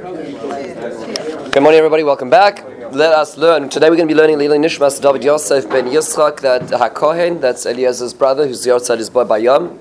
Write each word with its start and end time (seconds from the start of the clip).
Good 0.00 1.60
morning, 1.60 1.76
everybody. 1.76 2.04
Welcome 2.04 2.30
back. 2.30 2.64
Let 2.90 3.12
us 3.12 3.36
learn. 3.36 3.68
Today 3.68 3.90
we're 3.90 3.96
going 3.96 4.08
to 4.08 4.14
be 4.14 4.18
learning 4.18 4.38
Lili 4.38 4.56
Nishmas 4.56 4.98
David 4.98 5.22
Yosef 5.22 5.68
ben 5.68 5.88
Yitzchak, 5.88 6.40
that 6.40 6.62
Hakohen, 6.62 7.38
that's 7.38 7.66
Eliezer's 7.66 8.14
brother, 8.14 8.46
whose 8.46 8.64
Yortzad 8.64 8.96
is 8.96 9.10
boy 9.10 9.24
by 9.24 9.36
Yom. 9.36 9.78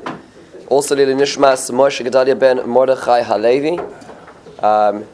Also 0.68 0.94
Lili 0.94 1.14
Nishmas 1.14 1.72
Moshe 1.72 2.06
Gedalia 2.06 2.38
ben 2.38 2.68
Mordechai 2.68 3.22
Halevi. 3.22 3.80
Um, 4.60 5.06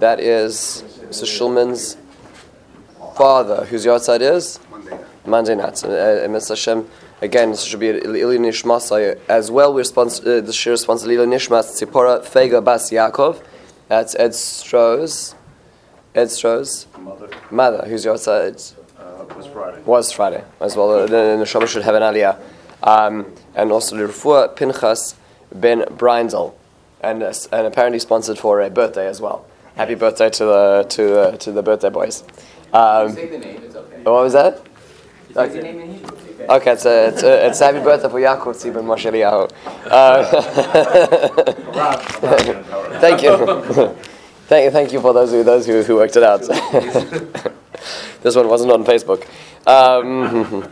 that 0.00 0.18
is 0.18 0.82
Mr. 1.02 1.26
Shulman's 1.26 1.96
father, 3.16 3.64
whose 3.66 3.86
Yortzad 3.86 4.20
is 4.20 4.58
Monday 5.24 5.54
night. 5.54 5.80
And, 5.84 5.92
uh, 5.92 6.38
Mr. 6.38 6.48
Hashem, 6.48 6.88
again, 7.22 7.52
this 7.52 7.62
should 7.62 7.78
be 7.78 7.92
Lili 7.92 8.38
Nishmas 8.38 9.16
as 9.28 9.48
well. 9.48 9.72
We're 9.72 9.84
sponsor, 9.84 10.38
uh, 10.38 10.40
the 10.40 10.52
shir 10.52 10.76
sponsor 10.76 11.06
Lili 11.06 11.26
Nishmas 11.26 11.80
Tzipora 11.80 12.24
Fega 12.24 12.64
Bas 12.64 12.90
Yaakov. 12.90 13.44
That's 13.90 14.14
Ed 14.14 14.30
Stroh's, 14.30 15.34
Ed 16.14 16.26
Stroh's 16.26 16.86
Mother 16.96 17.28
mother, 17.50 17.82
who's 17.88 18.04
your 18.04 18.18
side. 18.18 18.54
uh, 18.96 19.24
was 19.36 19.46
Friday. 19.48 19.82
Was 19.84 20.12
Friday 20.12 20.44
as 20.60 20.76
well. 20.76 20.90
Uh, 20.92 21.00
The 21.06 21.06
the 21.08 21.44
Neshama 21.44 21.66
should 21.66 21.82
have 21.82 21.96
an 21.96 22.02
aliyah. 22.02 22.38
Um, 22.84 23.26
and 23.56 23.72
also 23.72 23.96
the 23.96 24.04
Rafua 24.04 24.54
Pinchas 24.54 25.16
ben 25.52 25.80
Brindel. 26.00 26.54
And, 27.02 27.22
uh, 27.24 27.32
and 27.50 27.66
apparently 27.66 27.98
sponsored 27.98 28.38
for 28.38 28.60
a 28.60 28.70
birthday 28.70 29.08
as 29.08 29.20
well. 29.20 29.44
Happy 29.74 29.96
birthday 29.96 30.30
to 30.30 30.44
the, 30.44 30.86
to, 30.90 31.20
uh, 31.20 31.36
to 31.38 31.50
the 31.50 31.62
birthday 31.62 31.90
boys. 31.90 32.22
Um, 32.72 33.12
Say 33.12 33.26
the 33.26 33.38
name, 33.38 33.60
it's 33.64 33.74
okay. 33.74 34.02
what 34.04 34.22
was 34.22 34.34
that? 34.34 34.60
Say 35.34 35.48
the 35.48 35.62
name 35.62 35.80
in 35.80 35.94
Hebrew, 35.94 36.16
okay. 36.50 36.72
It's 36.72 36.84
a, 36.84 37.08
it's 37.08 37.22
a, 37.22 37.46
it's 37.46 37.60
a 37.60 37.64
happy 37.66 37.80
birthday 37.80 38.08
for 38.08 38.20
Yaakov 38.20 38.54
Tzibin 38.56 38.84
Moshe 38.84 39.10
Eliyahu. 39.10 39.50
Uh, 39.86 40.24
thank 43.00 43.22
you. 43.22 43.36
thank 44.48 44.64
you, 44.64 44.70
thank 44.70 44.92
you 44.92 45.00
for 45.00 45.12
those 45.12 45.30
who, 45.30 45.42
those 45.42 45.66
who, 45.66 45.82
who 45.82 45.96
worked 45.96 46.16
it 46.16 46.22
out. 46.22 46.40
this 48.22 48.36
one 48.36 48.48
wasn't 48.48 48.70
on 48.70 48.84
Facebook. 48.84 49.26
Um, 49.66 50.68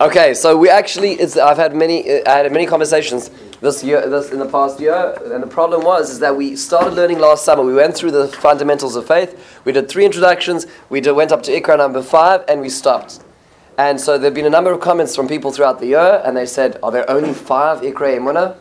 okay, 0.00 0.34
so 0.34 0.56
we 0.56 0.68
actually, 0.68 1.12
it's, 1.12 1.36
I've 1.36 1.56
had 1.56 1.74
many, 1.74 2.22
I 2.26 2.38
had 2.38 2.52
many 2.52 2.66
conversations 2.66 3.30
this 3.60 3.82
year, 3.82 4.06
this 4.08 4.30
in 4.30 4.38
the 4.38 4.46
past 4.46 4.78
year, 4.78 5.16
and 5.24 5.42
the 5.42 5.46
problem 5.46 5.84
was 5.84 6.10
is 6.10 6.18
that 6.18 6.36
we 6.36 6.54
started 6.54 6.92
learning 6.94 7.18
last 7.18 7.44
summer. 7.44 7.62
We 7.62 7.74
went 7.74 7.94
through 7.94 8.10
the 8.10 8.28
fundamentals 8.28 8.94
of 8.94 9.06
faith. 9.06 9.60
We 9.64 9.72
did 9.72 9.88
three 9.88 10.04
introductions. 10.04 10.66
We 10.90 11.00
did, 11.00 11.12
went 11.12 11.32
up 11.32 11.42
to 11.44 11.50
Ikra 11.50 11.78
number 11.78 12.02
five, 12.02 12.44
and 12.46 12.60
we 12.60 12.68
stopped. 12.68 13.24
And 13.76 14.00
so 14.00 14.16
there 14.18 14.26
have 14.26 14.34
been 14.34 14.46
a 14.46 14.50
number 14.50 14.70
of 14.70 14.80
comments 14.80 15.16
from 15.16 15.26
people 15.26 15.50
throughout 15.50 15.80
the 15.80 15.86
year, 15.86 16.22
and 16.24 16.36
they 16.36 16.46
said, 16.46 16.78
"Are 16.80 16.92
there 16.92 17.10
only 17.10 17.34
five 17.34 17.80
Ikra 17.80 18.18
Emunah?" 18.18 18.54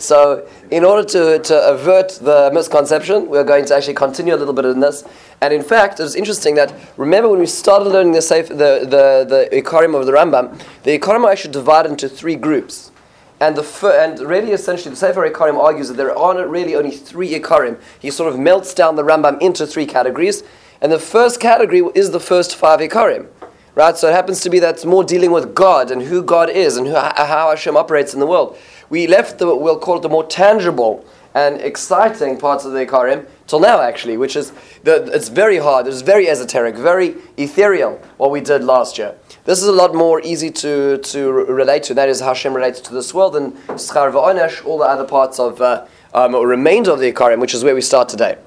so, 0.00 0.46
in 0.70 0.84
order 0.84 1.02
to, 1.08 1.40
to 1.40 1.68
avert 1.68 2.10
the 2.22 2.50
misconception, 2.54 3.28
we're 3.28 3.42
going 3.42 3.64
to 3.64 3.74
actually 3.74 3.94
continue 3.94 4.32
a 4.32 4.36
little 4.36 4.54
bit 4.54 4.64
in 4.64 4.78
this. 4.78 5.02
And 5.40 5.52
in 5.52 5.62
fact, 5.62 5.98
it's 5.98 6.14
interesting 6.14 6.54
that 6.54 6.72
remember 6.96 7.28
when 7.28 7.40
we 7.40 7.46
started 7.46 7.88
learning 7.88 8.12
the 8.12 8.22
safe, 8.22 8.48
the 8.48 8.86
the 8.86 9.26
the 9.28 9.48
Ikarim 9.60 9.98
of 9.98 10.06
the 10.06 10.12
Rambam, 10.12 10.62
the 10.84 10.96
Ikarim 10.96 11.24
are 11.24 11.32
actually 11.32 11.52
divided 11.52 11.90
into 11.90 12.08
three 12.08 12.36
groups. 12.36 12.92
And 13.40 13.56
the 13.56 13.62
fir- 13.62 13.98
and 13.98 14.20
really 14.20 14.52
essentially 14.52 14.90
the 14.90 14.96
Sefer 14.96 15.28
Ikarim 15.28 15.58
argues 15.58 15.88
that 15.88 15.96
there 15.96 16.16
are 16.16 16.46
really 16.46 16.74
only 16.76 16.92
three 16.92 17.38
Ikarim. 17.38 17.78
He 17.98 18.10
sort 18.10 18.32
of 18.32 18.38
melts 18.38 18.72
down 18.72 18.94
the 18.94 19.02
Rambam 19.02 19.42
into 19.42 19.66
three 19.66 19.84
categories. 19.84 20.42
And 20.80 20.92
the 20.92 20.98
first 20.98 21.40
category 21.40 21.82
is 21.94 22.10
the 22.10 22.20
first 22.20 22.56
five 22.56 22.80
Ikarim. 22.80 23.28
Right? 23.74 23.96
So 23.96 24.08
it 24.08 24.12
happens 24.12 24.40
to 24.40 24.50
be 24.50 24.58
that's 24.58 24.86
more 24.86 25.04
dealing 25.04 25.32
with 25.32 25.54
God 25.54 25.90
and 25.90 26.02
who 26.02 26.22
God 26.22 26.48
is 26.48 26.78
and 26.78 26.86
who, 26.86 26.94
how 26.94 27.50
Hashem 27.50 27.76
operates 27.76 28.14
in 28.14 28.20
the 28.20 28.26
world. 28.26 28.56
We 28.88 29.06
left 29.06 29.38
the, 29.38 29.54
we'll 29.54 29.78
call 29.78 29.98
it 29.98 30.02
the 30.02 30.08
more 30.08 30.24
tangible 30.24 31.04
and 31.34 31.60
exciting 31.60 32.38
parts 32.38 32.64
of 32.64 32.72
the 32.72 32.86
Ikarim 32.86 33.26
till 33.46 33.60
now 33.60 33.82
actually, 33.82 34.16
which 34.16 34.34
is, 34.34 34.52
the, 34.84 35.04
it's 35.12 35.28
very 35.28 35.58
hard, 35.58 35.86
it's 35.86 36.00
very 36.00 36.26
esoteric, 36.26 36.74
very 36.74 37.16
ethereal, 37.36 38.00
what 38.16 38.30
we 38.30 38.40
did 38.40 38.64
last 38.64 38.96
year. 38.96 39.14
This 39.44 39.60
is 39.60 39.68
a 39.68 39.72
lot 39.72 39.94
more 39.94 40.22
easy 40.22 40.50
to, 40.52 40.96
to 40.96 41.30
relate 41.30 41.82
to. 41.84 41.94
That 41.94 42.08
is 42.08 42.20
how 42.20 42.28
Hashem 42.28 42.54
relates 42.54 42.80
to 42.80 42.94
this 42.94 43.12
world 43.12 43.36
and 43.36 43.52
Schar 43.76 44.10
Va'onesh, 44.10 44.64
all 44.64 44.78
the 44.78 44.84
other 44.84 45.04
parts 45.04 45.38
of, 45.38 45.60
uh, 45.60 45.86
um, 46.14 46.34
remainder 46.34 46.92
of 46.92 47.00
the 47.00 47.12
Ikarim, 47.12 47.40
which 47.40 47.52
is 47.52 47.62
where 47.62 47.74
we 47.74 47.82
start 47.82 48.08
today. 48.08 48.38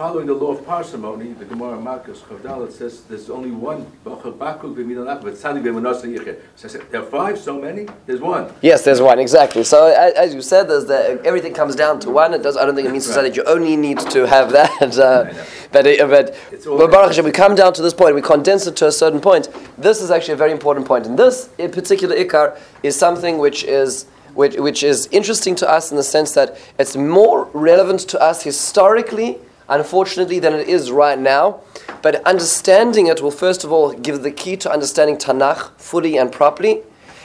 Following 0.00 0.28
the 0.28 0.32
law 0.32 0.52
of 0.52 0.64
parsimony, 0.64 1.34
the 1.34 1.44
Gemara 1.44 1.76
Makkos 1.76 2.20
Chavdal, 2.20 2.72
says 2.72 3.02
there's 3.02 3.28
only 3.28 3.50
one. 3.50 3.84
Baruch 4.02 4.34
Bakul 4.38 4.74
b'minalach 4.74 5.22
v'tzadik 5.22 5.62
b'manasa 5.62 6.04
yicheh. 6.04 6.40
So 6.56 6.68
I 6.68 6.70
said, 6.70 6.90
there 6.90 7.02
are 7.02 7.04
five, 7.04 7.38
so 7.38 7.60
many? 7.60 7.86
There's 8.06 8.22
one. 8.22 8.50
Yes, 8.62 8.82
there's 8.82 9.02
one 9.02 9.18
exactly. 9.18 9.62
So 9.62 9.88
as 9.88 10.32
you 10.32 10.40
said, 10.40 10.70
there's 10.70 10.86
the, 10.86 11.20
everything 11.22 11.52
comes 11.52 11.76
down 11.76 12.00
to 12.00 12.10
one. 12.10 12.32
It 12.32 12.42
does. 12.42 12.56
I 12.56 12.64
don't 12.64 12.74
think 12.74 12.88
it 12.88 12.92
means 12.92 13.06
to 13.08 13.12
say 13.12 13.20
that 13.20 13.36
you 13.36 13.44
only 13.44 13.76
need 13.76 13.98
to 13.98 14.26
have 14.26 14.52
that. 14.52 14.70
Uh, 15.00 15.32
but 15.70 15.86
it, 15.86 15.98
but, 16.00 16.34
Baruch 16.64 17.08
Hashem, 17.08 17.24
we 17.24 17.30
come 17.30 17.54
down 17.54 17.74
to 17.74 17.82
this 17.82 17.92
point. 17.92 18.14
We 18.14 18.22
condense 18.22 18.66
it 18.66 18.76
to 18.76 18.86
a 18.86 18.92
certain 18.92 19.20
point. 19.20 19.48
This 19.76 20.00
is 20.00 20.10
actually 20.10 20.34
a 20.34 20.38
very 20.38 20.52
important 20.52 20.86
point. 20.86 21.04
point, 21.04 21.10
and 21.10 21.18
this 21.18 21.50
in 21.58 21.70
particular 21.70 22.16
ikar 22.16 22.58
is 22.82 22.96
something 22.96 23.36
which 23.36 23.64
is. 23.64 24.06
Which, 24.34 24.56
which 24.56 24.84
is 24.84 25.08
interesting 25.10 25.56
to 25.56 25.68
us 25.68 25.90
in 25.90 25.96
the 25.96 26.04
sense 26.04 26.32
that 26.34 26.56
it's 26.78 26.94
more 26.94 27.50
relevant 27.52 27.98
to 28.10 28.20
us 28.20 28.44
historically, 28.44 29.38
unfortunately, 29.70 30.38
than 30.38 30.52
it 30.54 30.68
is 30.68 30.90
right 30.90 31.18
now. 31.18 31.60
But 32.02 32.24
understanding 32.26 33.06
it 33.06 33.22
will 33.22 33.30
first 33.30 33.64
of 33.64 33.72
all 33.72 33.92
give 33.92 34.22
the 34.22 34.30
key 34.30 34.56
to 34.58 34.70
understanding 34.70 35.16
Tanakh 35.16 35.70
fully 35.78 36.18
and 36.18 36.30
properly. 36.30 36.82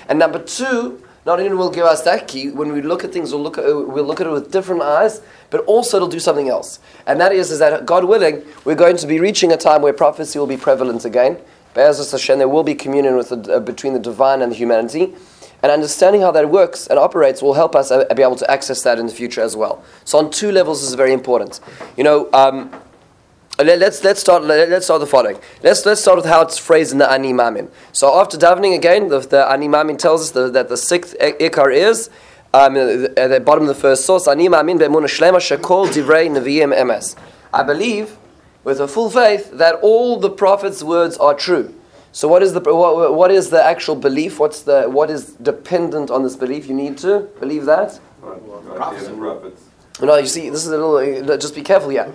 And 0.08 0.20
number 0.20 0.40
two, 0.40 1.02
not 1.26 1.40
only 1.40 1.56
will 1.56 1.72
give 1.72 1.86
us 1.86 2.04
that 2.04 2.28
key, 2.28 2.52
when 2.52 2.72
we 2.72 2.82
look 2.84 3.04
at 3.04 3.12
things, 3.12 3.32
we'll 3.34 3.42
look 3.42 3.58
at, 3.58 3.66
we'll 3.66 4.04
look 4.06 4.22
at 4.22 4.28
it 4.28 4.30
with 4.30 4.52
different 4.52 4.84
eyes, 4.84 5.22
but 5.50 5.62
also 5.62 5.98
it'll 5.98 6.08
do 6.08 6.20
something 6.20 6.50
else. 6.50 6.80
And 7.08 7.20
that 7.20 7.32
is, 7.32 7.50
is 7.50 7.60
that 7.60 7.86
God 7.86 8.06
willing, 8.06 8.44
we're 8.64 8.76
going 8.76 8.98
to 8.98 9.08
be 9.08 9.20
reaching 9.20 9.52
a 9.52 9.58
time 9.58 9.82
where 9.82 9.94
prophecy 9.94 10.38
will 10.38 10.46
be 10.46 10.58
prevalent 10.58 11.04
again. 11.04 11.40
Be'ezus 11.74 12.12
Hashem, 12.12 12.38
there 12.38 12.48
will 12.48 12.64
be 12.64 12.76
communion 12.76 13.18
with 13.18 13.30
the, 13.30 13.56
uh, 13.56 13.60
between 13.60 13.94
the 13.94 14.00
divine 14.00 14.42
and 14.42 14.52
the 14.52 14.56
humanity. 14.56 15.14
And 15.66 15.72
understanding 15.72 16.22
how 16.22 16.30
that 16.38 16.48
works 16.52 16.86
and 16.86 17.00
operates 17.00 17.42
will 17.42 17.56
help 17.56 17.76
us 17.76 17.90
uh, 17.90 18.06
be 18.16 18.22
able 18.22 18.36
to 18.36 18.52
access 18.52 18.84
that 18.84 19.00
in 19.00 19.08
the 19.08 19.12
future 19.12 19.42
as 19.42 19.56
well. 19.56 19.84
So 20.04 20.20
on 20.20 20.30
two 20.30 20.52
levels, 20.52 20.82
this 20.82 20.90
is 20.90 20.96
very 20.96 21.12
important. 21.12 21.60
You 21.98 22.04
know, 22.04 22.30
um, 22.34 22.70
let- 23.58 23.80
Let's 23.80 24.04
let's 24.04 24.20
start 24.20 24.44
let- 24.44 24.70
let's 24.70 24.86
start 24.86 25.00
the 25.00 25.08
following. 25.08 25.40
Let's 25.64 25.84
let's 25.84 26.02
start 26.02 26.18
with 26.18 26.28
how 26.28 26.42
it's 26.44 26.60
phrased 26.60 26.92
in 26.92 27.00
the 27.00 27.10
Ani 27.12 27.34
Mamin. 27.34 27.72
So 27.94 28.14
after 28.14 28.38
davening 28.38 28.76
again, 28.76 29.10
the, 29.10 29.22
the 29.22 29.50
Ani 29.50 29.68
Mamin 29.68 29.98
tells 29.98 30.22
us 30.22 30.32
the, 30.38 30.52
that 30.52 30.70
the 30.70 30.78
sixth 30.78 31.16
ikar 31.20 31.74
is 31.74 32.12
um, 32.54 32.78
at 32.78 33.30
the 33.34 33.40
bottom 33.44 33.64
of 33.64 33.70
the 33.70 33.74
first 33.74 34.06
source. 34.06 34.28
Shlema 34.28 35.42
emes. 36.84 37.16
I 37.52 37.64
believe 37.64 38.18
with 38.64 38.80
a 38.80 38.88
full 38.88 39.10
faith 39.10 39.50
that 39.54 39.74
all 39.82 40.20
the 40.20 40.30
prophets' 40.30 40.84
words 40.84 41.18
are 41.18 41.34
true. 41.34 41.74
So 42.16 42.30
what 42.30 42.42
is 42.42 42.54
the 42.54 42.62
what, 42.62 43.14
what 43.14 43.30
is 43.30 43.50
the 43.50 43.62
actual 43.62 43.94
belief? 43.94 44.40
What's 44.40 44.62
the 44.62 44.84
what 44.84 45.10
is 45.10 45.34
dependent 45.34 46.10
on 46.10 46.24
this 46.24 46.38
belief? 46.38 46.66
You 46.70 46.74
need 46.74 46.98
to 47.00 47.28
believe 47.42 47.66
that. 47.66 48.00
Prophets. 48.22 49.62
No, 50.02 50.16
you 50.16 50.26
see, 50.26 50.50
this 50.50 50.66
is 50.66 50.72
a 50.72 50.78
little. 50.78 50.96
uh, 50.96 51.38
Just 51.38 51.54
be 51.56 51.62
careful 51.62 51.90
here. 51.90 52.10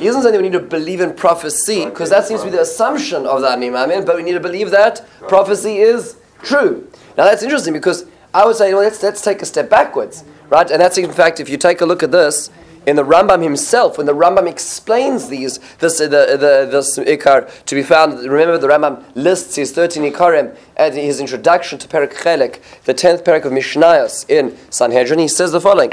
He 0.00 0.06
doesn't 0.06 0.22
say 0.22 0.32
that 0.32 0.36
we 0.36 0.48
need 0.48 0.58
to 0.58 0.66
believe 0.78 1.00
in 1.00 1.14
prophecy 1.14 1.84
because 1.84 2.10
that 2.10 2.26
seems 2.26 2.40
to 2.40 2.46
be 2.46 2.50
the 2.50 2.62
assumption 2.62 3.24
of 3.24 3.40
that 3.42 3.56
Imamin, 3.60 4.04
but 4.04 4.16
we 4.16 4.24
need 4.24 4.32
to 4.32 4.40
believe 4.40 4.72
that 4.72 5.06
prophecy 5.28 5.78
is 5.78 6.16
true. 6.42 6.90
Now 7.16 7.24
that's 7.24 7.44
interesting 7.44 7.72
because 7.72 8.06
I 8.34 8.44
would 8.44 8.56
say, 8.56 8.74
well, 8.74 8.82
let's 8.82 9.00
let's 9.00 9.22
take 9.22 9.42
a 9.42 9.46
step 9.46 9.70
backwards, 9.70 10.24
right? 10.48 10.68
And 10.68 10.80
that's 10.80 10.98
in 10.98 11.12
fact, 11.12 11.38
if 11.38 11.48
you 11.48 11.56
take 11.56 11.80
a 11.82 11.86
look 11.86 12.02
at 12.02 12.10
this 12.10 12.50
in 12.86 12.96
the 12.96 13.04
Rambam 13.04 13.42
himself, 13.42 13.98
when 13.98 14.06
the 14.06 14.14
Rambam 14.14 14.48
explains 14.48 15.28
these, 15.28 15.58
this, 15.78 15.98
the, 15.98 16.08
the, 16.08 16.68
this 16.70 16.98
Ikar 16.98 17.64
to 17.64 17.74
be 17.74 17.82
found, 17.82 18.18
remember 18.20 18.56
the 18.58 18.68
Rambam 18.68 19.04
lists 19.14 19.56
his 19.56 19.72
13 19.72 20.10
Ikarim 20.12 20.56
at 20.76 20.94
his 20.94 21.20
introduction 21.20 21.78
to 21.78 21.86
Perak 21.88 22.14
Chelek, 22.14 22.60
the 22.84 22.94
10th 22.94 23.24
Perak 23.24 23.44
of 23.44 23.52
Mishnayos 23.52 24.28
in 24.30 24.56
Sanhedrin. 24.70 25.18
He 25.18 25.28
says 25.28 25.52
the 25.52 25.60
following, 25.60 25.90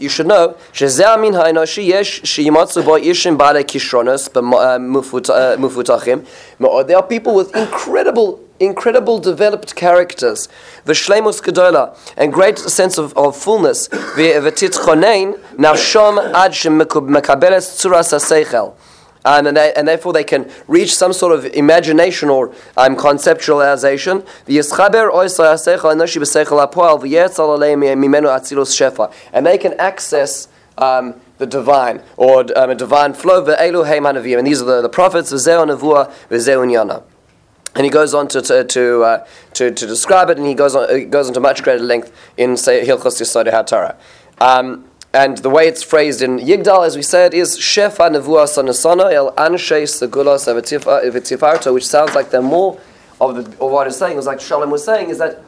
you 0.00 0.08
should 0.08 0.26
know, 0.26 0.56
uh, 4.48 4.78
uh, 6.58 6.82
there 6.82 6.96
are 6.96 7.02
people 7.02 7.34
with 7.34 7.56
incredible 7.56 8.45
incredible 8.60 9.18
developed 9.18 9.74
characters, 9.74 10.48
the 10.84 10.92
v'shleimus 10.92 11.42
gedola, 11.42 11.96
and 12.16 12.32
great 12.32 12.58
sense 12.58 12.98
of, 12.98 13.16
of 13.16 13.36
fullness, 13.36 13.88
v'titchonein 13.88 15.38
nafshom 15.56 16.18
ad 16.34 16.52
shemekabeles 16.52 17.66
tzuras 17.76 18.12
haseichel. 18.12 18.74
And, 19.24 19.48
and, 19.48 19.56
they, 19.56 19.72
and 19.74 19.88
therefore 19.88 20.12
they 20.12 20.22
can 20.22 20.48
reach 20.68 20.94
some 20.94 21.12
sort 21.12 21.32
of 21.36 21.44
imagination 21.46 22.28
or 22.30 22.50
um, 22.76 22.94
conceptualization. 22.94 24.24
And 29.32 29.46
they 29.46 29.58
can 29.58 29.74
access 29.80 30.48
um, 30.78 31.20
the 31.38 31.46
divine, 31.46 32.02
or 32.16 32.58
um, 32.58 32.70
a 32.70 32.74
divine 32.76 33.14
flow. 33.14 33.44
And 33.44 34.46
these 34.46 34.62
are 34.62 34.64
the, 34.64 34.82
the 34.82 34.88
prophets, 34.88 35.30
And 37.76 37.84
he 37.84 37.90
goes 37.90 38.14
on 38.14 38.26
to 38.28 38.42
to 38.42 38.64
to, 38.64 39.02
uh, 39.04 39.26
to, 39.54 39.70
to 39.70 39.86
describe 39.86 40.30
it, 40.30 40.38
and 40.38 40.46
he 40.46 40.54
goes 40.54 40.74
on 40.74 41.10
goes 41.10 41.28
into 41.28 41.40
much 41.40 41.62
greater 41.62 41.84
length 41.84 42.10
in 42.36 42.56
say 42.56 42.84
Hilchos 42.84 43.20
Yesodei 43.20 43.52
HaTorah. 43.52 43.96
Um, 44.40 44.86
and 45.12 45.38
the 45.38 45.48
way 45.48 45.66
it's 45.66 45.82
phrased 45.82 46.20
in 46.20 46.38
Yigdal, 46.38 46.86
as 46.86 46.94
we 46.94 47.02
said, 47.02 47.32
is 47.32 47.56
Shefa 47.58 48.10
Nevuah 48.10 48.44
Sanasana 48.44 49.12
El 49.12 49.32
Anshe 49.32 49.84
Segulas 49.84 50.46
Evitzifarto, 50.46 51.72
which 51.72 51.86
sounds 51.86 52.14
like 52.14 52.30
they're 52.30 52.42
more 52.42 52.78
of, 53.18 53.34
the, 53.34 53.64
of 53.64 53.70
what 53.70 53.86
it's 53.86 53.96
saying. 53.96 54.18
It's 54.18 54.26
like 54.26 54.40
Shalom 54.40 54.70
was 54.70 54.84
saying, 54.84 55.08
is 55.08 55.18
that, 55.18 55.42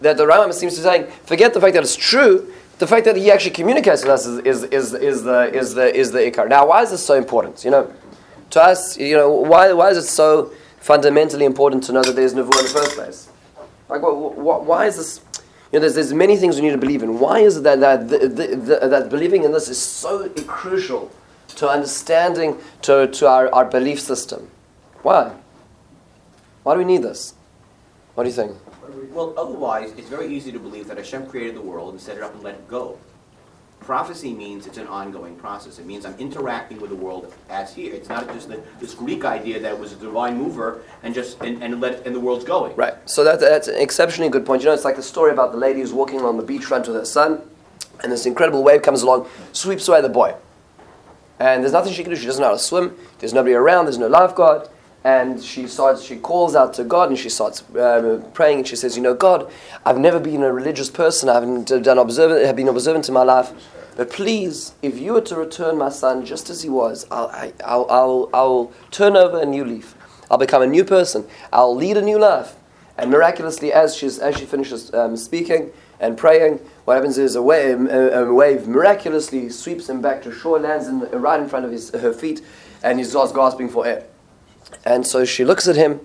that 0.00 0.16
the 0.16 0.24
Rambam 0.24 0.54
seems 0.54 0.74
to 0.76 0.80
be 0.80 0.84
saying, 0.84 1.06
forget 1.24 1.52
the 1.52 1.60
fact 1.60 1.74
that 1.74 1.82
it's 1.82 1.96
true, 1.96 2.50
the 2.78 2.86
fact 2.86 3.04
that 3.04 3.16
he 3.16 3.30
actually 3.30 3.50
communicates 3.50 4.02
with 4.02 4.10
us 4.10 4.26
is, 4.26 4.38
is, 4.38 4.64
is, 4.64 4.94
is, 4.94 5.22
the, 5.24 5.54
is, 5.54 5.74
the, 5.74 5.94
is 5.94 6.12
the 6.12 6.20
Ikar. 6.20 6.48
Now, 6.48 6.66
why 6.68 6.82
is 6.82 6.90
this 6.90 7.04
so 7.04 7.14
important? 7.14 7.62
You 7.62 7.72
know, 7.72 7.92
to 8.50 8.62
us, 8.62 8.96
you 8.96 9.16
know, 9.16 9.30
why, 9.30 9.70
why 9.74 9.90
is 9.90 9.98
it 9.98 10.04
so 10.04 10.50
fundamentally 10.80 11.44
important 11.44 11.84
to 11.84 11.92
know 11.92 12.02
that 12.02 12.16
there's 12.16 12.34
Nevuah 12.34 12.58
in 12.58 12.64
the 12.64 12.70
first 12.72 12.94
place? 12.96 13.28
Like, 13.88 14.02
what, 14.02 14.36
what, 14.36 14.64
why 14.64 14.86
is 14.86 14.96
this? 14.96 15.20
You 15.72 15.78
know, 15.78 15.80
there's, 15.80 15.94
there's 15.94 16.12
many 16.12 16.36
things 16.36 16.56
we 16.56 16.62
need 16.62 16.72
to 16.72 16.78
believe 16.78 17.02
in. 17.02 17.20
Why 17.20 17.40
is 17.40 17.58
it 17.58 17.62
that, 17.62 17.80
that, 17.80 18.08
the, 18.08 18.18
the, 18.26 18.56
the, 18.56 18.88
that 18.88 19.08
believing 19.08 19.44
in 19.44 19.52
this 19.52 19.68
is 19.68 19.80
so 19.80 20.28
crucial 20.46 21.10
to 21.48 21.68
understanding, 21.68 22.58
to, 22.82 23.06
to 23.06 23.28
our, 23.28 23.52
our 23.54 23.64
belief 23.64 24.00
system? 24.00 24.50
Why? 25.02 25.32
Why 26.64 26.74
do 26.74 26.78
we 26.78 26.84
need 26.84 27.02
this? 27.02 27.34
What 28.14 28.24
do 28.24 28.30
you 28.30 28.34
think? 28.34 28.56
Well, 29.12 29.34
otherwise, 29.36 29.92
it's 29.96 30.08
very 30.08 30.28
easy 30.28 30.50
to 30.52 30.58
believe 30.58 30.88
that 30.88 30.96
Hashem 30.96 31.26
created 31.26 31.54
the 31.54 31.60
world 31.60 31.92
and 31.92 32.00
set 32.00 32.16
it 32.16 32.22
up 32.22 32.34
and 32.34 32.42
let 32.42 32.54
it 32.54 32.68
go. 32.68 32.98
Prophecy 33.80 34.32
means 34.32 34.66
it's 34.66 34.78
an 34.78 34.86
ongoing 34.86 35.34
process. 35.36 35.78
It 35.78 35.86
means 35.86 36.04
I'm 36.04 36.16
interacting 36.18 36.80
with 36.80 36.90
the 36.90 36.96
world 36.96 37.32
as 37.48 37.74
here. 37.74 37.92
It's 37.94 38.08
not 38.08 38.28
just 38.28 38.48
the, 38.48 38.62
this 38.78 38.94
Greek 38.94 39.24
idea 39.24 39.58
that 39.60 39.78
was 39.78 39.92
a 39.92 39.96
divine 39.96 40.36
mover 40.36 40.82
and 41.02 41.14
just 41.14 41.40
and, 41.40 41.62
and 41.62 41.80
let 41.80 42.06
and 42.06 42.14
the 42.14 42.20
world's 42.20 42.44
going. 42.44 42.76
Right. 42.76 42.94
So 43.08 43.24
that, 43.24 43.40
that's 43.40 43.68
an 43.68 43.76
exceptionally 43.76 44.30
good 44.30 44.44
point. 44.44 44.62
You 44.62 44.68
know, 44.68 44.74
it's 44.74 44.84
like 44.84 44.96
the 44.96 45.02
story 45.02 45.32
about 45.32 45.52
the 45.52 45.58
lady 45.58 45.80
who's 45.80 45.92
walking 45.92 46.20
along 46.20 46.36
the 46.36 46.42
beachfront 46.42 46.86
with 46.86 46.96
her 46.96 47.04
son, 47.06 47.40
and 48.02 48.12
this 48.12 48.26
incredible 48.26 48.62
wave 48.62 48.82
comes 48.82 49.02
along, 49.02 49.28
sweeps 49.52 49.88
away 49.88 50.02
the 50.02 50.08
boy. 50.08 50.34
And 51.38 51.62
there's 51.62 51.72
nothing 51.72 51.94
she 51.94 52.02
can 52.02 52.12
do. 52.12 52.18
She 52.18 52.26
doesn't 52.26 52.40
know 52.40 52.48
how 52.48 52.54
to 52.54 52.58
swim. 52.58 52.94
There's 53.18 53.32
nobody 53.32 53.54
around. 53.54 53.86
There's 53.86 53.96
no 53.96 54.08
lifeguard. 54.08 54.68
And 55.02 55.42
she 55.42 55.66
starts. 55.66 56.04
She 56.04 56.16
calls 56.16 56.54
out 56.54 56.74
to 56.74 56.84
God 56.84 57.08
and 57.08 57.18
she 57.18 57.30
starts 57.30 57.64
um, 57.78 58.22
praying. 58.32 58.58
And 58.58 58.68
she 58.68 58.76
says, 58.76 58.96
"You 58.96 59.02
know, 59.02 59.14
God, 59.14 59.50
I've 59.86 59.98
never 59.98 60.20
been 60.20 60.42
a 60.42 60.52
religious 60.52 60.90
person. 60.90 61.28
I 61.28 61.34
haven't 61.34 61.68
done 61.68 61.98
observant. 61.98 62.44
Have 62.44 62.56
been 62.56 62.68
observant 62.68 63.08
in 63.08 63.14
my 63.14 63.22
life. 63.22 63.52
But 63.96 64.10
please, 64.10 64.74
if 64.82 64.98
you 64.98 65.14
were 65.14 65.20
to 65.22 65.36
return 65.36 65.78
my 65.78 65.88
son 65.88 66.24
just 66.24 66.48
as 66.50 66.62
he 66.62 66.68
was, 66.68 67.06
I'll, 67.10 67.28
I, 67.28 67.52
I'll, 67.64 67.86
I'll, 67.90 68.30
I'll 68.32 68.72
turn 68.90 69.16
over 69.16 69.40
a 69.40 69.46
new 69.46 69.64
leaf. 69.64 69.94
I'll 70.30 70.38
become 70.38 70.62
a 70.62 70.66
new 70.66 70.84
person. 70.84 71.26
I'll 71.52 71.74
lead 71.74 71.96
a 71.96 72.02
new 72.02 72.18
life." 72.18 72.54
And 72.98 73.10
miraculously, 73.10 73.72
as 73.72 73.96
she's 73.96 74.18
as 74.18 74.36
she 74.36 74.44
finishes 74.44 74.92
um, 74.92 75.16
speaking 75.16 75.72
and 75.98 76.18
praying, 76.18 76.60
what 76.84 76.94
happens 76.94 77.16
is 77.16 77.36
a 77.36 77.42
wave, 77.42 77.80
a, 77.86 78.24
a 78.24 78.34
wave 78.34 78.68
miraculously 78.68 79.48
sweeps 79.48 79.88
him 79.88 80.02
back 80.02 80.22
to 80.22 80.32
shore, 80.32 80.58
lands 80.58 80.86
in, 80.86 81.00
right 81.12 81.40
in 81.40 81.48
front 81.48 81.64
of 81.64 81.72
his, 81.72 81.90
her 81.90 82.12
feet, 82.12 82.42
and 82.82 82.98
he 82.98 83.04
starts 83.04 83.32
gasping 83.32 83.70
for 83.70 83.86
air. 83.86 84.04
And 84.84 85.06
so 85.06 85.24
she 85.24 85.44
looks 85.44 85.68
at 85.68 85.76
him, 85.76 86.00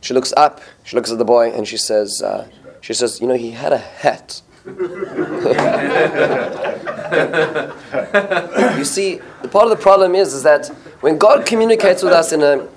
she 0.00 0.14
looks 0.14 0.32
up, 0.36 0.60
she 0.84 0.96
looks 0.96 1.10
at 1.10 1.18
the 1.18 1.24
boy, 1.24 1.52
and 1.52 1.66
she 1.66 1.76
says, 1.76 2.22
uh, 2.22 2.48
she 2.80 2.94
says, 2.94 3.20
you 3.20 3.26
know, 3.26 3.36
he 3.36 3.52
had 3.52 3.72
a 3.72 3.78
hat. 3.78 4.42
you 4.64 4.74
see, 8.84 9.20
the 9.42 9.48
part 9.48 9.64
of 9.64 9.70
the 9.70 9.78
problem 9.80 10.14
is, 10.14 10.34
is 10.34 10.42
that 10.44 10.68
when 11.00 11.18
God 11.18 11.46
communicates 11.46 12.02
with 12.02 12.12
us 12.12 12.32
in 12.32 12.42
a, 12.42 12.68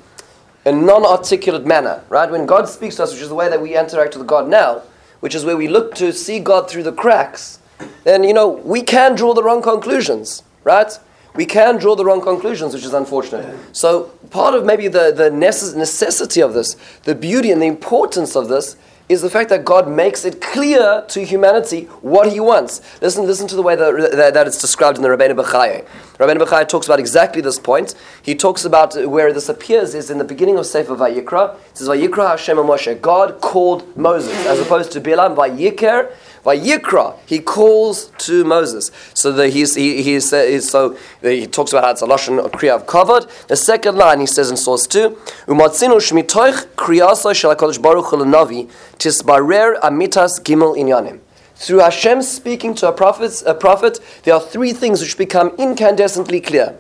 a 0.65 0.71
non-articulate 0.71 1.65
manner, 1.65 2.03
right? 2.09 2.29
When 2.29 2.45
God 2.45 2.67
speaks 2.67 2.95
to 2.95 3.03
us, 3.03 3.13
which 3.13 3.21
is 3.21 3.29
the 3.29 3.35
way 3.35 3.49
that 3.49 3.61
we 3.61 3.77
interact 3.77 4.15
with 4.15 4.25
God 4.25 4.47
now, 4.47 4.81
which 5.19 5.35
is 5.35 5.45
where 5.45 5.57
we 5.57 5.67
look 5.67 5.95
to 5.95 6.11
see 6.11 6.39
God 6.39 6.69
through 6.69 6.83
the 6.83 6.91
cracks, 6.91 7.59
then 8.03 8.23
you 8.23 8.33
know 8.33 8.47
we 8.47 8.81
can 8.81 9.15
draw 9.15 9.33
the 9.33 9.43
wrong 9.43 9.61
conclusions, 9.61 10.43
right? 10.63 10.97
We 11.35 11.45
can 11.45 11.77
draw 11.77 11.95
the 11.95 12.05
wrong 12.05 12.21
conclusions, 12.21 12.73
which 12.73 12.85
is 12.85 12.93
unfortunate. 12.93 13.57
So 13.75 14.11
part 14.29 14.53
of 14.55 14.65
maybe 14.65 14.87
the, 14.87 15.11
the 15.11 15.29
necess- 15.29 15.75
necessity 15.75 16.41
of 16.41 16.53
this, 16.53 16.75
the 17.03 17.15
beauty 17.15 17.51
and 17.51 17.61
the 17.61 17.67
importance 17.67 18.35
of 18.35 18.47
this, 18.47 18.77
is 19.07 19.21
the 19.21 19.29
fact 19.29 19.49
that 19.49 19.63
God 19.63 19.87
makes 19.87 20.25
it 20.25 20.41
clear 20.41 21.05
to 21.09 21.23
humanity 21.23 21.83
what 22.01 22.31
He 22.31 22.39
wants. 22.39 22.81
Listen, 23.01 23.25
listen 23.25 23.47
to 23.49 23.55
the 23.55 23.61
way 23.61 23.75
that, 23.75 24.11
that, 24.13 24.33
that 24.33 24.47
it's 24.47 24.59
described 24.59 24.97
in 24.97 25.03
the 25.03 25.09
Rabbeinu 25.09 25.35
Bechaye. 25.35 25.85
Rabbeinu 26.17 26.43
Bechaye 26.43 26.67
talks 26.67 26.87
about 26.87 26.99
exactly 26.99 27.41
this 27.41 27.59
point. 27.59 27.93
He 28.23 28.33
talks 28.33 28.65
about 28.65 28.95
where 29.07 29.31
this 29.31 29.47
appears 29.47 29.93
is 29.93 30.09
in 30.09 30.17
the 30.17 30.23
beginning 30.23 30.57
of 30.57 30.65
Sefer 30.65 30.95
Vayikra. 30.95 31.55
It 31.55 31.77
says 31.77 31.87
Vayikra 31.87 32.29
Hashem 32.29 32.57
Moshe. 32.57 32.99
God 32.99 33.41
called 33.41 33.95
Moses, 33.95 34.33
as 34.47 34.59
opposed 34.59 34.91
to 34.93 35.01
Bilam 35.01 35.35
Vayikr. 35.35 36.11
Vayikra, 36.45 37.18
he 37.25 37.39
calls 37.39 38.12
to 38.19 38.45
Moses. 38.45 38.92
So 39.15 39.31
the, 39.31 39.50
he's, 39.50 39.74
he, 39.74 40.03
he's, 40.03 40.31
uh, 40.31 40.62
so 40.62 40.95
he 41.21 41.47
talks 41.47 41.74
about 41.74 41.86
how 41.86 41.92
it's 41.92 42.03
a 42.03 42.06
lashon 42.06 42.39
of 42.39 42.86
covered. 42.86 43.25
The 43.47 43.56
second 43.56 43.97
line 43.97 44.19
he 44.19 44.27
says 44.27 44.51
in 44.51 44.57
source 44.57 44.86
two, 44.86 45.18
umatzinu 45.47 45.97
shmitoich 45.97 46.68
kriyasa 46.75 47.33
shel 47.33 47.56
Hakadosh 47.56 47.81
Baruch 47.81 48.06
Hu 48.06 48.18
lenavi 48.18 48.69
tisbarer 48.97 49.80
amitas 49.80 50.39
gimel 50.39 50.77
inyanim. 50.77 51.19
Through 51.56 51.80
Hashem 51.80 52.21
speaking 52.21 52.75
to 52.75 52.89
a 52.89 52.92
prophet, 52.92 53.42
a 53.47 53.56
prophet, 53.56 54.00
there 54.24 54.36
are 54.36 54.42
three 54.42 54.71
things 54.71 55.01
which 55.01 55.18
become 55.18 55.51
incandescently 55.57 56.45
clear. 56.45 56.77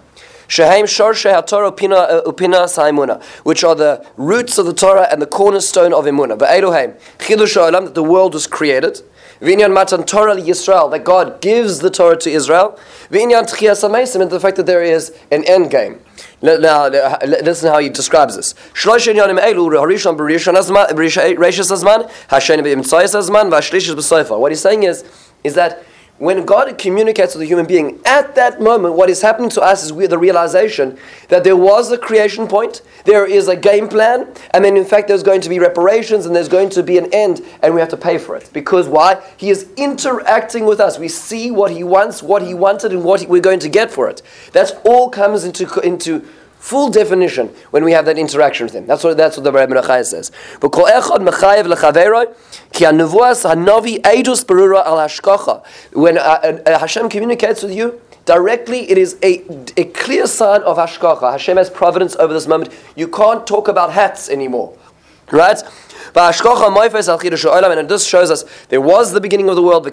Shehem 0.47 0.85
Shorshe 0.85 1.33
HaTorah 1.33 1.75
Upina 1.75 2.23
Upina 2.23 2.65
Saimuna, 2.65 3.23
which 3.43 3.63
are 3.63 3.73
the 3.73 4.05
roots 4.15 4.59
of 4.59 4.67
the 4.67 4.73
Torah 4.73 5.07
and 5.11 5.19
the 5.19 5.25
cornerstone 5.25 5.91
of 5.91 6.05
Emunah. 6.05 6.37
But 6.37 6.51
Elohim, 6.51 6.93
Chidush 7.17 7.57
Olam, 7.57 7.85
that 7.85 7.95
the 7.95 8.03
world 8.03 8.35
was 8.35 8.45
created. 8.45 9.01
Vinyan 9.41 9.73
Matan 9.73 10.03
Torah 10.05 10.35
Yisrael, 10.35 10.89
that 10.91 11.03
God 11.03 11.41
gives 11.41 11.79
the 11.79 11.89
Torah 11.89 12.17
to 12.17 12.29
Israel. 12.29 12.79
Vinyan 13.09 13.43
Tchias 13.43 13.83
Amesim, 13.87 14.21
and 14.21 14.31
the 14.31 14.39
fact 14.39 14.57
that 14.57 14.65
there 14.65 14.83
is 14.83 15.13
an 15.31 15.43
end 15.45 15.71
game. 15.71 15.99
Now, 16.41 16.87
listen 16.87 17.69
how 17.71 17.79
he 17.79 17.89
describes 17.89 18.35
this. 18.35 18.53
Shlosh 18.73 19.11
Inyanim 19.11 19.39
Elu, 19.39 19.69
Harishon 19.71 20.17
Berishon 20.17 20.55
Azman, 20.55 20.87
Rishas 20.89 21.71
Azman, 21.71 22.09
B'Imtzayis 22.29 23.15
Azman. 23.15 24.39
What 24.39 24.51
he's 24.51 24.61
saying 24.61 24.83
is, 24.83 25.03
is 25.43 25.55
that 25.55 25.83
when 26.17 26.45
God 26.45 26.77
communicates 26.77 27.33
to 27.33 27.39
the 27.39 27.45
human 27.45 27.65
being, 27.65 27.99
at 28.05 28.35
that 28.35 28.61
moment, 28.61 28.95
what 28.95 29.09
is 29.09 29.21
happening 29.21 29.49
to 29.49 29.61
us 29.61 29.83
is 29.83 29.91
we 29.91 30.07
the 30.07 30.17
realization 30.17 30.97
that 31.27 31.43
there 31.43 31.57
was 31.57 31.91
a 31.91 31.97
creation 31.97 32.47
point, 32.47 32.81
there 33.03 33.25
is 33.25 33.49
a 33.49 33.55
game 33.55 33.89
plan, 33.89 34.33
and 34.51 34.63
then 34.63 34.77
in 34.77 34.85
fact 34.85 35.09
there's 35.09 35.23
going 35.23 35.41
to 35.41 35.49
be 35.49 35.59
reparations 35.59 36.25
and 36.25 36.33
there's 36.33 36.47
going 36.47 36.69
to 36.69 36.83
be 36.83 36.97
an 36.97 37.13
end, 37.13 37.41
and 37.61 37.73
we 37.73 37.81
have 37.81 37.89
to 37.89 37.97
pay 37.97 38.17
for 38.17 38.37
it. 38.37 38.49
Because 38.53 38.87
why? 38.87 39.21
He 39.35 39.49
is 39.49 39.69
interacting 39.75 40.65
with 40.65 40.79
us. 40.79 40.97
We 40.97 41.09
see 41.09 41.51
what 41.51 41.71
he 41.71 41.83
wants, 41.83 42.23
what 42.23 42.41
he 42.41 42.53
wanted, 42.53 42.93
and 42.93 43.03
what 43.03 43.19
he, 43.19 43.27
we're 43.27 43.41
going 43.41 43.59
to 43.59 43.69
get 43.69 43.91
for 43.91 44.07
it. 44.07 44.21
That 44.53 44.71
all 44.85 45.09
comes 45.09 45.43
into, 45.43 45.79
into 45.81 46.25
full 46.65 46.89
definition 46.89 47.47
when 47.69 47.83
we 47.83 47.91
have 47.91 48.05
that 48.05 48.17
interaction 48.17 48.65
with 48.65 48.73
him. 48.73 48.87
That's 48.87 49.03
what 49.03 49.15
that's 49.17 49.37
what 49.37 49.43
the 49.43 49.51
Rebbe 49.51 49.71
Menachai 49.75 50.03
says. 50.03 50.31
When 55.93 56.17
uh, 56.17 56.21
uh, 56.21 56.79
Hashem 56.79 57.09
communicates 57.09 57.61
with 57.61 57.71
you 57.71 58.01
directly, 58.25 58.89
it 58.89 58.97
is 58.97 59.15
a, 59.21 59.43
a 59.79 59.85
clear 59.93 60.25
sign 60.25 60.61
of 60.63 60.77
Hashgacha. 60.77 61.31
Hashem 61.33 61.57
has 61.57 61.69
providence 61.69 62.15
over 62.15 62.33
this 62.33 62.47
moment. 62.47 62.73
You 62.95 63.09
can't 63.09 63.45
talk 63.45 63.67
about 63.67 63.93
hats 63.93 64.27
anymore. 64.27 64.75
Right? 65.31 65.61
And 66.17 67.89
this 67.89 68.05
shows 68.05 68.31
us 68.31 68.45
there 68.69 68.79
was 68.79 69.11
the 69.11 69.19
beginning 69.19 69.49
of 69.49 69.55
the 69.55 69.63
world. 69.63 69.85
If 69.87 69.91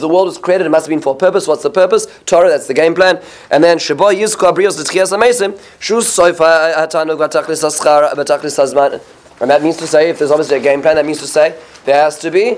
the 0.00 0.08
world 0.08 0.26
was 0.26 0.38
created, 0.38 0.66
it 0.66 0.70
must 0.70 0.86
have 0.86 0.90
been 0.90 1.00
for 1.00 1.14
a 1.14 1.16
purpose. 1.16 1.48
What's 1.48 1.62
the 1.62 1.70
purpose? 1.70 2.06
Torah, 2.26 2.48
that's 2.48 2.66
the 2.66 2.74
game 2.74 2.94
plan. 2.94 3.20
And 3.50 3.64
then 3.64 3.78
and 9.40 9.50
that 9.50 9.62
means 9.62 9.76
to 9.78 9.86
say, 9.86 10.10
if 10.10 10.18
there's 10.18 10.30
obviously 10.30 10.56
a 10.58 10.60
game 10.60 10.80
plan, 10.80 10.94
that 10.96 11.04
means 11.04 11.18
to 11.18 11.26
say 11.26 11.58
there 11.84 12.00
has 12.00 12.18
to 12.20 12.30
be 12.30 12.56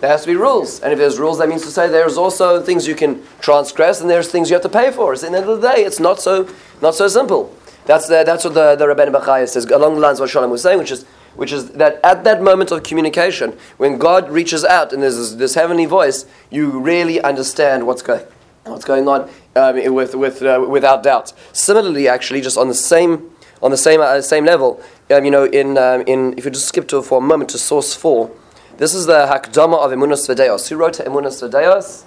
there 0.00 0.10
has 0.10 0.22
to 0.22 0.26
be 0.26 0.36
rules. 0.36 0.80
And 0.80 0.92
if 0.92 0.98
there's 0.98 1.18
rules, 1.18 1.38
that 1.38 1.48
means 1.48 1.62
to 1.62 1.70
say 1.70 1.88
there's 1.88 2.18
also 2.18 2.60
things 2.60 2.86
you 2.86 2.94
can 2.94 3.22
transgress 3.40 4.00
and 4.00 4.10
there's 4.10 4.28
things 4.28 4.50
you 4.50 4.54
have 4.54 4.62
to 4.62 4.68
pay 4.68 4.90
for. 4.90 5.16
So 5.16 5.26
at 5.26 5.30
the 5.30 5.38
end 5.38 5.48
of 5.48 5.60
the 5.60 5.72
day, 5.72 5.82
it's 5.84 6.00
not 6.00 6.20
so 6.20 6.48
not 6.82 6.94
so 6.94 7.08
simple. 7.08 7.56
That's, 7.86 8.08
the, 8.08 8.24
that's 8.24 8.44
what 8.44 8.54
the, 8.54 8.76
the 8.76 8.86
Rebbeinu 8.86 9.12
Bachaya 9.12 9.48
says, 9.48 9.66
along 9.66 9.94
the 9.94 10.00
lines 10.00 10.18
of 10.18 10.24
what 10.24 10.30
Shalom 10.30 10.50
was 10.50 10.62
saying, 10.62 10.78
which 10.78 10.90
is, 10.90 11.04
which 11.36 11.52
is 11.52 11.70
that 11.72 12.00
at 12.02 12.24
that 12.24 12.42
moment 12.42 12.70
of 12.70 12.82
communication, 12.82 13.56
when 13.76 13.98
God 13.98 14.30
reaches 14.30 14.64
out 14.64 14.92
and 14.92 15.02
there's 15.02 15.16
this, 15.16 15.32
this 15.34 15.54
heavenly 15.54 15.84
voice, 15.84 16.24
you 16.50 16.78
really 16.78 17.20
understand 17.20 17.86
what's 17.86 18.02
going, 18.02 18.24
what's 18.64 18.84
going 18.84 19.06
on 19.08 19.28
um, 19.56 19.94
with, 19.94 20.14
with, 20.14 20.42
uh, 20.42 20.64
without 20.68 21.02
doubt. 21.02 21.32
Similarly, 21.52 22.08
actually, 22.08 22.40
just 22.40 22.56
on 22.56 22.68
the 22.68 22.74
same, 22.74 23.30
on 23.62 23.70
the 23.70 23.76
same, 23.76 24.00
uh, 24.00 24.20
same 24.22 24.44
level, 24.44 24.82
um, 25.10 25.24
you 25.24 25.30
know, 25.30 25.44
in, 25.44 25.76
um, 25.76 26.02
in, 26.06 26.38
if 26.38 26.44
you 26.44 26.50
just 26.50 26.68
skip 26.68 26.88
to 26.88 27.02
for 27.02 27.18
a 27.18 27.20
moment 27.20 27.50
to 27.50 27.58
source 27.58 27.94
4, 27.94 28.30
this 28.78 28.94
is 28.94 29.06
the 29.06 29.26
Hakdama 29.26 29.78
of 29.78 29.92
Emunas 29.92 30.26
Vedeos. 30.26 30.68
Who 30.68 30.76
wrote 30.76 30.94
Emunas 30.94 31.48
Vedeos? 31.48 32.04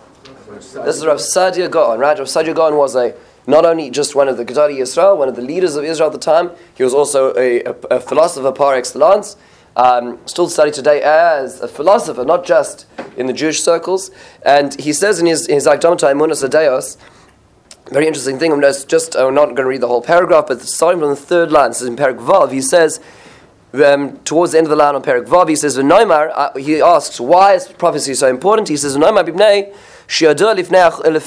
This 0.50 0.98
is 0.98 1.06
Rav 1.06 1.18
Saadia 1.18 1.70
Gaon, 1.70 2.00
right? 2.00 2.18
Rav 2.18 2.28
Saadia 2.28 2.56
Gaon 2.56 2.76
was 2.76 2.96
a 2.96 3.14
not 3.48 3.66
only 3.66 3.90
just 3.90 4.14
one 4.14 4.28
of 4.28 4.38
the 4.38 4.46
Gedali 4.46 4.80
Israel, 4.80 5.18
one 5.18 5.30
of 5.30 5.36
the 5.36 5.42
leaders 5.42 5.76
of 5.76 5.84
Israel 5.84 6.08
at 6.08 6.14
the 6.14 6.20
time, 6.20 6.52
he 6.76 6.84
was 6.84 6.94
also 6.94 7.34
a, 7.36 7.64
a, 7.64 7.72
a 7.92 8.00
philosopher 8.00 8.52
par 8.52 8.76
excellence. 8.76 9.38
Um, 9.78 10.20
still 10.26 10.50
studied 10.50 10.74
today 10.74 11.02
as 11.04 11.62
a 11.62 11.68
philosopher, 11.68 12.26
not 12.26 12.46
just 12.46 12.88
in 13.16 13.28
the 13.28 13.34
Jewish 13.34 13.62
circles. 13.62 14.12
And 14.44 14.80
he 14.80 14.92
says 14.92 15.20
in 15.20 15.28
his, 15.28 15.46
his 15.48 15.68
Akdamata 15.68 16.12
Imunas 16.12 16.48
Adeos, 16.48 16.98
very 17.92 18.08
interesting 18.08 18.38
thing. 18.38 18.52
I'm 18.52 18.62
just, 18.62 19.16
I'm 19.16 19.34
not 19.34 19.46
going 19.46 19.58
to 19.58 19.66
read 19.66 19.82
the 19.82 19.88
whole 19.88 20.02
paragraph, 20.02 20.46
but 20.48 20.62
starting 20.62 21.00
from 21.00 21.12
the 21.12 21.16
third 21.16 21.52
line, 21.52 21.70
this 21.70 21.82
is 21.82 21.88
in 21.88 21.96
Perak 21.96 22.18
Vav, 22.18 22.52
he 22.52 22.60
says, 22.60 23.00
um, 23.74 24.18
towards 24.20 24.54
the 24.54 24.58
end 24.58 24.66
of 24.66 24.72
the 24.72 24.76
line 24.76 24.96
on 24.96 25.04
Perak 25.04 25.26
Vav, 25.28 25.48
he 25.48 25.56
says, 25.56 25.78
V'noimar, 25.78 26.32
uh, 26.34 26.58
he 26.58 26.82
asks, 26.82 27.20
why 27.20 27.54
is 27.54 27.68
prophecy 27.68 28.14
so 28.14 28.28
important? 28.28 28.68
He 28.68 28.78
says, 28.78 28.98
V'noimar 28.98 29.28
b'bnei, 29.28 29.76
שידוע 30.09 30.53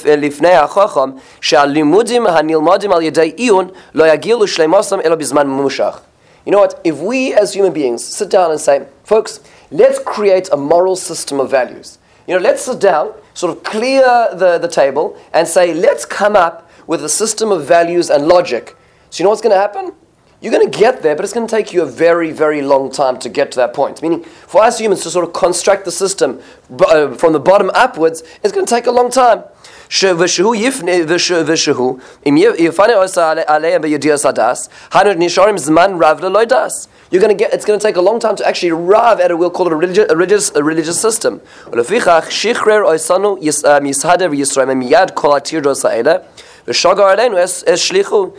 לפני 0.06 0.54
החכם 0.54 1.10
שהלימודים 1.40 2.26
הנלמדים 2.26 2.92
על 2.92 3.02
ידי 3.02 3.32
עיון 3.36 3.68
לא 3.94 4.04
יגילו 4.12 4.46
שלמוסם 4.46 5.00
אלא 5.00 5.14
בזמן 5.14 5.46
ממושך. 5.46 5.98
You 6.46 6.52
know 6.52 6.60
what? 6.60 6.74
If 6.84 6.98
we 6.98 7.34
as 7.34 7.54
human 7.54 7.72
beings 7.72 8.04
sit 8.04 8.30
down 8.30 8.52
and 8.52 8.60
say, 8.60 8.86
folks, 9.02 9.40
let's 9.72 9.98
create 9.98 10.48
a 10.52 10.56
moral 10.56 10.94
system 10.94 11.40
of 11.40 11.50
values. 11.50 11.98
You 12.28 12.34
know, 12.34 12.40
let's 12.40 12.62
sit 12.62 12.80
down, 12.80 13.12
sort 13.34 13.56
of 13.56 13.64
clear 13.64 14.28
the, 14.32 14.58
the 14.58 14.68
table, 14.68 15.16
and 15.32 15.46
say, 15.48 15.74
let's 15.74 16.04
come 16.04 16.36
up 16.36 16.70
with 16.86 17.04
a 17.04 17.08
system 17.08 17.50
of 17.50 17.64
values 17.64 18.10
and 18.10 18.28
logic. 18.28 18.76
So 19.10 19.16
you 19.18 19.24
know 19.24 19.30
what's 19.30 19.42
going 19.42 19.54
to 19.54 19.60
happen? 19.60 19.92
You're 20.40 20.52
going 20.52 20.70
to 20.70 20.78
get 20.78 21.02
there, 21.02 21.16
but 21.16 21.24
it's 21.24 21.32
going 21.32 21.46
to 21.46 21.50
take 21.50 21.72
you 21.72 21.82
a 21.82 21.86
very, 21.86 22.30
very 22.30 22.60
long 22.60 22.92
time 22.92 23.18
to 23.20 23.28
get 23.30 23.50
to 23.52 23.56
that 23.56 23.72
point. 23.72 24.02
Meaning, 24.02 24.22
for 24.22 24.62
us 24.62 24.78
humans 24.78 25.02
to 25.04 25.10
sort 25.10 25.26
of 25.26 25.32
construct 25.32 25.86
the 25.86 25.90
system 25.90 26.42
uh, 26.80 27.14
from 27.14 27.32
the 27.32 27.40
bottom 27.40 27.70
upwards, 27.74 28.22
it's 28.42 28.52
going 28.52 28.66
to 28.66 28.70
take 28.70 28.86
a 28.86 28.92
long 28.92 29.10
time. 29.10 29.44
ושהוא 30.18 30.54
יפנה, 30.54 30.92
ושהוא, 31.46 31.96
אם 32.26 32.34
יפנה 32.58 32.94
עושה 32.94 33.32
עליהם 33.46 33.82
בידיעות 33.82 34.24
הדס, 34.24 34.68
הנו 34.92 35.10
נשארים 35.16 35.58
זמן 35.58 35.98
רב 36.02 36.20
ללא 36.24 36.44
דס. 36.44 36.88
You're 37.12 37.20
going 37.20 37.28
to 37.28 37.34
get, 37.34 37.54
it's 37.54 37.64
going 37.64 37.78
to 37.78 37.86
take 37.88 37.96
a 37.96 38.00
long 38.00 38.18
time 38.18 38.34
to 38.36 38.46
actually 38.46 38.70
arrive 38.70 39.20
at 39.20 39.30
a, 39.30 39.36
we'll 39.36 39.50
call 39.50 39.66
it 39.68 39.72
a 39.72 39.76
religious, 39.76 40.10
a 40.10 40.16
religious, 40.16 40.50
a 40.56 40.62
religious 40.62 41.00
system. 41.00 41.38
ולפיכך, 41.72 42.26
שחרר 42.28 42.82
אויסנו 42.82 43.36
יסהדר 43.82 44.28
וישראל 44.30 44.74
מיד 44.74 45.10
כל 45.14 45.36
התירדוס 45.36 45.84
האלה, 45.84 46.14
Es 46.67 46.77
shlichu 47.89 48.33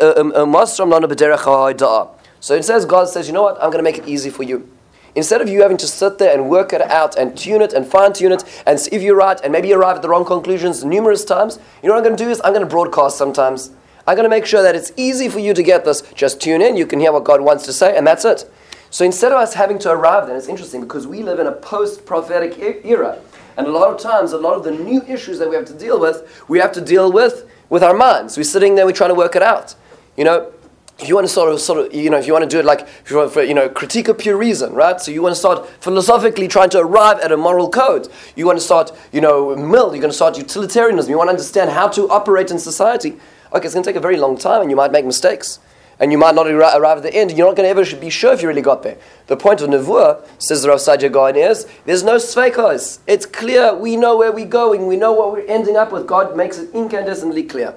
uh, 0.00 0.14
um, 0.16 0.32
uh, 0.34 0.86
lana. 0.86 2.08
So 2.40 2.54
it 2.54 2.64
says, 2.64 2.86
God 2.86 3.08
says, 3.08 3.26
you 3.26 3.34
know 3.34 3.42
what? 3.42 3.56
I'm 3.56 3.70
going 3.70 3.78
to 3.78 3.82
make 3.82 3.98
it 3.98 4.08
easy 4.08 4.30
for 4.30 4.42
you. 4.42 4.68
Instead 5.14 5.40
of 5.40 5.48
you 5.48 5.62
having 5.62 5.76
to 5.78 5.88
sit 5.88 6.18
there 6.18 6.32
and 6.32 6.48
work 6.48 6.72
it 6.72 6.80
out 6.82 7.16
and 7.16 7.36
tune 7.36 7.62
it 7.62 7.72
and 7.72 7.86
fine 7.86 8.12
tune 8.12 8.32
it 8.32 8.44
and 8.66 8.78
see 8.78 8.90
if 8.92 9.02
you're 9.02 9.16
right 9.16 9.40
and 9.42 9.52
maybe 9.52 9.72
arrive 9.72 9.96
at 9.96 10.02
the 10.02 10.08
wrong 10.08 10.24
conclusions 10.24 10.84
numerous 10.84 11.24
times, 11.24 11.58
you 11.82 11.88
know 11.88 11.94
what 11.94 11.98
I'm 11.98 12.04
going 12.04 12.16
to 12.16 12.24
do 12.24 12.30
is 12.30 12.40
I'm 12.44 12.52
going 12.52 12.64
to 12.64 12.70
broadcast 12.70 13.18
sometimes. 13.18 13.70
I'm 14.06 14.14
going 14.14 14.24
to 14.24 14.30
make 14.30 14.46
sure 14.46 14.62
that 14.62 14.76
it's 14.76 14.92
easy 14.96 15.28
for 15.28 15.40
you 15.40 15.52
to 15.52 15.62
get 15.62 15.84
this. 15.84 16.02
Just 16.14 16.40
tune 16.40 16.62
in, 16.62 16.76
you 16.76 16.86
can 16.86 17.00
hear 17.00 17.12
what 17.12 17.24
God 17.24 17.40
wants 17.40 17.64
to 17.66 17.72
say, 17.72 17.96
and 17.96 18.06
that's 18.06 18.24
it. 18.24 18.50
So 18.90 19.04
instead 19.04 19.32
of 19.32 19.38
us 19.38 19.54
having 19.54 19.78
to 19.80 19.90
arrive, 19.90 20.26
then 20.26 20.36
it's 20.36 20.48
interesting 20.48 20.80
because 20.80 21.06
we 21.06 21.22
live 21.22 21.38
in 21.38 21.46
a 21.46 21.52
post 21.52 22.06
prophetic 22.06 22.58
era. 22.84 23.18
And 23.56 23.66
a 23.66 23.70
lot 23.70 23.92
of 23.92 24.00
times, 24.00 24.32
a 24.32 24.38
lot 24.38 24.54
of 24.54 24.64
the 24.64 24.70
new 24.70 25.02
issues 25.02 25.38
that 25.38 25.48
we 25.48 25.56
have 25.56 25.66
to 25.66 25.74
deal 25.74 26.00
with, 26.00 26.44
we 26.48 26.58
have 26.58 26.72
to 26.72 26.80
deal 26.80 27.12
with 27.12 27.50
with 27.68 27.82
our 27.82 27.94
minds. 27.94 28.36
We're 28.36 28.44
sitting 28.44 28.74
there, 28.74 28.86
we're 28.86 28.92
trying 28.92 29.10
to 29.10 29.14
work 29.14 29.36
it 29.36 29.42
out. 29.42 29.74
You 30.16 30.24
know, 30.24 30.52
if 30.98 31.08
you 31.08 31.14
want 31.14 31.26
to 31.26 31.32
sort 31.32 31.52
of, 31.52 31.60
sort 31.60 31.86
of, 31.86 31.94
you 31.94 32.10
know, 32.10 32.18
if 32.18 32.26
you 32.26 32.32
want 32.32 32.42
to 32.42 32.48
do 32.48 32.58
it 32.58 32.64
like, 32.64 32.80
if 32.80 33.10
you 33.10 33.16
want 33.16 33.32
for, 33.32 33.42
you 33.42 33.54
know, 33.54 33.68
critique 33.68 34.08
of 34.08 34.18
pure 34.18 34.36
reason, 34.36 34.74
right? 34.74 35.00
So 35.00 35.10
you 35.10 35.22
want 35.22 35.34
to 35.34 35.38
start 35.38 35.66
philosophically 35.82 36.46
trying 36.46 36.68
to 36.70 36.80
arrive 36.80 37.20
at 37.20 37.32
a 37.32 37.36
moral 37.36 37.70
code. 37.70 38.08
You 38.36 38.44
want 38.44 38.58
to 38.58 38.64
start, 38.64 38.92
you 39.12 39.20
know, 39.20 39.56
mill. 39.56 39.92
You're 39.92 40.02
going 40.02 40.10
to 40.10 40.12
start 40.12 40.36
utilitarianism. 40.36 41.10
You 41.10 41.16
want 41.16 41.28
to 41.28 41.32
understand 41.32 41.70
how 41.70 41.88
to 41.88 42.08
operate 42.10 42.50
in 42.50 42.58
society. 42.58 43.16
Okay, 43.52 43.64
it's 43.64 43.74
going 43.74 43.82
to 43.82 43.88
take 43.88 43.96
a 43.96 44.00
very 44.00 44.16
long 44.16 44.36
time, 44.36 44.60
and 44.60 44.70
you 44.70 44.76
might 44.76 44.92
make 44.92 45.06
mistakes, 45.06 45.58
and 46.00 46.10
you 46.10 46.18
might 46.18 46.34
not 46.34 46.48
arrive 46.48 46.96
at 46.96 47.02
the 47.02 47.14
end. 47.14 47.30
You're 47.30 47.46
not 47.46 47.56
going 47.56 47.66
to 47.66 47.80
ever 47.80 47.96
be 47.96 48.08
sure 48.08 48.32
if 48.32 48.40
you 48.40 48.48
really 48.48 48.62
got 48.62 48.82
there. 48.82 48.96
The 49.26 49.36
point 49.36 49.60
of 49.60 49.68
nevuah, 49.68 50.26
says 50.38 50.62
the 50.62 50.70
Rav 50.70 50.78
Saadia 50.78 51.12
Gaon, 51.12 51.36
is 51.36 51.66
there's 51.84 52.02
no 52.02 52.16
sveikos. 52.16 53.00
It's 53.06 53.26
clear. 53.26 53.74
We 53.74 53.96
know 53.96 54.16
where 54.16 54.32
we're 54.32 54.46
going. 54.46 54.86
We 54.86 54.96
know 54.96 55.12
what 55.12 55.32
we're 55.32 55.46
ending 55.46 55.76
up 55.76 55.92
with. 55.92 56.06
God 56.06 56.36
makes 56.36 56.58
it 56.58 56.72
incandescently 56.72 57.48
clear. 57.48 57.76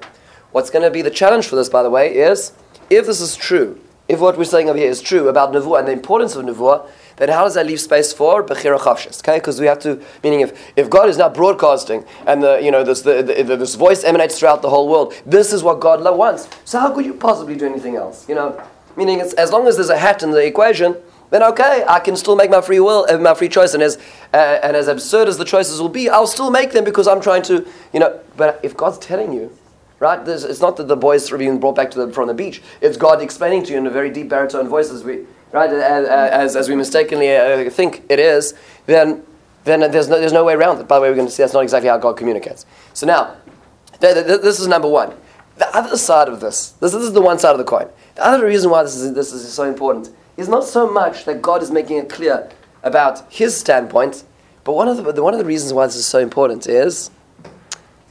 What's 0.53 0.69
going 0.69 0.83
to 0.83 0.91
be 0.91 1.01
the 1.01 1.11
challenge 1.11 1.47
for 1.47 1.57
this, 1.57 1.67
by 1.67 1.83
the 1.83 1.89
way, 1.89 2.15
is 2.15 2.53
if 2.89 3.05
this 3.05 3.19
is 3.19 3.35
true, 3.35 3.79
if 4.07 4.19
what 4.19 4.37
we're 4.37 4.45
saying 4.45 4.69
over 4.69 4.77
here 4.77 4.89
is 4.89 5.01
true 5.01 5.27
about 5.27 5.51
nevuah 5.51 5.79
and 5.79 5.87
the 5.87 5.91
importance 5.91 6.35
of 6.35 6.45
nevuah, 6.45 6.87
then 7.17 7.29
how 7.29 7.43
does 7.43 7.53
that 7.55 7.65
leave 7.65 7.79
space 7.79 8.13
for 8.13 8.43
bechira 8.43 8.79
chofshis? 8.79 9.19
Okay, 9.19 9.37
because 9.37 9.59
we 9.59 9.67
have 9.67 9.79
to. 9.79 10.01
Meaning, 10.23 10.41
if, 10.41 10.71
if 10.75 10.89
God 10.89 11.09
is 11.09 11.17
now 11.17 11.29
broadcasting 11.29 12.05
and 12.25 12.43
the 12.43 12.59
you 12.61 12.71
know 12.71 12.83
this 12.83 13.01
the, 13.01 13.21
the, 13.23 13.55
this 13.57 13.75
voice 13.75 14.03
emanates 14.03 14.39
throughout 14.39 14.61
the 14.61 14.69
whole 14.69 14.89
world, 14.89 15.13
this 15.25 15.53
is 15.53 15.63
what 15.63 15.79
God 15.79 16.03
wants. 16.17 16.49
So 16.65 16.79
how 16.79 16.93
could 16.93 17.05
you 17.05 17.13
possibly 17.13 17.55
do 17.55 17.65
anything 17.65 17.95
else? 17.95 18.27
You 18.27 18.35
know, 18.35 18.61
meaning 18.97 19.21
as 19.21 19.51
long 19.51 19.67
as 19.67 19.75
there's 19.75 19.89
a 19.89 19.97
hat 19.97 20.23
in 20.23 20.31
the 20.31 20.45
equation, 20.45 20.95
then 21.29 21.43
okay, 21.43 21.83
I 21.87 21.99
can 21.99 22.15
still 22.15 22.35
make 22.35 22.49
my 22.49 22.61
free 22.61 22.79
will, 22.79 23.05
uh, 23.09 23.17
my 23.17 23.33
free 23.33 23.49
choice, 23.49 23.73
and 23.73 23.83
as 23.83 23.97
uh, 24.33 24.59
and 24.63 24.75
as 24.75 24.87
absurd 24.87 25.27
as 25.27 25.37
the 25.37 25.45
choices 25.45 25.81
will 25.81 25.89
be, 25.89 26.09
I'll 26.09 26.27
still 26.27 26.51
make 26.51 26.71
them 26.71 26.83
because 26.83 27.07
I'm 27.07 27.21
trying 27.21 27.43
to, 27.43 27.67
you 27.93 27.99
know. 27.99 28.19
But 28.37 28.59
if 28.63 28.75
God's 28.75 28.97
telling 28.97 29.33
you 29.33 29.55
right? 30.03 30.27
It's 30.27 30.59
not 30.59 30.75
that 30.77 30.89
the 30.89 30.97
boys 30.97 31.31
are 31.31 31.37
being 31.37 31.59
brought 31.59 31.77
back 31.77 31.91
the, 31.91 32.11
from 32.11 32.27
the 32.27 32.33
beach. 32.33 32.61
It's 32.81 32.97
God 32.97 33.21
explaining 33.21 33.63
to 33.63 33.71
you 33.71 33.77
in 33.77 33.87
a 33.87 33.89
very 33.89 34.09
deep 34.09 34.27
baritone 34.27 34.67
voice, 34.67 34.91
as 34.91 35.03
we, 35.03 35.25
right, 35.53 35.69
as, 35.69 36.55
as, 36.55 36.67
we 36.67 36.75
mistakenly 36.75 37.35
uh, 37.35 37.69
think 37.69 38.03
it 38.09 38.19
is. 38.19 38.53
Then, 38.85 39.23
then 39.63 39.79
there's 39.91 40.09
no, 40.09 40.19
there's 40.19 40.33
no 40.33 40.43
way 40.43 40.53
around 40.53 40.79
it. 40.79 40.87
By 40.87 40.97
the 40.97 41.03
way, 41.03 41.09
we're 41.09 41.15
going 41.15 41.27
to 41.27 41.33
see 41.33 41.43
that's 41.43 41.53
not 41.53 41.63
exactly 41.63 41.89
how 41.89 41.97
God 41.97 42.17
communicates. 42.17 42.65
So 42.93 43.07
now, 43.07 43.35
th- 44.01 44.25
th- 44.25 44.41
this 44.41 44.59
is 44.59 44.67
number 44.67 44.87
one. 44.89 45.15
The 45.57 45.73
other 45.75 45.95
side 45.95 46.27
of 46.27 46.39
this, 46.39 46.71
this, 46.71 46.91
this 46.91 47.03
is 47.03 47.13
the 47.13 47.21
one 47.21 47.39
side 47.39 47.51
of 47.51 47.59
the 47.59 47.63
coin. 47.63 47.87
The 48.15 48.25
other 48.25 48.45
reason 48.45 48.71
why 48.71 48.83
this 48.83 48.95
is, 48.95 49.13
this 49.13 49.31
is 49.31 49.53
so 49.53 49.63
important 49.63 50.09
is 50.35 50.49
not 50.49 50.63
so 50.63 50.91
much 50.91 51.25
that 51.25 51.41
God 51.41 51.61
is 51.61 51.69
making 51.69 51.97
it 51.97 52.09
clear 52.09 52.49
about 52.81 53.31
His 53.31 53.55
standpoint, 53.55 54.23
but 54.63 54.73
one 54.73 54.87
of 54.87 54.97
the, 54.97 55.23
one 55.23 55.33
of 55.33 55.39
the 55.39 55.45
reasons 55.45 55.71
why 55.71 55.85
this 55.85 55.95
is 55.95 56.07
so 56.07 56.19
important 56.19 56.67
is, 56.67 57.11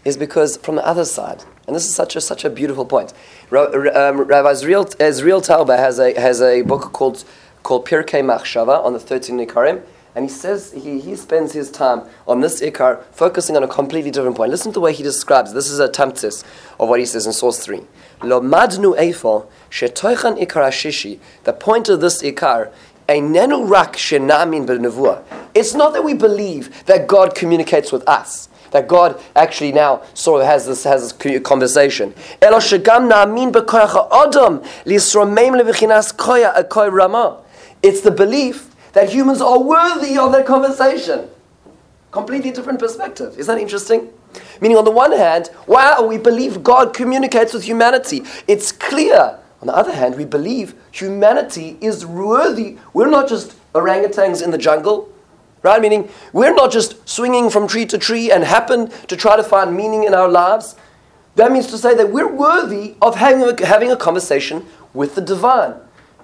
is 0.05 0.17
because 0.17 0.57
from 0.57 0.77
the 0.77 0.87
other 0.87 1.05
side, 1.05 1.45
and 1.67 1.75
this 1.75 1.87
is 1.87 1.95
such 1.95 2.17
a, 2.17 2.21
such 2.21 2.45
a 2.45 2.51
beautiful 2.51 2.85
point. 2.85 3.13
Um, 3.53 4.23
Rabbi 4.23 4.51
Israel, 4.51 4.89
Israel 4.99 5.43
Tauba 5.43 5.77
has 5.77 5.99
a, 5.99 6.19
has 6.19 6.41
a 6.41 6.63
book 6.63 6.95
called, 6.95 7.23
called 7.63 7.87
Pirkei 7.87 8.25
Machshava 8.25 8.83
on 8.83 8.95
the 8.95 8.99
13 8.99 9.47
Ikarim, 9.47 9.83
and 10.15 10.25
he 10.25 10.31
says 10.31 10.73
he, 10.73 10.99
he 10.99 11.15
spends 11.17 11.53
his 11.53 11.71
time 11.71 12.01
on 12.27 12.41
this 12.41 12.63
Ikar 12.63 13.05
focusing 13.13 13.55
on 13.55 13.63
a 13.63 13.69
completely 13.69 14.11
different 14.11 14.39
point. 14.39 14.51
Listen 14.51 14.73
to 14.73 14.77
the 14.77 14.81
way 14.81 14.95
he 14.95 15.03
describes. 15.03 15.53
This 15.53 15.69
is 15.69 15.81
a 15.81 15.89
tamtzis 15.91 16.45
of 16.81 16.89
what 16.89 16.99
he 16.99 17.05
says 17.05 17.27
in 17.27 17.35
source 17.35 17.59
3. 17.59 17.83
Lo 18.23 18.41
madnu 18.41 18.97
eifo 18.97 19.47
shetoichan 19.71 20.41
ikar 20.41 20.67
ashishi. 20.67 21.19
The 21.45 21.53
point 21.53 21.91
of 21.91 22.01
this 22.01 22.23
Ikar. 22.23 22.73
It's 23.09 23.21
not 25.75 25.93
that 25.93 26.05
we 26.05 26.15
believe 26.15 26.85
that 26.87 27.09
God 27.09 27.35
communicates 27.35 27.91
with 27.93 28.09
us 28.09 28.49
that 28.73 28.89
God 28.89 29.21
actually 29.37 29.73
now 29.73 30.03
sort 30.15 30.43
of 30.43 30.47
has 30.49 30.67
this 30.67 30.85
has 30.85 31.13
this 31.13 31.41
conversation. 31.43 32.13
Eh, 32.43 32.51
it's 37.83 38.01
the 38.01 38.11
belief 38.11 38.75
that 38.93 39.11
humans 39.11 39.41
are 39.41 39.63
worthy 39.63 40.19
of 40.19 40.33
that 40.33 40.47
conversation. 40.47 41.29
Completely 42.11 42.51
different 42.51 42.79
perspective. 42.79 43.39
Isn't 43.39 43.55
that 43.55 43.61
interesting? 43.61 44.11
Meaning, 44.61 44.77
on 44.77 44.85
the 44.85 44.91
one 44.91 45.13
hand, 45.13 45.51
wow, 45.67 46.07
we 46.07 46.19
believe 46.19 46.63
God 46.63 46.95
communicates 46.95 47.53
with 47.53 47.65
humanity. 47.65 48.23
It's 48.47 48.71
clear. 48.71 49.39
On 49.61 49.67
the 49.67 49.75
other 49.75 49.93
hand, 49.93 50.17
we 50.17 50.25
believe 50.25 50.75
humanity 50.91 51.79
is 51.81 52.05
worthy. 52.05 52.79
We're 52.93 53.09
not 53.09 53.29
just 53.29 53.55
orangutans 53.73 54.43
in 54.43 54.51
the 54.51 54.59
jungle. 54.59 55.09
Right? 55.63 55.81
Meaning, 55.81 56.09
we're 56.33 56.55
not 56.55 56.73
just 56.73 57.09
swinging 57.09 57.49
from 57.51 57.69
tree 57.69 57.87
to 57.87 57.99
tree 57.99 58.31
and 58.33 58.43
happen 58.43 58.91
to 59.07 59.17
try 59.17 59.37
to 59.37 59.45
find 59.45 59.77
meaning 59.77 60.05
in 60.05 60.15
our 60.15 60.29
lives. 60.29 60.75
That 61.37 61.53
means 61.53 61.69
to 61.69 61.79
say 61.79 61.95
that 61.95 62.11
we're 62.11 62.33
worthy 62.33 62.97
of 63.01 63.17
having 63.17 63.43
a, 63.43 63.67
having 63.67 63.91
a 63.91 63.97
conversation 63.97 64.67
with 64.93 65.15
the 65.15 65.21
divine. 65.21 65.75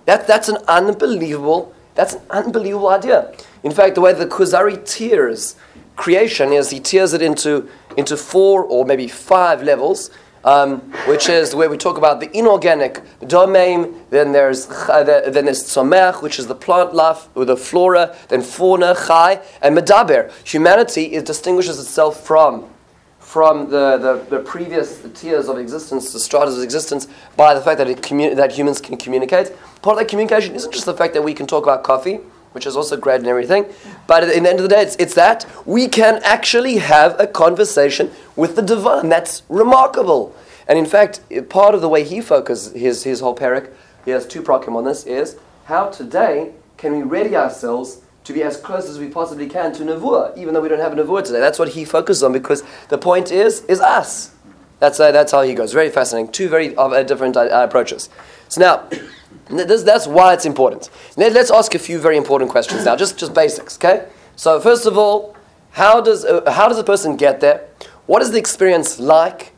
That, 0.07 0.26
that's 0.26 0.49
an 0.49 0.59
unbelievable, 0.68 1.75
that's 1.95 2.14
an 2.14 2.23
unbelievable 2.30 2.88
idea. 2.88 3.33
In 3.62 3.73
fact, 3.73 3.95
the 3.95 4.00
way 4.00 4.12
the 4.12 4.26
Kuzari 4.26 4.85
tears 4.85 5.57
creation 5.97 6.52
is 6.52 6.71
he 6.71 6.80
tears 6.80 7.12
it 7.12 7.23
into, 7.23 7.68
into 7.97 8.16
four 8.16 8.64
or 8.64 8.85
maybe 8.85 9.09
five 9.09 9.62
levels 9.62 10.11
um, 10.45 10.80
which 11.07 11.28
is 11.28 11.54
where 11.54 11.68
we 11.71 11.76
talk 11.76 11.99
about 11.99 12.21
the 12.21 12.37
inorganic 12.37 13.02
domain. 13.26 13.95
Then 14.11 14.33
there's 14.33 14.66
then 14.66 15.45
there's 15.45 15.64
tzomech, 15.64 16.23
which 16.23 16.38
is 16.38 16.47
the 16.47 16.54
plant 16.54 16.95
life, 16.95 17.28
or 17.35 17.45
the 17.45 17.57
flora. 17.57 18.16
Then 18.28 18.42
fauna, 18.42 18.95
chai, 18.95 19.40
and 19.62 19.76
medaber. 19.76 20.33
Humanity 20.47 21.04
it 21.14 21.26
distinguishes 21.26 21.78
itself 21.78 22.25
from 22.25 22.68
from 23.18 23.68
the, 23.68 23.99
the, 23.99 24.37
the 24.37 24.42
previous 24.42 25.02
tiers 25.14 25.49
of 25.50 25.59
existence, 25.59 26.14
the 26.14 26.18
stratas 26.18 26.57
of 26.57 26.64
existence, 26.64 27.09
by 27.37 27.52
the 27.52 27.61
fact 27.61 27.76
that, 27.76 27.87
it 27.87 28.00
commu- 28.00 28.35
that 28.35 28.50
humans 28.50 28.80
can 28.80 28.97
communicate. 28.97 29.52
Part 29.83 29.97
of 29.97 29.99
that 29.99 30.09
communication 30.09 30.54
isn't 30.54 30.73
just 30.73 30.87
the 30.87 30.95
fact 30.95 31.12
that 31.12 31.21
we 31.21 31.35
can 31.35 31.47
talk 31.47 31.64
about 31.64 31.83
coffee 31.83 32.21
which 32.52 32.67
is 32.67 32.76
also 32.76 32.97
great 32.97 33.21
and 33.21 33.26
everything. 33.26 33.67
But 34.07 34.25
at 34.25 34.28
the 34.28 34.37
end 34.37 34.59
of 34.59 34.62
the 34.62 34.69
day, 34.69 34.83
it's, 34.83 34.97
it's 34.97 35.14
that 35.14 35.47
we 35.67 35.88
can 35.88 36.21
actually 36.25 36.78
have 36.78 37.19
a 37.21 37.26
conversation 37.26 38.11
with 38.37 38.57
the 38.57 38.62
divine. 38.62 39.09
That's 39.09 39.43
remarkable. 39.49 40.35
And 40.67 40.78
in 40.78 40.87
fact, 40.87 41.21
part 41.49 41.75
of 41.75 41.81
the 41.81 41.88
way 41.88 42.05
he 42.05 42.21
focuses 42.21 42.75
his, 42.75 43.05
his 43.05 43.21
whole 43.21 43.35
parak, 43.35 43.71
he 44.05 44.11
has 44.11 44.26
two 44.26 44.43
prokim 44.43 44.76
on 44.76 44.85
this, 44.85 45.05
is 45.07 45.37
how 45.64 45.88
today 45.88 46.52
can 46.76 46.97
we 46.97 47.02
ready 47.02 47.37
ourselves 47.37 48.02
to 48.25 48.33
be 48.35 48.43
as 48.43 48.59
close 48.59 48.88
as 48.88 48.99
we 48.99 49.09
possibly 49.09 49.49
can 49.49 49.73
to 49.73 49.83
Nevuah, 49.83 50.37
even 50.37 50.52
though 50.52 50.61
we 50.61 50.69
don't 50.69 50.81
have 50.81 50.93
a 50.93 50.97
Nevuah 50.97 51.25
today. 51.25 51.40
That's 51.40 51.59
what 51.59 51.71
he 51.71 51.87
focuses 51.87 52.23
on 52.23 52.33
because 52.33 52.62
the 52.88 52.99
point 52.99 53.33
is, 53.33 53.64
is 53.64 53.81
us. 53.81 54.35
That's, 54.81 55.00
uh, 55.00 55.11
that's 55.12 55.33
how 55.33 55.43
he 55.43 55.55
goes. 55.55 55.73
Very 55.73 55.90
fascinating. 55.90 56.31
Two 56.31 56.49
very 56.49 56.76
uh, 56.76 57.02
different 57.02 57.37
uh, 57.37 57.49
approaches. 57.50 58.11
So 58.49 58.61
now, 58.61 58.88
this, 59.50 59.83
that's 59.83 60.07
why 60.07 60.35
it's 60.35 60.47
important. 60.47 60.90
Let, 61.17 61.37
us 61.37 61.50
ask 61.50 61.75
a 61.75 61.78
few 61.78 61.99
very 61.99 62.17
important 62.17 62.50
questions 62.50 62.85
now, 62.85 62.97
just, 62.97 63.19
just 63.19 63.35
basics, 63.35 63.76
okay? 63.76 64.09
So 64.37 64.61
first 64.61 64.87
of 64.87 64.97
all, 64.97 65.37
how 65.73 66.00
does, 66.00 66.25
uh, 66.25 66.50
how 66.50 66.69
does 66.69 66.78
a 66.78 66.85
person 66.85 67.17
get 67.17 67.40
there? 67.40 67.69
What 68.07 68.23
is 68.23 68.31
the 68.31 68.38
experience 68.38 68.99
like? 68.99 69.52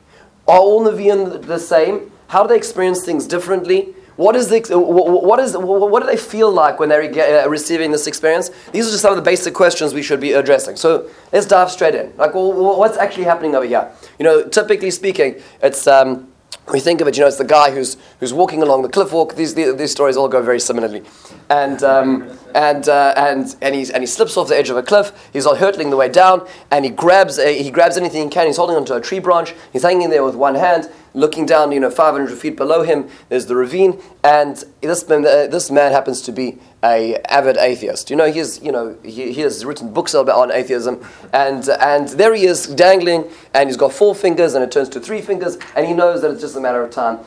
Are 0.49 0.59
all 0.59 0.85
Nevi'im 0.85 1.47
the 1.47 1.59
same? 1.59 2.11
How 2.29 2.43
do 2.43 2.49
they 2.49 2.57
experience 2.57 3.05
things 3.05 3.27
differently? 3.27 3.95
What 4.17 4.37
is 4.37 4.49
the, 4.49 4.61
what 4.79 5.41
is 5.41 5.57
what 5.57 6.01
do 6.01 6.07
they 6.07 6.19
feel 6.19 6.53
like 6.53 6.79
when 6.79 6.91
they're 6.91 7.45
uh, 7.45 7.49
receiving 7.49 7.91
this 7.91 8.07
experience? 8.07 8.51
These 8.71 8.87
are 8.87 8.91
just 8.91 9.01
some 9.01 9.13
of 9.13 9.17
the 9.17 9.23
basic 9.23 9.55
questions 9.55 9.95
we 9.95 10.03
should 10.03 10.21
be 10.21 10.33
addressing. 10.33 10.77
So 10.77 11.09
let's 11.33 11.47
dive 11.47 11.71
straight 11.71 11.95
in. 11.95 12.15
Like, 12.19 12.35
well, 12.35 12.53
what's 12.77 12.99
actually 12.99 13.25
happening 13.25 13.55
over 13.55 13.65
here? 13.65 13.91
You 14.19 14.25
know, 14.25 14.47
typically 14.47 14.91
speaking, 14.91 15.41
it's 15.63 15.87
um, 15.87 16.30
we 16.73 16.81
think 16.81 17.01
of 17.01 17.09
it, 17.09 17.17
you 17.17 17.23
know, 17.23 17.27
it's 17.27 17.37
the 17.37 17.45
guy 17.45 17.71
who's, 17.71 17.97
who's 18.21 18.33
walking 18.33 18.63
along 18.63 18.83
the 18.83 18.89
cliff 18.89 19.13
walk. 19.13 19.35
These, 19.35 19.55
these, 19.55 19.75
these 19.77 19.91
stories 19.91 20.17
all 20.17 20.29
go 20.29 20.43
very 20.43 20.61
similarly. 20.61 21.03
And, 21.49 21.83
um, 21.83 22.39
and, 22.55 22.89
uh, 22.89 23.15
and, 23.17 23.57
and, 23.61 23.75
he's, 23.75 23.91
and 23.91 24.03
he 24.03 24.07
slips 24.07 24.37
off 24.37 24.49
the 24.49 24.57
edge 24.57 24.71
of 24.71 24.77
a 24.77 24.83
cliff. 24.83 25.13
He's 25.33 25.47
all 25.47 25.57
hurtling 25.57 25.91
the 25.91 25.97
way 25.97 26.09
down, 26.09 26.47
and 26.71 26.85
he 26.85 26.91
grabs, 26.91 27.39
a, 27.39 27.61
he 27.61 27.71
grabs 27.71 27.97
anything 27.97 28.25
he 28.25 28.31
can. 28.31 28.47
He's 28.47 28.57
holding 28.57 28.77
onto 28.77 28.95
a 28.95 29.01
tree 29.01 29.19
branch. 29.19 29.55
He's 29.73 29.83
hanging 29.83 30.11
there 30.11 30.23
with 30.25 30.37
one 30.37 30.55
hand, 30.55 30.89
looking 31.15 31.47
down, 31.47 31.73
you 31.73 31.81
know, 31.81 31.91
500 31.91 32.37
feet 32.39 32.57
below 32.57 32.83
him. 32.83 33.09
There's 33.29 33.47
the 33.47 33.57
ravine, 33.57 34.01
and 34.23 34.65
this 34.81 35.09
man, 35.09 35.27
uh, 35.27 35.47
this 35.47 35.71
man 35.71 35.93
happens 35.93 36.21
to 36.23 36.33
be 36.33 36.59
a 36.83 37.17
avid 37.31 37.57
atheist. 37.57 38.11
You 38.11 38.17
know, 38.17 38.31
he's, 38.31 38.63
you 38.63 38.73
know, 38.73 38.97
he, 39.03 39.33
he 39.33 39.41
has 39.43 39.65
written 39.65 39.93
books 39.93 40.15
on 40.15 40.51
atheism, 40.51 41.05
and, 41.33 41.69
and 41.69 42.09
there 42.09 42.35
he 42.35 42.45
is 42.45 42.67
dangling, 42.67 43.31
and 43.55 43.69
he's 43.69 43.77
got 43.77 43.93
four 43.93 44.15
fingers, 44.15 44.55
and 44.55 44.65
it 44.65 44.71
turns 44.71 44.89
to 44.91 45.01
three 45.01 45.21
fingers, 45.21 45.59
and 45.77 45.87
he 45.87 45.93
knows 45.93 46.23
that 46.23 46.31
it's 46.31 46.41
just 46.41 46.57
a 46.57 46.61
matter 46.61 46.83
of 46.83 46.91
time. 46.91 47.19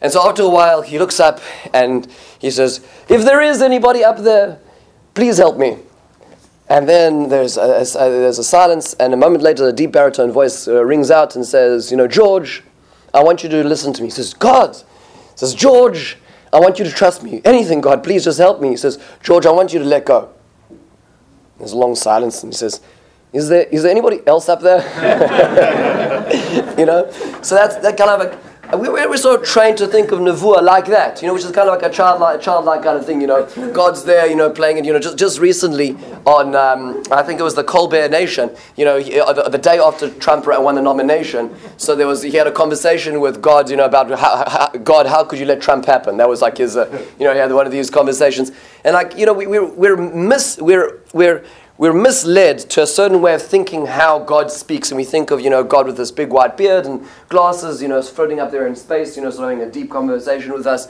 And 0.00 0.12
so 0.12 0.28
after 0.28 0.42
a 0.42 0.48
while, 0.48 0.82
he 0.82 0.98
looks 0.98 1.20
up 1.20 1.40
and 1.72 2.06
he 2.38 2.50
says, 2.50 2.86
If 3.08 3.24
there 3.24 3.40
is 3.40 3.62
anybody 3.62 4.04
up 4.04 4.18
there, 4.18 4.58
please 5.14 5.38
help 5.38 5.56
me. 5.56 5.78
And 6.68 6.88
then 6.88 7.28
there's 7.28 7.56
a, 7.56 7.80
a, 7.80 8.10
there's 8.10 8.38
a 8.38 8.44
silence, 8.44 8.94
and 8.94 9.14
a 9.14 9.16
moment 9.16 9.42
later, 9.42 9.68
a 9.68 9.72
deep 9.72 9.92
baritone 9.92 10.32
voice 10.32 10.66
uh, 10.66 10.84
rings 10.84 11.10
out 11.10 11.36
and 11.36 11.46
says, 11.46 11.90
You 11.90 11.96
know, 11.96 12.08
George, 12.08 12.62
I 13.16 13.22
want 13.22 13.42
you 13.42 13.48
to 13.48 13.64
listen 13.64 13.94
to 13.94 14.02
me. 14.02 14.08
He 14.08 14.12
says, 14.12 14.34
God. 14.34 14.76
He 14.76 15.36
says, 15.36 15.54
George, 15.54 16.18
I 16.52 16.60
want 16.60 16.78
you 16.78 16.84
to 16.84 16.90
trust 16.90 17.22
me. 17.22 17.40
Anything, 17.46 17.80
God, 17.80 18.04
please 18.04 18.24
just 18.24 18.38
help 18.38 18.60
me. 18.60 18.68
He 18.68 18.76
says, 18.76 18.98
George, 19.22 19.46
I 19.46 19.50
want 19.50 19.72
you 19.72 19.78
to 19.78 19.84
let 19.86 20.04
go. 20.04 20.32
There's 21.58 21.72
a 21.72 21.78
long 21.78 21.94
silence, 21.94 22.42
and 22.42 22.52
he 22.52 22.56
says, 22.56 22.82
Is 23.32 23.48
there, 23.48 23.62
is 23.62 23.82
there 23.82 23.90
anybody 23.90 24.20
else 24.26 24.50
up 24.50 24.60
there? 24.60 24.80
you 26.78 26.84
know? 26.84 27.10
So 27.40 27.54
that's 27.54 27.76
that 27.76 27.96
kind 27.96 28.10
of 28.10 28.20
a 28.20 28.38
we, 28.74 28.88
we're 28.88 29.16
sort 29.16 29.40
of 29.40 29.46
trained 29.46 29.78
to 29.78 29.86
think 29.86 30.10
of 30.12 30.18
Nevuah 30.20 30.62
like 30.62 30.86
that, 30.86 31.22
you 31.22 31.28
know, 31.28 31.34
which 31.34 31.44
is 31.44 31.50
kind 31.52 31.68
of 31.68 31.80
like 31.80 31.88
a 31.88 31.94
childlike, 31.94 32.40
childlike 32.40 32.82
kind 32.82 32.98
of 32.98 33.06
thing, 33.06 33.20
you 33.20 33.26
know. 33.26 33.46
God's 33.72 34.04
there, 34.04 34.26
you 34.26 34.34
know, 34.34 34.50
playing 34.50 34.78
it, 34.78 34.84
you 34.84 34.92
know. 34.92 34.98
Just, 34.98 35.16
just 35.16 35.38
recently 35.38 35.96
on, 36.24 36.54
um, 36.54 37.02
I 37.10 37.22
think 37.22 37.38
it 37.38 37.42
was 37.42 37.54
the 37.54 37.64
Colbert 37.64 38.10
Nation, 38.10 38.50
you 38.76 38.84
know, 38.84 38.98
uh, 38.98 39.32
the, 39.32 39.48
the, 39.50 39.58
day 39.58 39.78
after 39.78 40.10
Trump 40.10 40.46
won 40.46 40.74
the 40.74 40.82
nomination, 40.82 41.54
so 41.76 41.94
there 41.94 42.06
was, 42.06 42.22
he 42.22 42.32
had 42.32 42.46
a 42.46 42.52
conversation 42.52 43.20
with 43.20 43.40
God, 43.40 43.70
you 43.70 43.76
know, 43.76 43.84
about 43.84 44.10
how, 44.10 44.48
how, 44.48 44.68
God, 44.78 45.06
how 45.06 45.24
could 45.24 45.38
you 45.38 45.46
let 45.46 45.60
Trump 45.60 45.84
happen? 45.84 46.16
That 46.16 46.28
was 46.28 46.42
like 46.42 46.58
his, 46.58 46.76
uh, 46.76 47.06
you 47.18 47.24
know, 47.24 47.32
he 47.32 47.38
had 47.38 47.52
one 47.52 47.66
of 47.66 47.72
these 47.72 47.90
conversations. 47.90 48.52
And 48.84 48.94
like, 48.94 49.16
you 49.16 49.26
know, 49.26 49.32
we, 49.32 49.46
we're, 49.46 49.64
we're, 49.64 49.96
miss, 49.96 50.58
we're, 50.60 51.00
we're, 51.12 51.44
we're 51.78 51.92
misled 51.92 52.58
to 52.70 52.82
a 52.82 52.86
certain 52.86 53.20
way 53.20 53.34
of 53.34 53.42
thinking 53.42 53.86
how 53.86 54.18
God 54.18 54.50
speaks, 54.50 54.90
and 54.90 54.96
we 54.96 55.04
think 55.04 55.30
of 55.30 55.40
you 55.40 55.50
know 55.50 55.62
God 55.62 55.86
with 55.86 55.96
this 55.96 56.10
big 56.10 56.30
white 56.30 56.56
beard 56.56 56.86
and 56.86 57.06
glasses, 57.28 57.82
you 57.82 57.88
know, 57.88 58.00
floating 58.02 58.40
up 58.40 58.50
there 58.50 58.66
in 58.66 58.74
space, 58.74 59.16
you 59.16 59.22
know, 59.22 59.30
sort 59.30 59.44
of 59.44 59.58
having 59.58 59.68
a 59.68 59.70
deep 59.70 59.90
conversation 59.90 60.52
with 60.52 60.66
us. 60.66 60.88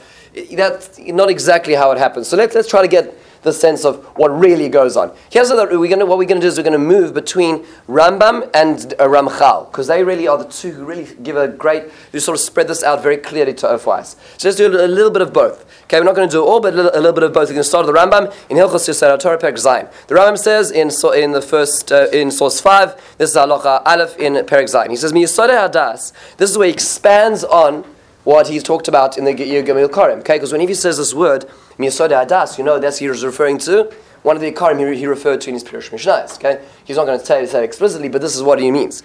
That's 0.52 0.98
not 0.98 1.30
exactly 1.30 1.74
how 1.74 1.90
it 1.92 1.98
happens. 1.98 2.28
So 2.28 2.36
let's 2.36 2.54
let's 2.54 2.68
try 2.68 2.82
to 2.82 2.88
get 2.88 3.14
the 3.46 3.52
sense 3.52 3.84
of 3.84 4.04
what 4.18 4.28
really 4.28 4.68
goes 4.68 4.96
on. 4.96 5.16
Here's 5.30 5.48
what 5.48 5.70
we're 5.70 5.88
going 5.88 6.00
to, 6.00 6.06
what 6.06 6.18
we're 6.18 6.26
going 6.26 6.40
to 6.40 6.44
do 6.44 6.48
is 6.48 6.58
we're 6.58 6.64
going 6.64 6.72
to 6.72 6.78
move 6.78 7.14
between 7.14 7.64
Rambam 7.88 8.50
and 8.52 8.92
uh, 8.98 9.06
Ramchal, 9.06 9.70
because 9.70 9.86
they 9.86 10.04
really 10.04 10.28
are 10.28 10.36
the 10.36 10.50
two 10.50 10.72
who 10.72 10.84
really 10.84 11.08
give 11.22 11.36
a 11.36 11.48
great, 11.48 11.84
who 12.12 12.20
sort 12.20 12.36
of 12.36 12.40
spread 12.40 12.68
this 12.68 12.82
out 12.82 13.02
very 13.02 13.16
clearly 13.16 13.54
to 13.54 13.68
us. 13.68 14.16
So 14.36 14.48
let's 14.48 14.56
do 14.56 14.66
a, 14.66 14.86
a, 14.86 14.88
little 14.88 15.12
bit 15.12 15.22
of 15.22 15.32
both. 15.32 15.64
Okay, 15.84 15.98
we're 16.00 16.04
not 16.04 16.16
going 16.16 16.28
to 16.28 16.32
do 16.32 16.44
all, 16.44 16.60
but 16.60 16.74
a 16.74 16.76
little, 16.76 16.90
a 16.92 17.00
little 17.00 17.12
bit 17.12 17.22
of 17.22 17.32
both. 17.32 17.48
We're 17.48 17.54
going 17.54 17.62
to 17.62 17.64
start 17.64 17.86
with 17.86 17.94
the 17.94 18.00
Rambam 18.00 18.34
in 18.50 18.56
Hilchos 18.56 18.88
Yesodei 18.88 19.16
HaTorah 19.16 19.40
Perek 19.40 19.54
Zayin. 19.54 20.06
The 20.08 20.16
Rambam 20.16 20.36
says 20.36 20.72
in, 20.72 20.90
so, 20.90 21.12
in 21.12 21.30
the 21.30 21.40
first, 21.40 21.92
uh, 21.92 22.08
in 22.12 22.32
source 22.32 22.60
5, 22.60 23.16
this 23.18 23.30
is 23.30 23.36
Halacha 23.36 23.82
Aleph 23.86 24.18
in 24.18 24.34
Perek 24.34 24.64
Zayin. 24.64 24.90
He 24.90 24.96
says, 24.96 25.12
Miyasodeh 25.12 25.70
Hadas, 25.70 26.12
this 26.36 26.50
is 26.50 26.58
where 26.58 26.66
he 26.66 26.74
expands 26.74 27.44
on 27.44 27.84
what 28.25 28.47
he's 28.47 28.63
talked 28.63 28.87
about 28.87 29.17
in 29.17 29.23
the 29.23 29.33
Yigam 29.33 29.91
Karim. 29.93 30.19
Okay, 30.19 30.35
because 30.35 30.51
whenever 30.51 30.69
he 30.69 30.75
says 30.75 30.97
this 30.97 31.13
word, 31.13 31.45
Miyasod 31.77 32.09
Adas, 32.09 32.57
you 32.57 32.63
know 32.63 32.79
that's 32.79 32.99
he 32.99 33.09
was 33.09 33.23
referring 33.23 33.57
to 33.59 33.91
one 34.23 34.35
of 34.35 34.41
the 34.41 34.51
Karim 34.51 34.77
he, 34.77 34.99
he 34.99 35.07
referred 35.07 35.41
to 35.41 35.49
in 35.49 35.55
his 35.55 35.63
Pirush 35.63 35.89
Mishnayos. 35.89 36.35
Okay, 36.35 36.63
he's 36.85 36.97
not 36.97 37.05
going 37.05 37.19
to 37.19 37.25
say, 37.25 37.45
say 37.45 37.59
it 37.59 37.63
explicitly, 37.63 38.09
but 38.09 38.21
this 38.21 38.35
is 38.35 38.43
what 38.43 38.59
he 38.59 38.69
means. 38.71 39.03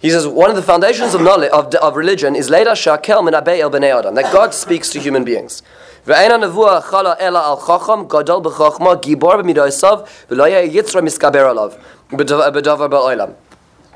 He 0.00 0.10
says 0.10 0.26
one 0.26 0.50
of 0.50 0.56
the 0.56 0.62
foundations 0.62 1.14
of 1.14 1.20
knowledge 1.20 1.50
of, 1.52 1.74
of 1.74 1.94
religion 1.94 2.34
is 2.34 2.48
Leida 2.50 2.72
Shakel 2.72 3.22
min 3.24 3.34
el 3.34 3.42
bnei 3.42 3.96
Adam 3.96 4.14
that 4.14 4.32
God 4.32 4.54
speaks 4.54 4.90
to 4.90 5.00
human 5.00 5.24
beings. 5.24 5.62
ואין 6.06 6.32
הנבואה 6.32 6.80
חלה 6.80 7.14
אלא 7.20 7.50
על 7.50 7.56
חכם 7.56 8.04
גדול 8.08 8.42
בחוכמה 8.42 8.94
גיבור 8.94 9.36
במידעיו 9.36 9.98
ולא 10.30 10.48
יהיה 10.48 10.60
יצר 10.60 11.00
מסקבר 11.00 11.48
עליו 11.48 11.70
בדבר 12.12 12.86
בעולם 12.86 13.28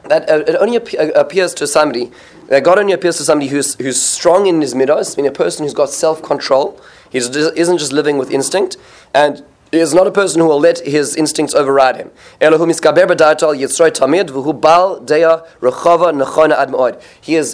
that 0.05 0.29
uh, 0.29 0.43
it 0.47 0.55
only 0.55 0.77
uh, 0.77 1.07
appears 1.15 1.53
to 1.55 1.67
somebody, 1.67 2.12
that 2.47 2.63
God 2.63 2.79
only 2.79 2.93
appears 2.93 3.17
to 3.17 3.23
somebody 3.23 3.49
who's, 3.49 3.75
who's 3.75 4.01
strong 4.01 4.47
in 4.47 4.62
his 4.62 4.73
midos, 4.73 5.17
meaning 5.17 5.29
a 5.29 5.33
person 5.33 5.65
who's 5.65 5.73
got 5.73 5.89
self 5.89 6.21
control. 6.21 6.79
He 7.09 7.17
isn't 7.17 7.77
just 7.77 7.91
living 7.91 8.17
with 8.17 8.31
instinct, 8.31 8.77
and 9.13 9.43
is 9.71 9.93
not 9.93 10.07
a 10.07 10.12
person 10.12 10.41
who 10.41 10.47
will 10.47 10.59
let 10.59 10.79
his 10.79 11.15
instincts 11.15 11.53
override 11.53 11.95
him. 11.95 12.09
He 12.39 12.45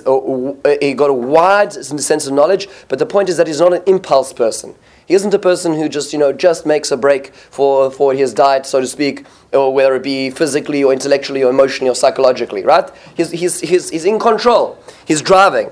a, 0.05 0.77
he 0.81 0.93
got 0.93 1.09
a 1.09 1.13
wide 1.13 1.73
sense 1.73 2.27
of 2.27 2.33
knowledge, 2.33 2.67
but 2.87 2.99
the 2.99 3.05
point 3.05 3.29
is 3.29 3.37
that 3.37 3.47
he's 3.47 3.59
not 3.59 3.73
an 3.73 3.83
impulse 3.85 4.31
person. 4.33 4.75
He 5.07 5.13
isn't 5.13 5.33
a 5.33 5.39
person 5.39 5.73
who 5.73 5.87
just, 5.87 6.13
you 6.13 6.19
know, 6.19 6.33
just 6.33 6.65
makes 6.65 6.91
a 6.91 6.97
break 6.97 7.33
for, 7.33 7.91
for 7.91 8.13
his 8.13 8.33
diet, 8.33 8.65
so 8.65 8.81
to 8.81 8.87
speak, 8.87 9.25
or 9.53 9.73
whether 9.73 9.95
it 9.95 10.03
be 10.03 10.29
physically 10.31 10.83
or 10.83 10.91
intellectually 10.93 11.43
or 11.43 11.49
emotionally 11.49 11.89
or 11.89 11.95
psychologically, 11.95 12.63
right? 12.63 12.89
He's, 13.15 13.31
he's, 13.31 13.59
he's, 13.59 13.89
he's 13.89 14.05
in 14.05 14.19
control. 14.19 14.77
He's 15.05 15.21
driving. 15.21 15.69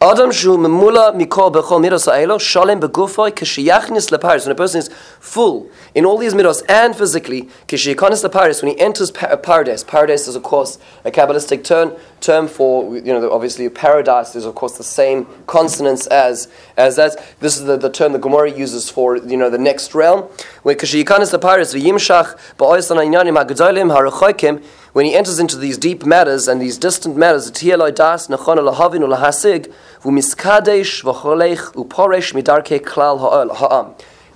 Adam 0.00 0.30
shu 0.30 0.56
memula 0.56 1.12
mikol 1.12 1.52
bechol 1.52 1.80
midos 1.80 2.06
ha'elo 2.06 2.38
shalem 2.38 2.80
begufoy 2.80 3.32
kishiyachnis 3.32 4.16
leparis. 4.16 4.44
When 4.46 4.52
a 4.52 4.54
person 4.54 4.78
is 4.78 4.90
full 5.18 5.68
in 5.92 6.04
all 6.04 6.16
these 6.16 6.34
midos 6.34 6.62
and 6.68 6.94
physically, 6.94 7.48
kishiyachnis 7.66 8.24
leparis, 8.24 8.62
when 8.62 8.70
he 8.70 8.80
enters 8.80 9.10
paradise, 9.10 9.82
paradise 9.82 10.28
is 10.28 10.36
of 10.36 10.44
course 10.44 10.78
a 11.04 11.10
Kabbalistic 11.10 11.64
term, 11.64 11.96
term 12.20 12.46
for, 12.46 12.96
you 12.96 13.12
know, 13.12 13.28
obviously 13.32 13.68
paradise 13.68 14.36
is 14.36 14.44
of 14.44 14.54
course 14.54 14.78
the 14.78 14.84
same 14.84 15.26
consonants 15.48 16.06
as, 16.06 16.46
as 16.76 16.94
that. 16.94 17.16
This 17.40 17.56
is 17.56 17.64
the, 17.64 17.76
the 17.76 17.90
term 17.90 18.12
the 18.12 18.20
Gemara 18.20 18.52
uses 18.52 18.88
for, 18.88 19.16
you 19.16 19.36
know, 19.36 19.50
the 19.50 19.58
next 19.58 19.96
realm. 19.96 20.28
When 20.62 20.76
kishiyachnis 20.76 21.36
leparis 21.36 21.74
v'yimshach 21.74 22.38
ba'oisan 22.56 22.98
ha'inyanim 22.98 23.36
ha'gedolim 23.36 23.90
ha'rechoikim, 23.92 24.62
when 24.92 25.04
he 25.04 25.14
enters 25.14 25.38
into 25.38 25.56
these 25.56 25.76
deep 25.76 26.06
matters 26.06 26.48
and 26.48 26.60
these 26.60 26.78
distant 26.78 27.16
matters, 27.16 27.50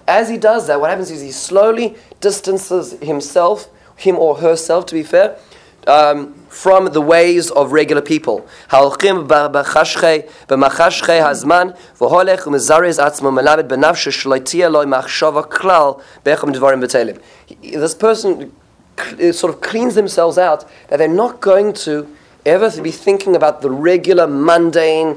as 0.06 0.28
he 0.28 0.36
does, 0.36 0.66
that, 0.66 0.80
what 0.80 0.90
happens 0.90 1.10
is 1.10 1.20
he 1.20 1.30
slowly 1.30 1.96
distances 2.20 2.92
himself, 3.00 3.68
him 3.96 4.16
or 4.16 4.36
herself, 4.36 4.86
to 4.86 4.94
be 4.94 5.02
fair, 5.02 5.36
um, 5.86 6.34
from 6.48 6.92
the 6.92 7.00
ways 7.00 7.50
of 7.50 7.72
regular 7.72 8.02
people. 8.02 8.46
This 17.62 17.94
person 17.94 18.52
sort 19.32 19.54
of 19.54 19.60
cleans 19.60 19.94
themselves 19.94 20.38
out, 20.38 20.64
that 20.88 20.98
they're 20.98 21.08
not 21.08 21.40
going 21.40 21.72
to 21.72 22.06
ever 22.44 22.70
be 22.82 22.90
thinking 22.90 23.34
about 23.34 23.62
the 23.62 23.70
regular, 23.70 24.26
mundane, 24.26 25.16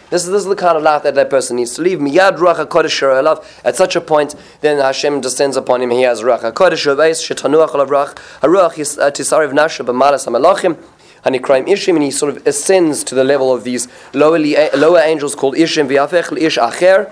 This 0.11 0.25
is, 0.25 0.31
this 0.31 0.41
is 0.41 0.47
the 0.49 0.57
kind 0.57 0.75
of 0.75 0.83
life 0.83 1.03
that 1.03 1.15
that 1.15 1.29
person 1.29 1.55
needs 1.55 1.75
to 1.75 1.81
live. 1.83 2.01
Miyad 2.01 2.37
ruach 2.37 2.57
hakodesh 2.57 3.01
elav. 3.01 3.45
At 3.63 3.77
such 3.77 3.95
a 3.95 4.01
point, 4.01 4.35
then 4.59 4.77
Hashem 4.77 5.21
descends 5.21 5.55
upon 5.55 5.81
him. 5.81 5.89
He 5.91 6.01
has 6.01 6.21
ruach 6.21 6.41
hakodesh 6.41 6.85
reveis 6.85 7.23
shetanuach 7.23 7.69
alav 7.69 7.87
ruach 7.87 8.15
haruach 8.41 8.99
uh, 8.99 9.09
tisarev 9.09 9.53
nasha 9.53 9.85
b'malas 9.85 10.27
hamalachim. 10.27 10.77
Hanikraim 11.23 11.65
Ishim, 11.65 11.93
and 11.93 12.03
he 12.03 12.11
sort 12.11 12.35
of 12.35 12.45
ascends 12.45 13.05
to 13.05 13.15
the 13.15 13.23
level 13.23 13.53
of 13.53 13.63
these 13.63 13.87
lowerly, 14.11 14.73
lower 14.75 14.99
angels 14.99 15.33
called 15.33 15.55
Ishim 15.55 15.87
v'yafech 15.87 16.37
ish 16.41 16.57
acher. 16.57 17.09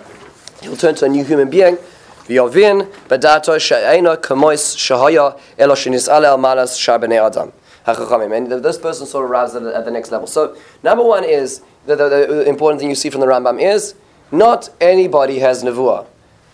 He'll 0.61 0.75
turn 0.75 0.95
to 0.95 1.05
a 1.05 1.07
new 1.09 1.23
human 1.23 1.49
being. 1.49 1.77
V'yovin 2.25 2.91
b'dato 3.07 3.57
she'eino 3.57 4.17
kamois 4.17 4.75
shahaya 4.75 5.39
elo 5.57 5.73
shenis'ale 5.73 6.25
al 6.25 6.37
malas 6.37 6.77
shar 6.77 7.01
adam. 7.01 7.53
And 7.97 8.51
this 8.63 8.77
person 8.77 9.05
sort 9.05 9.25
of 9.25 9.31
arrives 9.31 9.55
at, 9.55 9.63
at 9.63 9.85
the 9.85 9.91
next 9.91 10.11
level. 10.11 10.27
So, 10.27 10.57
number 10.83 11.03
one 11.03 11.23
is 11.23 11.61
the, 11.85 11.95
the, 11.95 12.09
the 12.09 12.49
important 12.49 12.79
thing 12.79 12.89
you 12.89 12.95
see 12.95 13.09
from 13.09 13.21
the 13.21 13.27
Rambam 13.27 13.61
is 13.61 13.95
not 14.31 14.69
anybody 14.79 15.39
has 15.39 15.63
nevuah. 15.63 16.05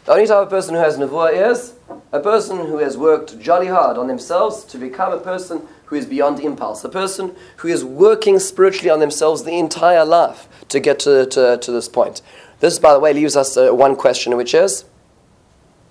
The 0.05 0.11
only 0.11 0.27
type 0.27 0.43
of 0.43 0.49
person 0.49 0.75
who 0.75 0.81
has 0.81 0.97
nevuah 0.97 1.51
is 1.51 1.73
a 2.11 2.19
person 2.19 2.57
who 2.57 2.77
has 2.77 2.97
worked 2.97 3.39
jolly 3.39 3.67
hard 3.67 3.97
on 3.97 4.07
themselves 4.07 4.63
to 4.65 4.77
become 4.77 5.11
a 5.11 5.19
person 5.19 5.67
who 5.85 5.95
is 5.95 6.05
beyond 6.05 6.39
impulse, 6.39 6.83
a 6.83 6.89
person 6.89 7.35
who 7.57 7.67
is 7.67 7.83
working 7.83 8.39
spiritually 8.39 8.89
on 8.89 8.99
themselves 8.99 9.43
the 9.43 9.57
entire 9.57 10.05
life 10.05 10.47
to 10.69 10.79
get 10.79 10.99
to, 10.99 11.25
to, 11.27 11.57
to 11.57 11.71
this 11.71 11.89
point. 11.89 12.21
This, 12.59 12.79
by 12.79 12.93
the 12.93 12.99
way, 12.99 13.13
leaves 13.13 13.35
us 13.35 13.57
uh, 13.57 13.71
one 13.71 13.95
question, 13.95 14.37
which 14.37 14.53
is 14.53 14.85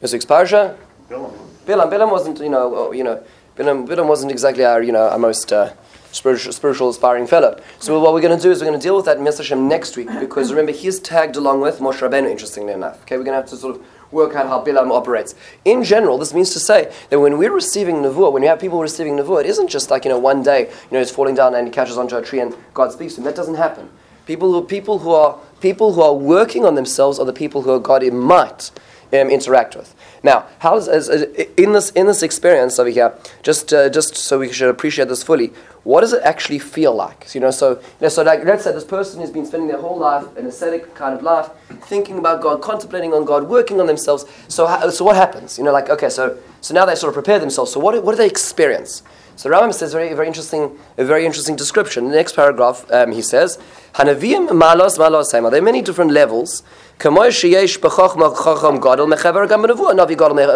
week's 0.00 0.24
parsha. 0.24 0.76
Bilam. 1.08 1.32
Bilam 1.66 1.90
Bilam 1.90 2.10
wasn't, 2.10 2.38
you 2.40 2.48
know, 2.48 2.88
uh, 2.88 2.90
you 2.92 3.04
know, 3.04 3.22
Bilam, 3.56 3.86
Bilam 3.86 4.08
wasn't 4.08 4.32
exactly 4.32 4.64
our, 4.64 4.82
you 4.82 4.90
know, 4.90 5.08
our 5.08 5.18
most 5.18 5.52
uh, 5.52 5.72
spiritual, 6.10 6.52
spiritual, 6.52 6.88
aspiring 6.88 7.24
fellow. 7.24 7.60
So 7.78 8.00
what 8.00 8.12
we're 8.12 8.20
going 8.20 8.36
to 8.36 8.42
do 8.42 8.50
is 8.50 8.60
we're 8.60 8.66
going 8.66 8.80
to 8.80 8.82
deal 8.82 8.96
with 8.96 9.04
that 9.04 9.18
Mr. 9.18 9.56
Next 9.56 9.96
week 9.96 10.08
because 10.18 10.50
remember 10.50 10.72
he's 10.72 10.98
tagged 10.98 11.36
along 11.36 11.60
with 11.60 11.78
Moshe 11.78 12.00
Rabbeinu. 12.00 12.28
Interestingly 12.28 12.72
enough, 12.72 13.02
okay, 13.02 13.16
we're 13.16 13.22
going 13.22 13.36
to 13.36 13.40
have 13.40 13.50
to 13.50 13.56
sort 13.56 13.76
of 13.76 13.86
work 14.10 14.34
out 14.34 14.48
how 14.48 14.64
Bilam 14.64 14.90
operates. 14.90 15.36
In 15.64 15.84
general, 15.84 16.18
this 16.18 16.34
means 16.34 16.50
to 16.50 16.58
say 16.58 16.92
that 17.10 17.20
when 17.20 17.38
we're 17.38 17.52
receiving 17.52 17.96
nevuah, 17.96 18.32
when 18.32 18.42
you 18.42 18.48
have 18.48 18.58
people 18.58 18.80
receiving 18.80 19.16
nevuah, 19.16 19.44
it 19.44 19.46
isn't 19.46 19.68
just 19.68 19.88
like 19.88 20.04
you 20.04 20.10
know 20.10 20.18
one 20.18 20.42
day, 20.42 20.62
you 20.62 20.90
know, 20.90 20.98
he's 20.98 21.12
falling 21.12 21.36
down 21.36 21.54
and 21.54 21.68
he 21.68 21.72
catches 21.72 21.96
onto 21.96 22.16
a 22.16 22.22
tree 22.22 22.40
and 22.40 22.56
God 22.74 22.90
speaks 22.90 23.14
to 23.14 23.20
him. 23.20 23.24
That 23.24 23.36
doesn't 23.36 23.54
happen. 23.54 23.88
People 24.26 24.52
who 24.52 24.66
people 24.66 24.98
who 24.98 25.12
are 25.12 25.38
people 25.60 25.92
who 25.92 26.00
are 26.00 26.14
working 26.14 26.64
on 26.64 26.74
themselves 26.74 27.20
are 27.20 27.26
the 27.26 27.32
people 27.32 27.62
who 27.62 27.70
are 27.70 27.78
God 27.78 28.02
in 28.02 28.18
might 28.18 28.72
um, 29.14 29.30
interact 29.30 29.76
with. 29.76 29.94
Now, 30.22 30.46
how 30.58 30.76
is, 30.76 30.88
is, 30.88 31.22
in 31.56 31.72
this 31.72 31.90
in 31.90 32.06
this 32.06 32.22
experience 32.22 32.78
over 32.78 32.90
here? 32.90 33.14
Just 33.42 33.72
uh, 33.72 33.88
just 33.88 34.16
so 34.16 34.38
we 34.38 34.52
should 34.52 34.68
appreciate 34.68 35.08
this 35.08 35.22
fully. 35.22 35.52
What 35.84 36.00
does 36.00 36.14
it 36.14 36.22
actually 36.22 36.58
feel 36.58 36.94
like? 36.94 37.28
So, 37.28 37.38
you 37.38 37.44
know, 37.44 37.50
so 37.50 37.80
so 38.08 38.22
like 38.22 38.44
let's 38.44 38.64
say 38.64 38.72
this 38.72 38.84
person 38.84 39.20
has 39.20 39.30
been 39.30 39.46
spending 39.46 39.68
their 39.68 39.80
whole 39.80 39.98
life 39.98 40.24
an 40.36 40.46
ascetic 40.46 40.94
kind 40.94 41.14
of 41.14 41.22
life, 41.22 41.50
thinking 41.82 42.18
about 42.18 42.40
God, 42.42 42.62
contemplating 42.62 43.12
on 43.12 43.24
God, 43.24 43.48
working 43.48 43.80
on 43.80 43.86
themselves. 43.86 44.24
So 44.48 44.66
so 44.90 45.04
what 45.04 45.16
happens? 45.16 45.58
You 45.58 45.64
know, 45.64 45.72
like 45.72 45.90
okay, 45.90 46.08
so 46.08 46.38
so 46.60 46.74
now 46.74 46.86
they 46.86 46.94
sort 46.94 47.10
of 47.10 47.14
prepare 47.14 47.38
themselves. 47.38 47.72
So 47.72 47.80
what 47.80 48.02
what 48.02 48.12
do 48.12 48.16
they 48.16 48.26
experience? 48.26 49.02
So 49.36 49.50
Rambam 49.50 49.74
says 49.74 49.92
very 49.92 50.14
very 50.14 50.26
interesting 50.28 50.78
a 50.96 51.04
very 51.04 51.26
interesting 51.26 51.56
description. 51.56 52.04
In 52.04 52.10
the 52.10 52.16
next 52.16 52.34
paragraph, 52.36 52.84
um, 52.90 53.12
he 53.12 53.22
says, 53.22 53.58
"Hanavim 53.94 54.48
malos 54.50 54.98
malos 54.98 55.30
There 55.32 55.60
are 55.60 55.62
many 55.62 55.82
different 55.82 56.12
levels. 56.12 56.62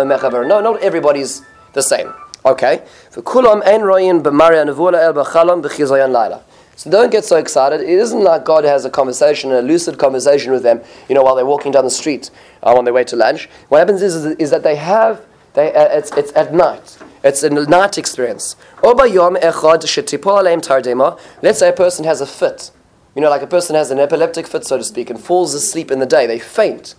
Mechaver. 0.07 0.47
No, 0.47 0.61
not 0.61 0.81
everybody's 0.83 1.43
the 1.73 1.83
same. 1.83 2.13
Okay. 2.45 2.83
So 3.11 3.21
don't 6.91 7.11
get 7.11 7.25
so 7.25 7.37
excited. 7.37 7.81
It 7.81 7.89
isn't 7.89 8.23
like 8.23 8.45
God 8.45 8.65
has 8.65 8.85
a 8.85 8.91
conversation, 8.91 9.51
a 9.53 9.61
lucid 9.61 9.99
conversation 9.99 10.53
with 10.53 10.63
them, 10.63 10.81
you 11.09 11.17
know, 11.17 11.23
while 11.23 11.35
they're 11.35 11.45
walking 11.45 11.73
down 11.73 11.85
the 11.85 11.91
street 11.91 12.31
uh, 12.63 12.77
on 12.77 12.85
their 12.85 12.95
way 12.95 13.03
to 13.05 13.17
lunch. 13.17 13.49
What 13.69 13.79
happens 13.79 14.01
is, 14.01 14.15
is, 14.15 14.37
is 14.37 14.51
that 14.51 14.63
they 14.63 14.77
have, 14.77 15.21
they, 15.55 15.75
uh, 15.75 15.99
it's, 15.99 16.13
it's 16.17 16.33
at 16.37 16.55
night. 16.55 16.97
It's 17.25 17.43
a 17.43 17.51
night 17.51 17.99
experience. 17.99 18.55
Let's 18.83 19.13
say 21.59 21.69
a 21.69 21.73
person 21.73 22.05
has 22.05 22.21
a 22.21 22.27
fit. 22.27 22.71
You 23.15 23.23
know, 23.23 23.31
like 23.31 23.43
a 23.43 23.47
person 23.47 23.75
has 23.75 23.91
an 23.91 23.99
epileptic 23.99 24.47
fit, 24.47 24.65
so 24.65 24.79
to 24.79 24.85
speak, 24.85 25.11
and 25.11 25.19
falls 25.19 25.55
asleep 25.55 25.91
in 25.91 25.99
the 25.99 26.07
day. 26.07 26.27
They 26.27 26.39
faint. 26.39 26.95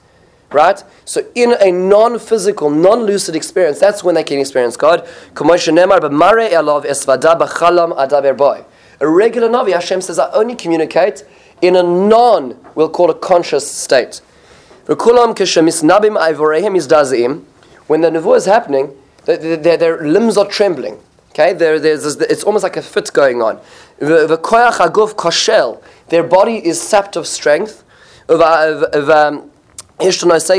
Right? 0.51 0.83
So 1.05 1.25
in 1.35 1.53
a 1.59 1.71
non-physical, 1.71 2.71
non-lucid 2.71 3.35
experience, 3.35 3.79
that's 3.79 4.03
when 4.03 4.15
they 4.15 4.23
can 4.23 4.39
experience 4.39 4.75
God. 4.75 5.07
A 9.01 9.07
regular 9.07 9.47
Navi, 9.47 9.71
Hashem 9.71 10.01
says, 10.01 10.19
I 10.19 10.29
only 10.31 10.55
communicate 10.55 11.23
in 11.61 11.75
a 11.75 11.83
non, 11.83 12.57
we'll 12.73 12.89
call 12.89 13.11
it 13.11 13.21
conscious 13.21 13.71
state. 13.71 14.21
When 14.85 14.97
the 14.97 15.03
nevuah 18.09 18.37
is 18.37 18.45
happening, 18.45 18.95
their, 19.37 19.57
their, 19.57 19.77
their 19.77 20.01
limbs 20.07 20.37
are 20.37 20.47
trembling. 20.47 20.99
Okay, 21.31 21.53
there, 21.53 21.79
there's, 21.79 22.05
it's 22.17 22.43
almost 22.43 22.63
like 22.63 22.77
a 22.77 22.81
fit 22.81 23.11
going 23.13 23.41
on. 23.41 23.59
The 23.99 24.39
koyach 24.41 24.73
haguf 24.73 25.13
koshel, 25.13 25.81
their 26.07 26.23
body 26.23 26.65
is 26.65 26.81
sapped 26.81 27.15
of 27.15 27.27
strength. 27.27 27.83
Um. 28.29 29.51
It's 30.01 30.23
almost 30.23 30.55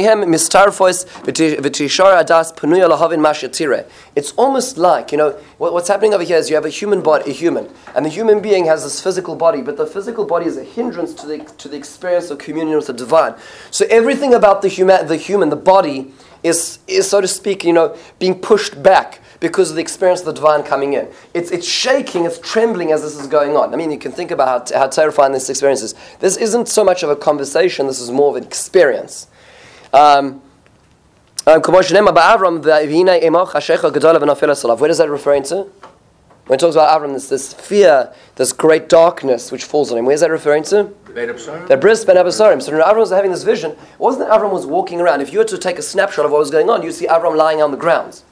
like 4.76 5.12
you 5.12 5.18
know 5.18 5.30
what, 5.56 5.72
what's 5.72 5.88
happening 5.88 6.12
over 6.12 6.22
here 6.22 6.36
is 6.36 6.50
you 6.50 6.56
have 6.56 6.66
a 6.66 6.68
human 6.68 7.00
body, 7.00 7.30
a 7.30 7.32
human, 7.32 7.70
and 7.96 8.04
the 8.04 8.10
human 8.10 8.40
being 8.40 8.66
has 8.66 8.82
this 8.84 9.00
physical 9.00 9.34
body, 9.36 9.62
but 9.62 9.78
the 9.78 9.86
physical 9.86 10.26
body 10.26 10.44
is 10.44 10.58
a 10.58 10.64
hindrance 10.64 11.14
to 11.14 11.26
the 11.26 11.38
to 11.56 11.68
the 11.68 11.76
experience 11.78 12.28
of 12.30 12.36
communion 12.36 12.76
with 12.76 12.88
the 12.88 12.92
divine. 12.92 13.34
So 13.70 13.86
everything 13.88 14.34
about 14.34 14.60
the 14.60 14.68
human, 14.68 15.06
the 15.06 15.16
human, 15.16 15.48
the 15.48 15.56
body 15.56 16.12
is, 16.42 16.78
is, 16.86 17.08
so 17.08 17.20
to 17.20 17.28
speak, 17.28 17.64
you 17.64 17.72
know, 17.72 17.96
being 18.18 18.38
pushed 18.38 18.82
back 18.82 19.20
because 19.40 19.70
of 19.70 19.76
the 19.76 19.82
experience 19.82 20.20
of 20.20 20.26
the 20.26 20.32
divine 20.32 20.62
coming 20.62 20.92
in. 20.92 21.08
It's, 21.34 21.50
it's 21.50 21.66
shaking, 21.66 22.24
it's 22.24 22.38
trembling 22.38 22.92
as 22.92 23.02
this 23.02 23.18
is 23.18 23.26
going 23.26 23.56
on. 23.56 23.72
I 23.72 23.76
mean, 23.76 23.90
you 23.90 23.98
can 23.98 24.12
think 24.12 24.30
about 24.30 24.70
how, 24.70 24.80
how 24.80 24.86
terrifying 24.88 25.32
this 25.32 25.48
experience 25.48 25.82
is. 25.82 25.94
This 26.20 26.36
isn't 26.36 26.68
so 26.68 26.84
much 26.84 27.02
of 27.02 27.10
a 27.10 27.16
conversation, 27.16 27.86
this 27.86 28.00
is 28.00 28.10
more 28.10 28.30
of 28.30 28.36
an 28.36 28.44
experience. 28.44 29.26
Um, 29.92 30.42
um 31.46 31.62
where 31.62 31.80
is 31.80 31.88
that 34.98 35.08
referring 35.08 35.42
to? 35.44 35.66
When 36.46 36.56
it 36.56 36.60
talks 36.60 36.74
about 36.74 37.00
Avram, 37.00 37.14
this, 37.14 37.28
this 37.28 37.54
fear, 37.54 38.12
this 38.36 38.52
great 38.52 38.88
darkness 38.88 39.50
which 39.52 39.64
falls 39.64 39.92
on 39.92 39.98
him, 39.98 40.04
where 40.04 40.14
is 40.14 40.20
that 40.20 40.30
referring 40.30 40.64
to? 40.64 40.92
The 41.68 41.76
bris 41.76 42.04
bein 42.04 42.16
HaBesarim. 42.16 42.62
So 42.62 42.72
when 42.72 42.80
Avram 42.82 42.98
was 42.98 43.10
having 43.10 43.30
this 43.30 43.42
vision, 43.42 43.72
it 43.72 43.78
wasn't 43.98 44.28
that 44.28 44.38
Avram 44.38 44.52
was 44.52 44.66
walking 44.66 45.00
around. 45.00 45.20
If 45.20 45.32
you 45.32 45.38
were 45.38 45.44
to 45.44 45.58
take 45.58 45.78
a 45.78 45.82
snapshot 45.82 46.24
of 46.24 46.32
what 46.32 46.38
was 46.38 46.50
going 46.50 46.70
on, 46.70 46.82
you'd 46.82 46.92
see 46.92 47.06
Avram 47.06 47.36
lying 47.36 47.62
on 47.62 47.70
the 47.70 47.76
ground. 47.76 48.22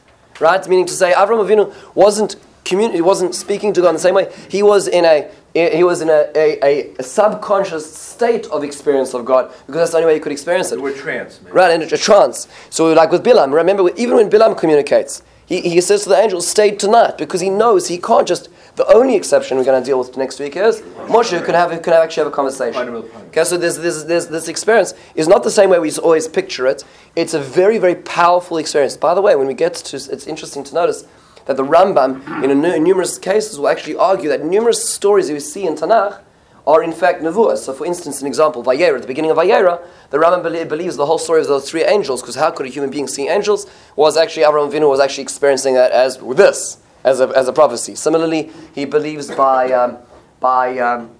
Right? 0.40 0.66
Meaning 0.68 0.86
to 0.86 0.92
say, 0.92 1.12
Avram 1.12 1.44
Avinu 1.44 1.74
wasn't 1.94 2.36
communi- 2.64 3.00
wasn't 3.00 3.34
speaking 3.34 3.72
to 3.72 3.80
God 3.80 3.90
in 3.90 3.94
the 3.94 4.00
same 4.00 4.14
way. 4.14 4.32
He 4.48 4.62
was 4.62 4.88
in 4.88 5.04
a 5.04 5.30
he 5.54 5.82
was 5.82 6.00
in 6.02 6.08
a, 6.08 6.30
a, 6.36 6.94
a 6.98 7.02
subconscious 7.02 7.92
state 7.92 8.46
of 8.46 8.62
experience 8.62 9.14
of 9.14 9.24
God 9.24 9.50
because 9.66 9.80
that's 9.80 9.90
the 9.90 9.96
only 9.96 10.08
way 10.08 10.14
he 10.14 10.20
could 10.20 10.30
experience 10.30 10.70
it. 10.70 10.80
Word 10.80 10.96
trance, 10.96 11.40
man. 11.42 11.52
Right, 11.52 11.72
in 11.72 11.82
a, 11.82 11.96
trance. 11.96 12.46
So, 12.70 12.92
like 12.92 13.10
with 13.10 13.24
Bilam, 13.24 13.52
remember, 13.52 13.90
even 13.96 14.16
when 14.16 14.30
Bilam 14.30 14.56
communicates, 14.56 15.22
he, 15.46 15.60
he 15.62 15.80
says 15.80 16.02
to 16.04 16.10
the 16.10 16.16
angels, 16.16 16.46
stay 16.46 16.76
tonight, 16.76 17.18
because 17.18 17.40
he 17.40 17.50
knows 17.50 17.88
he 17.88 17.98
can't 17.98 18.28
just. 18.28 18.48
The 18.78 18.86
only 18.94 19.16
exception 19.16 19.56
we're 19.56 19.64
going 19.64 19.82
to 19.82 19.84
deal 19.84 19.98
with 19.98 20.16
next 20.16 20.38
week 20.38 20.54
is 20.54 20.82
Moshe, 21.08 21.36
who 21.36 21.44
can, 21.44 21.56
have, 21.56 21.70
can 21.82 21.92
have 21.92 22.04
actually 22.04 22.22
have 22.22 22.32
a 22.32 22.36
conversation. 22.36 22.88
Okay, 23.30 23.42
so 23.42 23.56
this, 23.56 23.76
this, 23.76 24.04
this, 24.04 24.26
this 24.26 24.46
experience 24.46 24.94
is 25.16 25.26
not 25.26 25.42
the 25.42 25.50
same 25.50 25.68
way 25.68 25.80
we 25.80 25.90
always 25.96 26.28
picture 26.28 26.64
it. 26.64 26.84
It's 27.16 27.34
a 27.34 27.40
very, 27.40 27.78
very 27.78 27.96
powerful 27.96 28.56
experience. 28.56 28.96
By 28.96 29.14
the 29.14 29.20
way, 29.20 29.34
when 29.34 29.48
we 29.48 29.54
get 29.54 29.74
to, 29.74 29.96
it's 29.96 30.28
interesting 30.28 30.62
to 30.62 30.74
notice 30.74 31.04
that 31.46 31.56
the 31.56 31.64
Rambam, 31.64 32.44
in, 32.44 32.64
a, 32.64 32.76
in 32.76 32.84
numerous 32.84 33.18
cases, 33.18 33.58
will 33.58 33.66
actually 33.66 33.96
argue 33.96 34.28
that 34.28 34.44
numerous 34.44 34.88
stories 34.88 35.26
that 35.26 35.34
we 35.34 35.40
see 35.40 35.66
in 35.66 35.74
Tanakh 35.74 36.20
are 36.64 36.80
in 36.84 36.92
fact 36.92 37.20
nevuahs. 37.20 37.58
So, 37.58 37.72
for 37.72 37.84
instance, 37.84 38.20
an 38.20 38.28
example, 38.28 38.62
Vayera, 38.62 38.94
at 38.94 39.02
the 39.02 39.08
beginning 39.08 39.32
of 39.32 39.38
Vayera, 39.38 39.82
the 40.10 40.18
Rambam 40.18 40.44
belie- 40.44 40.62
believes 40.62 40.94
the 40.94 41.06
whole 41.06 41.18
story 41.18 41.40
of 41.40 41.48
those 41.48 41.68
three 41.68 41.82
angels, 41.82 42.22
because 42.22 42.36
how 42.36 42.52
could 42.52 42.66
a 42.66 42.68
human 42.68 42.90
being 42.90 43.08
see 43.08 43.26
angels? 43.28 43.66
Was 43.96 44.16
actually, 44.16 44.44
Avraham 44.44 44.70
Avinu 44.70 44.88
was 44.88 45.00
actually 45.00 45.22
experiencing 45.22 45.74
that 45.74 45.90
as 45.90 46.22
with 46.22 46.36
this, 46.36 46.78
as 47.04 47.20
a, 47.20 47.28
as 47.36 47.48
a 47.48 47.52
prophecy. 47.52 47.94
Similarly, 47.94 48.50
he 48.74 48.84
believes 48.84 49.30
by, 49.34 49.72
um, 49.72 49.98
by 50.40 50.78
um, 50.78 51.10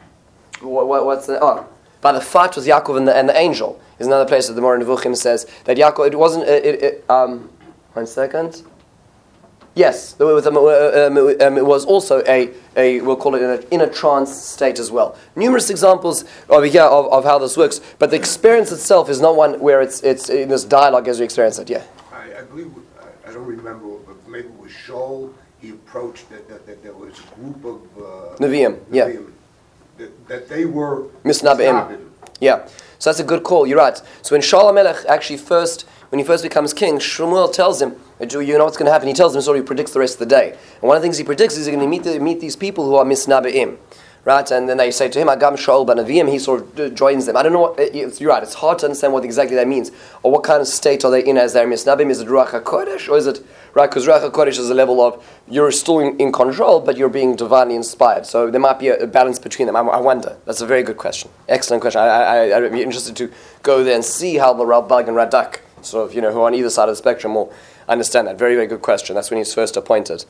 what, 0.61 0.89
what, 0.89 1.05
what's 1.05 1.27
the, 1.27 1.39
oh, 1.43 1.67
by 2.01 2.13
the 2.13 2.21
fight 2.21 2.55
with 2.57 2.67
Yaakov 2.67 2.97
and 2.97 3.09
the, 3.09 3.17
and 3.17 3.29
the 3.29 3.37
angel. 3.37 3.81
There's 3.97 4.07
another 4.07 4.29
place 4.29 4.47
that 4.47 4.55
the 4.55 4.61
Moreh 4.61 4.81
Nevuchim 4.81 5.17
says 5.17 5.47
that 5.65 5.77
Yaakov, 5.77 6.09
it 6.09 6.19
wasn't, 6.19 6.49
it, 6.49 6.65
it, 6.65 6.83
it, 6.83 7.05
um, 7.11 7.51
one 7.95 8.07
second. 8.07 8.63
Yes, 9.75 10.15
there 10.15 10.27
was, 10.27 10.45
um, 10.45 10.57
um, 10.57 11.17
um, 11.17 11.59
it 11.59 11.65
was 11.65 11.85
also 11.85 12.21
a, 12.27 12.51
a 12.77 13.01
we'll 13.01 13.15
call 13.17 13.37
it 13.37 13.43
in 13.43 13.51
a, 13.51 13.75
in 13.75 13.81
a 13.89 13.93
trance 13.93 14.35
state 14.35 14.81
as 14.81 14.91
well. 14.91 15.17
Numerous 15.37 15.71
examples 15.71 16.25
over 16.49 16.67
here 16.67 16.83
of, 16.83 17.07
of 17.13 17.25
how 17.25 17.39
this 17.39 17.57
works, 17.57 17.81
but 18.01 18.11
the 18.11 18.17
experience 18.17 18.73
itself 18.73 19.09
is 19.09 19.21
not 19.21 19.37
one 19.37 19.61
where 19.61 19.81
it's, 19.81 20.03
it's 20.03 20.31
in 20.31 20.49
this 20.49 20.65
dialogue 20.65 21.07
as 21.07 21.21
we 21.21 21.25
experience 21.25 21.61
it. 21.61 21.71
Yeah. 21.71 21.85
I, 22.13 22.39
I 22.39 22.43
believe, 22.43 22.73
I, 23.01 23.31
I 23.31 23.33
don't 23.33 23.47
remember, 23.47 23.99
but 23.99 24.29
maybe 24.29 24.49
it 24.49 24.59
was 24.59 24.73
Shaul, 24.73 25.33
he 25.61 25.71
approached 25.71 26.29
that, 26.31 26.49
that, 26.49 26.67
that 26.67 26.83
there 26.83 26.95
was 26.95 27.19
a 27.19 27.35
group 27.35 27.65
of, 27.65 28.03
uh. 28.03 28.37
Nevi'im, 28.37 28.79
yeah. 28.91 29.11
That, 29.99 30.29
that 30.29 30.49
they 30.49 30.65
were. 30.65 31.05
Misnabim. 31.25 31.89
Misnabim. 31.89 32.09
Yeah. 32.41 32.67
So 32.99 33.11
that's 33.11 33.21
a 33.21 33.25
good 33.25 33.43
call. 33.43 33.67
You're 33.67 33.79
right. 33.79 34.01
So 34.23 34.35
when 34.35 34.43
Shaul 34.43 34.73
HaMelech 34.73 35.07
actually 35.07 35.39
first, 35.39 35.83
when 36.11 36.19
he 36.19 36.25
first 36.25 36.43
becomes 36.43 36.73
king, 36.73 36.99
Shmuel 36.99 37.53
tells 37.53 37.83
him, 37.83 37.97
"Do 38.27 38.41
you 38.41 38.57
know 38.57 38.65
what's 38.65 38.77
going 38.77 38.87
to 38.87 38.93
happen?" 38.93 39.09
He 39.09 39.15
tells 39.15 39.35
him, 39.35 39.43
so 39.43 39.55
he 39.55 39.63
predicts 39.63 39.93
the 39.93 39.99
rest 39.99 40.15
of 40.15 40.21
the 40.21 40.27
day. 40.27 40.57
And 40.81 40.83
one 40.83 40.97
of 40.97 41.03
the 41.03 41.07
things 41.07 41.19
he 41.19 41.25
predicts 41.25 41.57
is 41.57 41.67
he's 41.67 41.75
going 41.75 41.81
to 41.81 41.89
meet, 41.89 42.05
the, 42.05 42.19
meet 42.21 42.41
these 42.41 42.57
people 42.57 42.85
who 42.85 42.95
are 42.95 43.05
misnabeim. 43.05 43.77
Right, 44.29 44.51
and 44.51 44.69
then 44.69 44.77
they 44.77 44.91
say 44.91 45.09
to 45.09 45.19
him, 45.19 45.29
"Agam 45.29 45.55
Shaul 45.55 45.87
Banavim." 45.87 46.29
He 46.29 46.39
sort 46.39 46.79
of 46.79 46.95
joins 46.95 47.25
them. 47.25 47.35
I 47.35 47.43
don't 47.43 47.55
know. 47.55 47.61
What, 47.61 47.95
you're 48.21 48.29
right. 48.29 48.43
It's 48.43 48.53
hard 48.53 48.79
to 48.81 48.85
understand 48.85 49.15
what 49.15 49.25
exactly 49.25 49.57
that 49.57 49.67
means, 49.67 49.91
or 50.23 50.31
what 50.31 50.43
kind 50.43 50.61
of 50.61 50.69
state 50.69 51.03
are 51.07 51.11
they 51.11 51.25
in 51.25 51.39
as 51.39 51.55
they're 51.55 51.67
misnabim. 51.67 52.11
Is 52.11 52.21
it 52.21 52.29
ruach 52.29 52.51
hakodesh, 52.51 53.09
or 53.09 53.17
is 53.17 53.27
it 53.27 53.43
right? 53.73 53.89
Because 53.89 54.07
ruach 54.07 54.31
hakodesh 54.31 54.59
is 54.59 54.69
a 54.69 54.75
level 54.75 55.01
of 55.01 55.27
you're 55.49 55.71
still 55.71 56.01
in, 56.01 56.15
in, 56.19 56.31
control, 56.31 56.79
but 56.81 56.99
you're 56.99 57.09
being 57.09 57.37
divinely 57.37 57.75
inspired. 57.75 58.27
So 58.27 58.51
there 58.51 58.61
might 58.61 58.79
be 58.79 58.89
a, 58.89 58.99
a 58.99 59.07
balance 59.07 59.39
between 59.39 59.65
them. 59.65 59.77
I, 59.77 59.81
I, 59.81 59.99
wonder. 59.99 60.37
That's 60.45 60.61
a 60.61 60.67
very 60.67 60.83
good 60.83 60.99
question. 60.99 61.31
Excellent 61.49 61.81
question. 61.81 62.03
I, 62.03 62.51
I, 62.51 62.61
would 62.61 62.71
be 62.73 62.83
interested 62.83 63.17
to 63.17 63.33
go 63.63 63.83
there 63.83 63.95
and 63.95 64.05
see 64.05 64.37
how 64.37 64.53
the 64.53 64.65
Ralbag 64.65 65.09
and 65.09 65.17
Radak, 65.17 65.61
sort 65.81 66.07
of, 66.07 66.15
you 66.15 66.21
know, 66.21 66.33
who 66.33 66.41
are 66.41 66.49
on 66.49 66.55
either 66.55 66.69
side 66.69 66.91
of 66.91 66.93
the 66.93 66.97
spectrum, 66.97 67.35
will 67.35 67.51
understand 67.89 68.29
that. 68.29 68.37
Very, 68.37 68.57
very 68.57 68.67
good 68.67 68.83
question. 68.83 69.15
That's 69.15 69.31
when 69.31 69.39
he's 69.39 69.55
first 69.55 69.75
appointed. 69.79 70.27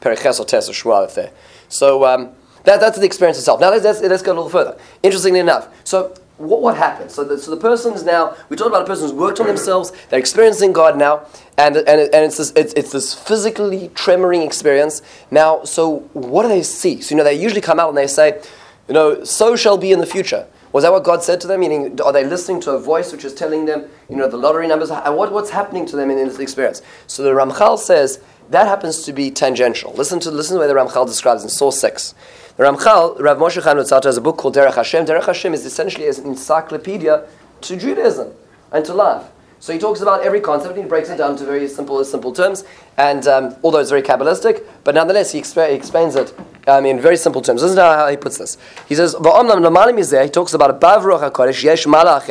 Periches 0.00 0.40
or 0.40 0.46
Tes 0.46 0.82
or 0.86 1.06
there. 1.08 1.30
So. 1.68 2.06
Um, 2.06 2.36
that, 2.64 2.80
that's 2.80 2.98
the 2.98 3.06
experience 3.06 3.38
itself. 3.38 3.60
Now 3.60 3.70
let's, 3.70 3.84
let's, 3.84 4.00
let's, 4.00 4.22
go 4.22 4.32
a 4.32 4.34
little 4.34 4.50
further. 4.50 4.78
Interestingly 5.02 5.40
enough, 5.40 5.68
so 5.84 6.14
what, 6.36 6.62
what 6.62 6.76
happens? 6.76 7.14
So 7.14 7.24
the, 7.24 7.38
so 7.38 7.50
the 7.50 7.56
person 7.56 7.94
is 7.94 8.04
now, 8.04 8.36
we 8.48 8.56
talked 8.56 8.68
about 8.68 8.82
a 8.82 8.86
person 8.86 9.04
who's 9.04 9.12
worked 9.12 9.40
on 9.40 9.46
themselves, 9.46 9.92
they're 10.08 10.18
experiencing 10.18 10.72
God 10.72 10.96
now, 10.96 11.26
and, 11.58 11.76
and, 11.76 11.88
and 11.88 12.24
it's, 12.24 12.38
this, 12.38 12.52
it's, 12.56 12.72
it's 12.74 12.92
this 12.92 13.14
physically 13.14 13.90
tremoring 13.90 14.44
experience. 14.44 15.02
Now, 15.30 15.64
so 15.64 16.00
what 16.14 16.42
do 16.42 16.48
they 16.48 16.62
see? 16.62 17.00
So, 17.00 17.14
you 17.14 17.18
know, 17.18 17.24
they 17.24 17.34
usually 17.34 17.60
come 17.60 17.78
out 17.78 17.88
and 17.90 17.98
they 17.98 18.06
say, 18.06 18.42
you 18.88 18.94
know, 18.94 19.22
so 19.24 19.54
shall 19.56 19.76
be 19.76 19.92
in 19.92 19.98
the 19.98 20.06
future. 20.06 20.46
Was 20.72 20.84
that 20.84 20.92
what 20.92 21.04
God 21.04 21.22
said 21.22 21.40
to 21.42 21.46
them? 21.48 21.60
Meaning, 21.60 22.00
are 22.00 22.12
they 22.12 22.24
listening 22.24 22.60
to 22.62 22.72
a 22.72 22.78
voice 22.78 23.12
which 23.12 23.24
is 23.24 23.34
telling 23.34 23.66
them, 23.66 23.88
you 24.08 24.16
know, 24.16 24.28
the 24.28 24.36
lottery 24.36 24.68
numbers? 24.68 24.90
What, 24.90 25.32
what's 25.32 25.50
happening 25.50 25.84
to 25.86 25.96
them 25.96 26.10
in, 26.10 26.18
in 26.18 26.28
this 26.28 26.38
experience? 26.38 26.80
So 27.06 27.22
the 27.22 27.30
Ramchal 27.30 27.78
says 27.78 28.20
that 28.50 28.66
happens 28.66 29.02
to 29.02 29.12
be 29.12 29.30
tangential. 29.30 29.92
Listen 29.92 30.20
to 30.20 30.30
listen 30.30 30.54
to 30.54 30.54
the 30.54 30.60
way 30.60 30.72
the 30.72 30.78
Ramchal 30.78 31.06
describes 31.06 31.42
in 31.42 31.48
Source 31.48 31.80
6. 31.80 32.14
Ramchal, 32.60 33.18
Rav 33.18 33.38
Moshe 33.38 33.62
Chaim 33.62 33.78
has 33.78 34.16
a 34.18 34.20
book 34.20 34.36
called 34.36 34.54
Derech 34.54 34.74
Hashem. 34.74 35.06
Derech 35.06 35.24
Hashem 35.24 35.54
is 35.54 35.64
essentially 35.64 36.06
an 36.08 36.26
encyclopedia 36.26 37.26
to 37.62 37.74
Judaism 37.74 38.34
and 38.70 38.84
to 38.84 38.92
life. 38.92 39.24
So 39.60 39.72
he 39.72 39.78
talks 39.78 40.02
about 40.02 40.24
every 40.24 40.42
concept 40.42 40.74
and 40.74 40.84
he 40.84 40.88
breaks 40.88 41.08
it 41.08 41.16
down 41.16 41.38
to 41.38 41.44
very 41.46 41.66
simple, 41.68 42.04
simple 42.04 42.34
terms. 42.34 42.64
And 42.98 43.26
um, 43.26 43.56
although 43.64 43.78
it's 43.78 43.88
very 43.88 44.02
Kabbalistic, 44.02 44.62
but 44.84 44.94
nonetheless 44.94 45.32
he, 45.32 45.40
exp- 45.40 45.70
he 45.70 45.74
explains 45.74 46.16
it 46.16 46.34
um, 46.68 46.84
in 46.84 47.00
very 47.00 47.16
simple 47.16 47.40
terms. 47.40 47.62
This 47.62 47.70
is 47.70 47.78
how 47.78 48.06
he 48.08 48.18
puts 48.18 48.36
this. 48.36 48.58
He 48.86 48.94
says, 48.94 49.12
He 49.12 49.18
talks 49.18 50.52
about 50.52 50.70
a 50.70 50.74
Bavroch 50.74 51.30
HaKodesh, 51.30 51.62
Yesh 51.62 51.86
Malach 51.86 52.26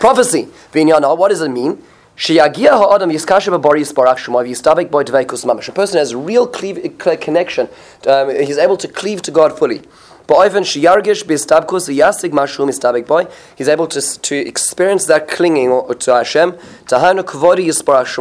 Prophecy. 0.00 0.44
What 0.72 1.28
does 1.28 1.42
it 1.42 1.50
mean? 1.50 1.82
A 2.14 2.18
person 5.72 5.98
has 5.98 6.14
real 6.14 6.46
cleave, 6.46 6.98
connection. 7.20 7.68
Um, 8.06 8.28
he's 8.30 8.58
able 8.58 8.76
to 8.76 8.86
cleave 8.86 9.22
to 9.22 9.30
God 9.30 9.58
fully. 9.58 9.80
He's 10.28 10.54
able 13.68 13.86
to, 13.88 14.20
to 14.20 14.36
experience 14.36 15.06
that 15.06 15.26
clinging 15.28 15.82
to 15.98 16.14
Hashem, 16.14 16.56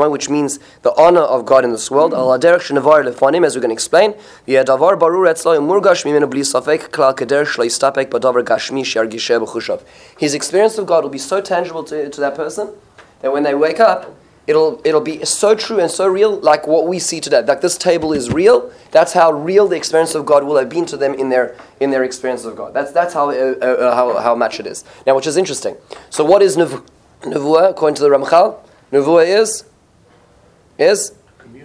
which 0.10 0.30
means 0.30 0.60
the 0.82 0.94
honor 0.98 1.22
of 1.22 1.46
God 1.46 1.64
in 1.64 1.72
this 1.72 1.92
world. 1.92 2.14
As 2.14 3.56
we're 3.56 3.62
going 3.62 3.70
to 3.70 3.74
explain, 3.74 4.16
his 10.18 10.34
experience 10.34 10.78
of 10.78 10.86
God 10.88 11.04
will 11.04 11.10
be 11.10 11.20
so 11.20 11.40
tangible 11.40 11.84
to, 11.84 12.10
to 12.10 12.22
that 12.22 12.36
person 12.36 12.74
that 13.22 13.32
when 13.32 13.44
they 13.44 13.56
wake 13.56 13.80
up, 13.80 14.16
it'll, 14.48 14.82
it'll 14.84 15.02
be 15.02 15.24
so 15.26 15.56
true 15.56 15.80
and 15.80 15.90
so 15.90 16.08
real, 16.08 16.36
like 16.40 16.68
what 16.68 16.88
we 16.88 17.00
see 17.00 17.20
today. 17.20 17.42
Like 17.42 17.62
this 17.62 17.78
table 17.78 18.14
is 18.14 18.32
real. 18.32 18.72
That's 18.92 19.14
how 19.14 19.32
real 19.32 19.68
the 19.68 19.76
experience 19.76 20.16
of 20.16 20.26
God 20.26 20.44
will 20.44 20.58
have 20.58 20.70
been 20.70 20.86
to 20.88 20.98
them 20.98 21.14
in 21.14 21.30
their, 21.30 21.56
in 21.80 21.92
their 21.92 22.04
experience 22.04 22.46
of 22.46 22.56
God. 22.56 22.74
That's, 22.74 22.92
that's 22.92 23.14
how, 23.14 23.30
uh, 23.30 23.56
uh, 23.62 23.66
uh 23.66 23.96
how, 23.96 24.18
how 24.20 24.36
much 24.36 24.60
it 24.60 24.68
is. 24.68 24.84
Now, 25.06 25.16
which 25.16 25.28
is 25.28 25.38
interesting. 25.38 25.76
So, 26.10 26.24
what 26.26 26.42
is 26.42 26.58
nevu- 26.58 26.86
Nevuah, 27.22 27.72
according 27.72 27.96
to 27.96 28.02
the 28.02 28.10
Ramchal? 28.10 28.58
Nevuah 28.92 29.26
is, 29.26 29.64
is, 30.78 31.14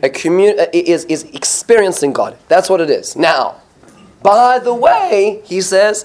a 0.03 0.09
commun- 0.09 0.61
uh, 0.61 0.67
is, 0.73 1.05
is 1.07 1.25
experiencing 1.25 2.13
God. 2.13 2.37
That's 2.49 2.69
what 2.69 2.81
it 2.81 2.91
is. 2.91 3.17
Now, 3.17 3.57
by 4.23 4.59
the 4.59 4.75
way, 4.75 5.41
he 5.45 5.61
says, 5.61 6.05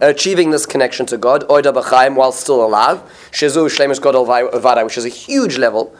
Achieving 0.00 0.50
this 0.50 0.64
connection 0.64 1.04
to 1.06 1.18
God, 1.18 1.44
while 1.48 2.32
still 2.32 2.64
alive, 2.64 3.02
Shezu 3.30 3.68
Shlemus 3.68 4.00
God 4.00 4.14
Vada, 4.62 4.82
which 4.82 4.96
is 4.96 5.04
a 5.04 5.10
huge 5.10 5.58
level. 5.58 5.94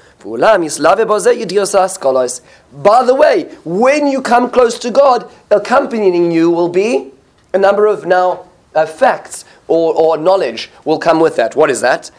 By 2.73 3.05
the 3.05 3.15
way, 3.15 3.45
when 3.65 4.07
you 4.07 4.23
come 4.23 4.51
close 4.51 4.79
to 4.79 4.91
God, 4.91 5.31
accompanying 5.51 6.33
you 6.33 6.51
will 6.51 6.71
be 6.71 7.13
a 7.53 7.59
number 7.59 7.87
of 7.87 8.07
now 8.07 8.47
uh, 8.75 8.87
facts 8.87 9.45
or, 9.69 9.95
or 9.95 10.17
knowledge 10.17 10.71
will 10.85 10.99
come 10.99 11.21
with 11.21 11.37
that. 11.37 11.57
What 11.57 11.71
is 11.71 11.81
that? 11.81 12.11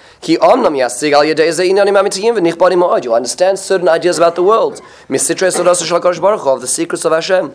You'll 3.02 3.16
understand 3.16 3.60
certain 3.60 3.88
ideas 3.88 4.18
about 4.18 4.36
the 4.36 4.44
world. 4.44 4.82
Of 5.08 6.62
the 6.62 6.68
secrets 6.68 7.06
of 7.06 7.12
Hashem. 7.12 7.52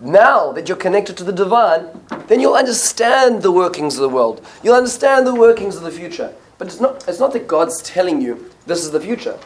Now 0.00 0.52
that 0.52 0.68
you're 0.68 0.76
connected 0.76 1.16
to 1.18 1.24
the 1.24 1.32
divine, 1.32 1.86
then 2.26 2.40
you'll 2.40 2.54
understand 2.54 3.42
the 3.42 3.52
workings 3.52 3.94
of 3.94 4.00
the 4.00 4.08
world. 4.08 4.40
You'll 4.64 4.74
understand 4.74 5.26
the 5.26 5.34
workings 5.34 5.76
of 5.76 5.82
the 5.82 5.92
future. 5.92 6.32
But 6.58 6.66
it's 6.66 6.80
not, 6.80 7.08
it's 7.08 7.20
not 7.20 7.32
that 7.32 7.46
God's 7.46 7.82
telling 7.82 8.20
you 8.20 8.50
this 8.66 8.84
is 8.84 8.90
the 8.90 9.00
future. 9.00 9.38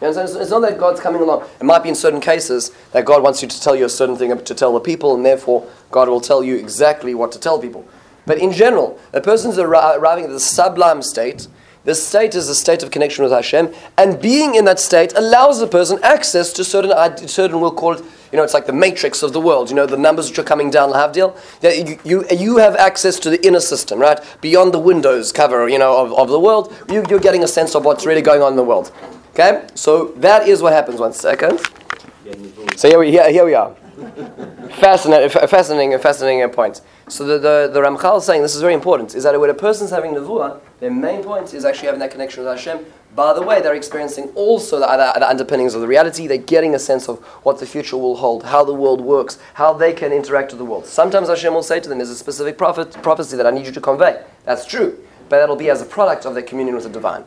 You 0.00 0.10
know, 0.10 0.22
it's 0.22 0.50
not 0.50 0.60
that 0.60 0.78
God's 0.78 1.00
coming 1.00 1.20
along. 1.20 1.46
It 1.60 1.64
might 1.64 1.82
be 1.82 1.90
in 1.90 1.94
certain 1.94 2.20
cases 2.20 2.72
that 2.92 3.04
God 3.04 3.22
wants 3.22 3.42
you 3.42 3.48
to 3.48 3.60
tell 3.60 3.76
you 3.76 3.84
a 3.84 3.88
certain 3.88 4.16
thing 4.16 4.36
to 4.36 4.54
tell 4.54 4.72
the 4.72 4.80
people, 4.80 5.14
and 5.14 5.24
therefore 5.24 5.68
God 5.90 6.08
will 6.08 6.22
tell 6.22 6.42
you 6.42 6.56
exactly 6.56 7.14
what 7.14 7.32
to 7.32 7.38
tell 7.38 7.58
people. 7.58 7.86
But 8.26 8.38
in 8.38 8.52
general, 8.52 8.98
a 9.12 9.20
person's 9.20 9.58
arriving 9.58 10.24
at 10.24 10.30
the 10.30 10.40
sublime 10.40 11.02
state. 11.02 11.48
This 11.84 12.06
state 12.06 12.34
is 12.34 12.48
a 12.48 12.54
state 12.54 12.82
of 12.82 12.90
connection 12.90 13.24
with 13.24 13.32
Hashem, 13.32 13.74
and 13.96 14.20
being 14.20 14.54
in 14.54 14.64
that 14.66 14.78
state 14.78 15.12
allows 15.16 15.60
the 15.60 15.66
person 15.66 15.98
access 16.02 16.52
to 16.54 16.64
certain, 16.64 17.26
certain 17.26 17.60
we'll 17.60 17.72
call 17.72 17.94
it, 17.94 18.04
you 18.32 18.36
know, 18.36 18.44
it's 18.44 18.54
like 18.54 18.66
the 18.66 18.72
matrix 18.72 19.22
of 19.22 19.32
the 19.32 19.40
world. 19.40 19.70
You 19.70 19.76
know, 19.76 19.86
the 19.86 19.96
numbers 19.96 20.28
which 20.28 20.38
are 20.38 20.44
coming 20.44 20.70
down 20.70 20.90
Lahavdil. 20.90 21.36
You, 21.62 21.98
you, 22.04 22.26
you 22.30 22.56
have 22.58 22.76
access 22.76 23.18
to 23.20 23.30
the 23.30 23.44
inner 23.44 23.60
system, 23.60 23.98
right? 23.98 24.20
Beyond 24.40 24.72
the 24.72 24.78
windows 24.78 25.32
cover, 25.32 25.68
you 25.68 25.78
know, 25.78 25.96
of, 25.96 26.12
of 26.12 26.28
the 26.28 26.38
world, 26.38 26.74
you, 26.88 27.02
you're 27.08 27.18
getting 27.18 27.42
a 27.42 27.48
sense 27.48 27.74
of 27.74 27.84
what's 27.84 28.06
really 28.06 28.22
going 28.22 28.40
on 28.42 28.52
in 28.52 28.56
the 28.56 28.62
world. 28.62 28.92
Okay? 29.30 29.66
So 29.74 30.12
that 30.16 30.48
is 30.48 30.62
what 30.62 30.72
happens. 30.72 31.00
One 31.00 31.12
second. 31.12 31.60
So 32.76 32.88
here 32.88 32.98
we, 32.98 33.10
here, 33.10 33.30
here 33.30 33.44
we 33.44 33.54
are. 33.54 33.74
fascinating, 34.80 35.28
fascinating, 35.28 35.98
fascinating 35.98 36.48
point. 36.50 36.80
So 37.08 37.24
the, 37.24 37.38
the, 37.38 37.70
the 37.72 37.80
Ramchal 37.80 38.18
is 38.18 38.24
saying, 38.24 38.42
this 38.42 38.54
is 38.54 38.60
very 38.60 38.74
important, 38.74 39.14
is 39.14 39.24
that 39.24 39.38
when 39.38 39.50
a 39.50 39.54
person's 39.54 39.90
having 39.90 40.12
Nevuah, 40.12 40.60
their 40.78 40.90
main 40.90 41.22
point 41.22 41.52
is 41.54 41.64
actually 41.64 41.86
having 41.86 42.00
that 42.00 42.10
connection 42.10 42.44
with 42.44 42.52
Hashem. 42.52 42.86
By 43.14 43.32
the 43.32 43.42
way, 43.42 43.60
they're 43.60 43.74
experiencing 43.74 44.28
also 44.36 44.78
the, 44.78 44.86
the, 44.86 45.18
the 45.18 45.28
underpinnings 45.28 45.74
of 45.74 45.80
the 45.80 45.88
reality. 45.88 46.26
They're 46.26 46.38
getting 46.38 46.74
a 46.74 46.78
sense 46.78 47.08
of 47.08 47.18
what 47.42 47.58
the 47.58 47.66
future 47.66 47.96
will 47.96 48.16
hold, 48.16 48.44
how 48.44 48.64
the 48.64 48.74
world 48.74 49.00
works, 49.00 49.38
how 49.54 49.72
they 49.72 49.92
can 49.92 50.12
interact 50.12 50.52
with 50.52 50.58
the 50.58 50.64
world. 50.64 50.86
Sometimes 50.86 51.28
Hashem 51.28 51.52
will 51.52 51.62
say 51.62 51.80
to 51.80 51.88
them, 51.88 51.98
there's 51.98 52.10
a 52.10 52.16
specific 52.16 52.56
prophet, 52.56 52.92
prophecy 53.02 53.36
that 53.36 53.46
I 53.46 53.50
need 53.50 53.66
you 53.66 53.72
to 53.72 53.80
convey. 53.80 54.22
That's 54.44 54.64
true. 54.64 55.04
But 55.28 55.40
that'll 55.40 55.56
be 55.56 55.70
as 55.70 55.82
a 55.82 55.86
product 55.86 56.24
of 56.24 56.34
their 56.34 56.42
communion 56.42 56.74
with 56.76 56.84
the 56.84 56.90
divine. 56.90 57.24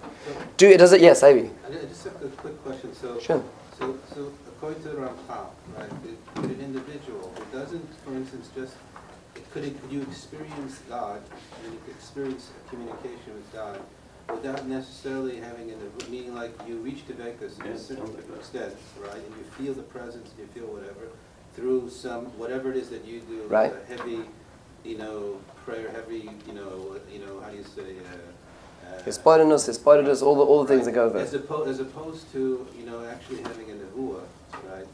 Do 0.58 0.70
it, 0.70 0.78
does 0.78 0.94
it? 0.94 1.02
Yes, 1.02 1.24
Ivy. 1.24 1.50
I 1.68 1.72
just 1.86 2.04
have 2.06 2.22
a 2.24 2.28
quick 2.30 2.64
question. 2.64 2.94
So, 2.94 3.20
sure. 3.20 3.44
so, 3.78 3.98
so 4.14 4.32
according 4.48 4.82
to 4.84 4.90
the 4.90 4.96
Ramchal, 4.96 5.48
right, 5.78 5.90
it, 6.06 6.36
could 6.36 6.52
an 6.52 6.62
individual, 6.62 7.34
it 7.36 7.52
doesn't, 7.52 7.86
for 8.06 8.14
instance, 8.14 8.50
just, 8.56 8.76
could, 9.52 9.66
it, 9.66 9.82
could 9.82 9.92
you 9.92 10.02
experience 10.04 10.80
God, 10.88 11.22
and 11.64 11.74
you 11.74 11.80
could 11.86 11.96
experience 11.96 12.52
a 12.56 12.70
communication 12.70 13.34
with 13.34 13.52
God 13.52 13.82
without 14.30 14.66
necessarily 14.68 15.38
having 15.38 15.72
an, 15.72 15.80
meaning 16.10 16.34
like 16.34 16.54
you 16.68 16.78
reach 16.78 17.06
Tevekas 17.08 17.58
Yeah, 17.58 17.66
to 17.66 17.72
a 17.72 17.78
certain 17.78 18.14
like 18.14 18.38
extent, 18.38 18.76
right? 19.02 19.16
And 19.16 19.36
you 19.38 19.44
feel 19.58 19.74
the 19.74 19.84
presence, 19.84 20.32
and 20.32 20.40
you 20.40 20.62
feel 20.62 20.72
whatever, 20.72 21.10
through 21.56 21.90
some, 21.90 22.26
whatever 22.38 22.72
it 22.72 22.78
is 22.78 22.90
that 22.90 23.04
you 23.04 23.20
do. 23.22 23.44
Right. 23.48 23.74
a 23.74 23.98
Heavy, 23.98 24.22
you 24.86 24.98
know, 24.98 25.40
prayer, 25.66 25.92
heavy, 25.92 26.30
you 26.48 26.54
know, 26.54 26.98
you 27.12 27.20
know, 27.20 27.42
how 27.42 27.50
do 27.50 27.58
you 27.58 27.64
say, 27.64 27.98
uh. 27.98 28.18
Uh, 28.84 29.02
His 29.04 29.18
spotiness, 29.18 29.66
his 29.66 29.80
spotiness, 29.80 30.22
all 30.22 30.36
the, 30.36 30.42
all 30.42 30.64
the 30.64 30.68
things 30.68 30.86
that 30.86 30.94
go 30.94 31.08
with 31.08 31.22
As 31.22 31.34
as 31.34 31.80
opposed 31.80 32.32
to, 32.34 32.68
you 32.78 32.86
know, 32.86 33.06
actually 33.06 33.42
having 33.42 33.72
a 33.72 33.74
nevuah, 33.74 34.22
right? 34.70 34.88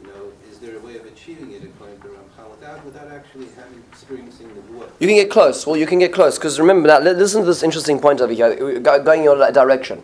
You 0.00 0.08
know, 0.08 0.32
is 0.50 0.58
there 0.58 0.76
a 0.76 0.80
way 0.80 0.96
of 0.96 1.06
achieving 1.06 1.52
it 1.52 1.64
according 1.64 2.00
to 2.00 2.08
Ramchal 2.08 2.50
without, 2.50 2.84
without 2.84 3.08
actually 3.08 3.48
having, 3.56 3.82
experiencing 3.90 4.48
the 4.48 4.60
nevuah? 4.60 4.90
You 4.98 5.06
can 5.06 5.16
get 5.16 5.30
close. 5.30 5.66
Well, 5.66 5.76
you 5.76 5.86
can 5.86 5.98
get 5.98 6.12
close 6.12 6.38
because 6.38 6.58
remember 6.60 6.88
now. 6.88 6.98
Listen 6.98 7.40
to 7.42 7.46
this 7.46 7.62
interesting 7.62 7.98
point 7.98 8.20
over 8.20 8.32
here, 8.32 8.80
going 8.80 9.20
in 9.20 9.24
your 9.24 9.50
direction. 9.52 10.02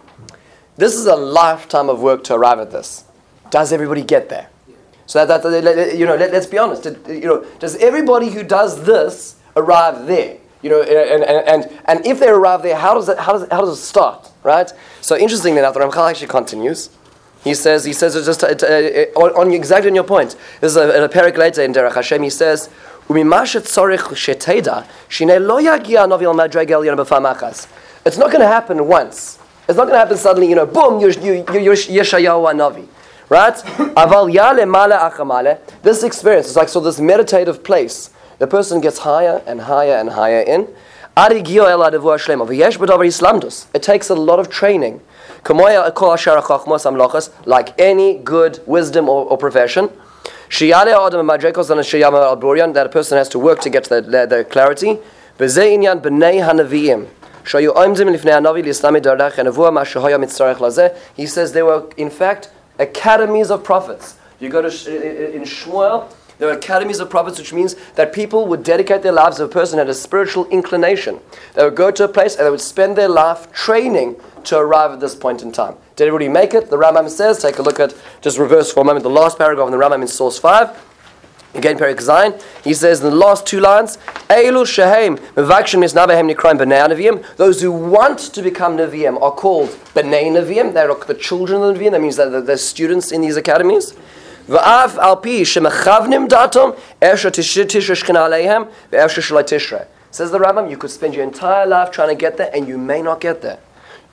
This 0.77 0.95
is 0.95 1.07
a 1.07 1.17
lifetime 1.17 1.89
of 1.89 2.01
work 2.01 2.25
to 2.25 2.35
arrive 2.35 2.59
at 2.59 2.71
this. 2.71 3.05
Does 3.51 3.73
everybody 3.73 4.03
get 4.03 4.29
there? 4.31 4.49
So 5.07 5.27
that, 5.27 5.43
that, 5.43 5.97
you 5.97 6.07
know, 6.07 6.17
let, 6.17 6.33
us 6.33 6.47
be 6.47 6.57
honest. 6.57 6.87
You 7.07 7.27
know, 7.27 7.45
does 7.59 7.77
everybody 7.77 8.31
who 8.31 8.43
does 8.43 8.85
this 8.85 9.37
arrive 9.55 10.07
there? 10.07 10.39
You 10.63 10.71
know, 10.71 10.83
and, 10.83 11.25
and, 11.25 11.49
and, 11.49 11.81
and 11.87 12.07
if 12.07 12.21
they 12.21 12.29
arrive 12.29 12.63
there, 12.63 12.77
how 12.77 12.95
does 12.95 13.09
it, 13.09 13.19
how 13.19 13.33
does 13.33 13.43
it, 13.43 13.53
how 13.53 13.61
does 13.61 13.79
it 13.79 13.83
start? 13.83 14.31
Right. 14.43 14.73
So 15.01 15.17
interestingly 15.17 15.59
enough, 15.59 15.75
the 15.75 15.81
Ramchal 15.81 16.11
actually 16.11 16.29
continues. 16.29 16.91
He 17.45 17.55
says, 17.55 17.85
he 17.85 17.93
says, 17.93 18.15
it 18.15 18.25
just 18.25 18.45
uh, 18.45 18.47
uh, 18.47 19.21
on, 19.21 19.49
on 19.49 19.53
exactly 19.53 19.91
on 19.91 19.95
your 19.97 20.05
point. 20.05 20.37
This 20.61 20.73
is 20.73 20.77
a, 20.77 21.05
a 21.05 21.09
parak 21.09 21.37
later 21.37 21.63
in 21.63 21.73
Derech 21.73 21.95
Hashem. 21.95 22.23
He 22.23 22.31
says. 22.31 22.71
It's 28.05 28.19
not 28.19 28.31
going 28.31 28.41
to 28.41 28.47
happen 28.47 28.87
once. 28.87 29.39
It's 29.69 29.77
not 29.77 29.85
going 29.85 29.95
to 29.95 29.99
happen 29.99 30.17
suddenly. 30.17 30.49
You 30.49 30.55
know, 30.55 30.67
boom, 30.67 31.01
you're, 31.01 31.11
you, 31.11 31.45
you're, 31.53 31.61
you're 31.61 31.75
Yeshayahu 31.75 32.55
Navi, 32.55 32.87
right? 33.29 33.61
This 35.83 36.03
experience 36.05 36.47
is 36.47 36.57
like 36.57 36.69
so. 36.69 36.79
This 36.81 37.01
meditative 37.01 37.65
place. 37.65 38.11
The 38.43 38.49
person 38.49 38.81
gets 38.81 38.99
higher 38.99 39.41
and 39.47 39.61
higher 39.61 39.95
and 39.95 40.11
higher 40.11 40.41
in. 40.41 40.67
It 43.73 43.83
takes 43.83 44.11
a 44.11 44.17
lot 44.17 44.41
of 44.41 44.49
training. 44.49 45.01
Like 47.47 47.73
any 47.79 48.19
good 48.19 48.61
wisdom 48.67 49.09
or, 49.09 49.27
or 49.27 49.39
profession. 49.39 49.91
That 50.51 50.89
a 52.85 52.89
person 52.89 53.19
has 53.19 53.29
to 53.29 53.39
work 53.39 53.61
to 53.61 53.71
get 53.71 53.85
to 53.85 53.91
the, 53.91 54.01
the, 54.01 54.27
the 54.27 54.43
clarity. 54.45 54.99
He 61.15 61.27
says 61.29 61.53
there 61.53 61.65
were, 61.65 61.85
in 61.97 62.11
fact, 62.11 62.51
academies 62.81 63.53
of 63.53 63.63
prophets. 63.63 64.17
You 64.41 64.49
go 64.49 64.63
to 64.63 64.69
in 65.33 65.43
Shmuel, 65.43 66.09
there 66.43 66.51
are 66.51 66.55
academies 66.55 66.99
of 66.99 67.09
prophets, 67.09 67.39
which 67.39 67.53
means 67.53 67.77
that 67.95 68.13
people 68.13 68.49
would 68.49 68.65
dedicate 68.65 69.03
their 69.03 69.13
lives 69.13 69.39
if 69.39 69.49
a 69.49 69.53
person 69.53 69.79
had 69.79 69.89
a 69.89 69.95
spiritual 69.95 70.45
inclination. 70.49 71.21
They 71.55 71.63
would 71.63 71.77
go 71.77 71.93
to 71.93 72.03
a 72.03 72.09
place 72.09 72.35
and 72.35 72.45
they 72.45 72.51
would 72.51 72.61
spend 72.61 72.99
their 72.99 73.09
life 73.09 73.53
training 73.53 74.17
to 74.47 74.59
arrive 74.59 74.91
at 74.91 74.99
this 74.99 75.15
point 75.15 75.43
in 75.43 75.53
time. 75.53 75.77
Did 75.95 76.09
everybody 76.09 76.29
make 76.29 76.53
it? 76.53 76.69
The 76.69 76.77
Rambam 76.77 77.09
says, 77.09 77.39
take 77.39 77.59
a 77.59 77.63
look 77.63 77.79
at, 77.79 77.95
just 78.23 78.39
reverse 78.39 78.73
for 78.73 78.81
a 78.81 78.85
moment, 78.85 79.05
the 79.05 79.09
last 79.09 79.39
paragraph 79.39 79.67
in 79.67 79.71
the 79.71 79.79
Rambam 79.79 80.03
in 80.03 80.09
source 80.09 80.37
5. 80.37 80.89
Again, 81.55 81.79
Perik 81.79 82.01
Zayin, 82.01 82.43
he 82.65 82.75
says 82.75 83.05
in 83.05 83.11
the 83.11 83.15
last 83.15 83.47
two 83.47 83.61
lines, 83.61 83.99
Eilu 84.29 84.67
shehem 84.67 85.19
mevakshin 85.37 85.79
misnabehem 85.79 86.29
nikraim 86.29 86.59
b'nei 86.59 86.89
neviim. 86.89 87.37
Those 87.37 87.61
who 87.61 87.71
want 87.71 88.19
to 88.19 88.43
become 88.43 88.79
neviim 88.79 89.23
are 89.23 89.31
called 89.31 89.69
b'nei 89.95 90.25
neviim. 90.25 90.75
They're 90.75 90.93
the 90.93 91.15
children 91.15 91.63
of 91.63 91.79
the 91.79 91.81
neviim. 91.81 91.93
That 91.93 92.01
means 92.01 92.17
that 92.17 92.47
they're 92.47 92.57
students 92.57 93.13
in 93.13 93.21
these 93.21 93.37
academies. 93.37 93.95
Al 94.59 95.17
pi 95.17 95.43
shemechavnim 95.43 96.29
datom 96.29 96.79
esha 97.01 97.31
tishra 97.31 97.65
shchina 97.65 98.29
aleihem 98.29 98.71
ve'esha 98.91 99.21
shalai 99.21 99.45
tishra. 99.45 99.87
Says 100.11 100.31
the 100.31 100.39
Rambam, 100.39 100.71
you 100.71 100.77
could 100.77 100.91
spend 100.91 101.15
your 101.15 101.25
entire 101.25 101.67
life 101.67 101.91
trying 101.91 102.11
to 102.11 102.15
get 102.15 102.37
there, 102.37 102.51
and 102.55 102.69
you 102.69 102.77
may 102.77 103.01
not 103.01 103.21
get 103.21 103.41
there. 103.41 103.59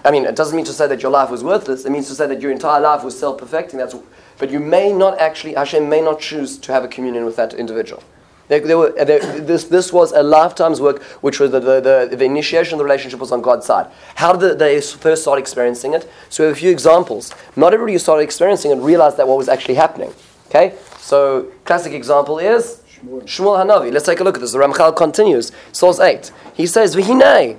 I 0.06 0.12
mean, 0.12 0.25
it 0.25 0.36
doesn't 0.36 0.56
mean 0.56 0.65
to 0.65 0.71
say 0.71 0.88
that 0.88 1.02
your 1.02 1.12
life 1.12 1.30
was 1.30 1.43
worthless. 1.43 1.84
It 1.84 1.89
means 1.89 2.08
to 2.08 2.15
say 2.15 2.25
that 2.28 2.41
your 2.41 2.52
entire 2.52 2.80
life 2.80 3.04
was 3.04 3.19
self-perfecting. 3.19 3.78
That's, 3.78 3.93
but 4.38 4.49
you 4.49 4.62
may 4.62 4.93
not 4.93 5.19
actually, 5.19 5.56
Hashem 5.56 5.89
may 5.89 5.99
not 5.99 6.21
choose 6.21 6.58
to 6.60 6.71
have 6.71 6.86
a 6.86 6.88
communion 6.88 7.25
with 7.25 7.36
that 7.36 7.54
individual. 7.54 8.02
There, 8.47 8.62
there 8.62 8.78
were, 8.78 8.91
there, 8.91 9.19
this, 9.19 9.65
this 9.65 9.91
was 9.91 10.13
a 10.13 10.23
lifetime's 10.23 10.80
work, 10.80 11.04
which 11.21 11.41
was 11.41 11.52
the, 11.52 11.60
the, 11.60 12.08
the, 12.10 12.15
the 12.15 12.23
initiation 12.23 12.75
of 12.75 12.78
the 12.78 12.86
relationship 12.86 13.19
was 13.19 13.34
on 13.34 13.41
God's 13.41 13.65
side. 13.65 13.91
How 14.15 14.32
did 14.32 14.58
they 14.58 14.80
first 14.80 15.23
start 15.23 15.38
experiencing 15.38 15.93
it? 15.93 16.10
So 16.30 16.43
we 16.43 16.47
have 16.47 16.56
a 16.56 16.60
few 16.60 16.71
examples. 16.71 17.34
Not 17.58 17.73
everybody 17.73 17.93
who 17.93 17.99
started 17.99 18.23
experiencing 18.23 18.71
it 18.71 18.75
realized 18.75 19.17
that 19.17 19.28
what 19.28 19.38
was 19.38 19.49
actually 19.49 19.75
happening. 19.75 20.13
Okay? 20.49 20.75
So, 20.97 21.47
classic 21.63 21.93
example 21.93 22.39
is 22.39 22.81
Shmuel 23.05 23.63
Hanavi. 23.63 23.91
Let's 23.91 24.05
take 24.05 24.19
a 24.19 24.23
look 24.23 24.35
at 24.35 24.41
this. 24.41 24.51
The 24.51 24.59
Ramchal 24.59 24.95
continues. 24.95 25.51
Source 25.71 25.99
8. 25.99 26.31
He 26.53 26.65
says, 26.65 26.95
V'hinei, 26.95 27.57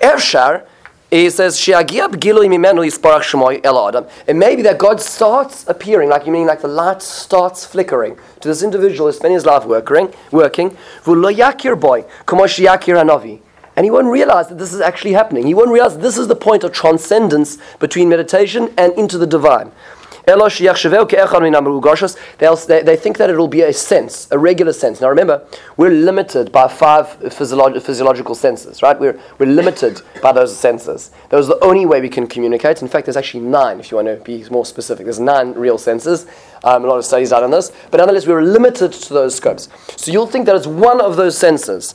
Ershar, 0.00 0.66
he 1.10 1.28
says, 1.28 1.58
"She'agia 1.58 2.08
b'gilui 2.08 2.48
mimenu 2.48 2.86
yisparach 2.86 3.22
shemoy 3.22 3.60
el 3.64 3.88
adam." 3.88 4.06
It 4.28 4.36
may 4.36 4.54
be 4.54 4.62
that 4.62 4.78
God 4.78 5.00
starts 5.00 5.66
appearing, 5.66 6.08
like 6.08 6.24
you 6.24 6.30
mean, 6.30 6.46
like 6.46 6.62
the 6.62 6.68
light 6.68 7.02
starts 7.02 7.66
flickering 7.66 8.16
to 8.40 8.46
this 8.46 8.62
individual 8.62 9.08
who's 9.08 9.16
spending 9.16 9.34
his 9.34 9.44
life 9.44 9.64
working, 9.64 10.14
working. 10.30 10.76
V'lo 11.02 11.80
boy, 11.80 12.04
kamo 12.26 12.44
sheyakir 12.44 12.94
hanavi. 12.94 13.40
And 13.74 13.84
he 13.84 13.90
won't 13.90 14.06
realize 14.06 14.48
that 14.48 14.58
this 14.58 14.72
is 14.72 14.80
actually 14.80 15.12
happening. 15.12 15.46
He 15.46 15.54
won't 15.54 15.70
realize 15.70 15.98
this 15.98 16.16
is 16.16 16.28
the 16.28 16.36
point 16.36 16.62
of 16.64 16.72
transcendence 16.72 17.58
between 17.78 18.08
meditation 18.08 18.72
and 18.76 18.92
into 18.92 19.18
the 19.18 19.26
divine. 19.26 19.72
They 20.26 20.34
think 22.96 23.18
that 23.18 23.30
it'll 23.30 23.48
be 23.48 23.62
a 23.62 23.72
sense, 23.72 24.28
a 24.30 24.38
regular 24.38 24.72
sense. 24.72 25.00
Now 25.00 25.08
remember, 25.08 25.46
we're 25.76 25.90
limited 25.90 26.52
by 26.52 26.68
five 26.68 27.06
physiolog- 27.20 27.80
physiological 27.82 28.34
senses, 28.34 28.82
right? 28.82 28.98
We're, 28.98 29.18
we're 29.38 29.46
limited 29.46 30.02
by 30.22 30.32
those 30.32 30.56
senses. 30.56 31.10
Those 31.30 31.48
are 31.48 31.54
the 31.58 31.64
only 31.64 31.86
way 31.86 32.00
we 32.00 32.08
can 32.08 32.26
communicate. 32.26 32.82
In 32.82 32.88
fact, 32.88 33.06
there's 33.06 33.16
actually 33.16 33.44
nine, 33.44 33.80
if 33.80 33.90
you 33.90 33.96
want 33.96 34.08
to 34.08 34.16
be 34.16 34.44
more 34.50 34.66
specific. 34.66 35.04
There's 35.06 35.20
nine 35.20 35.52
real 35.52 35.78
senses. 35.78 36.26
Um, 36.62 36.84
a 36.84 36.88
lot 36.88 36.98
of 36.98 37.04
studies 37.04 37.30
done 37.30 37.44
on 37.44 37.50
this. 37.50 37.72
But 37.90 37.98
nonetheless, 37.98 38.26
we're 38.26 38.42
limited 38.42 38.92
to 38.92 39.14
those 39.14 39.34
scopes. 39.34 39.68
So 39.96 40.12
you'll 40.12 40.26
think 40.26 40.46
that 40.46 40.56
it's 40.56 40.66
one 40.66 41.00
of 41.00 41.16
those 41.16 41.36
senses. 41.36 41.94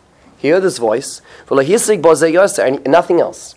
He 0.41 0.49
heard 0.49 0.63
voice, 0.79 1.21
and 2.57 2.83
nothing 2.87 3.21
else. 3.21 3.55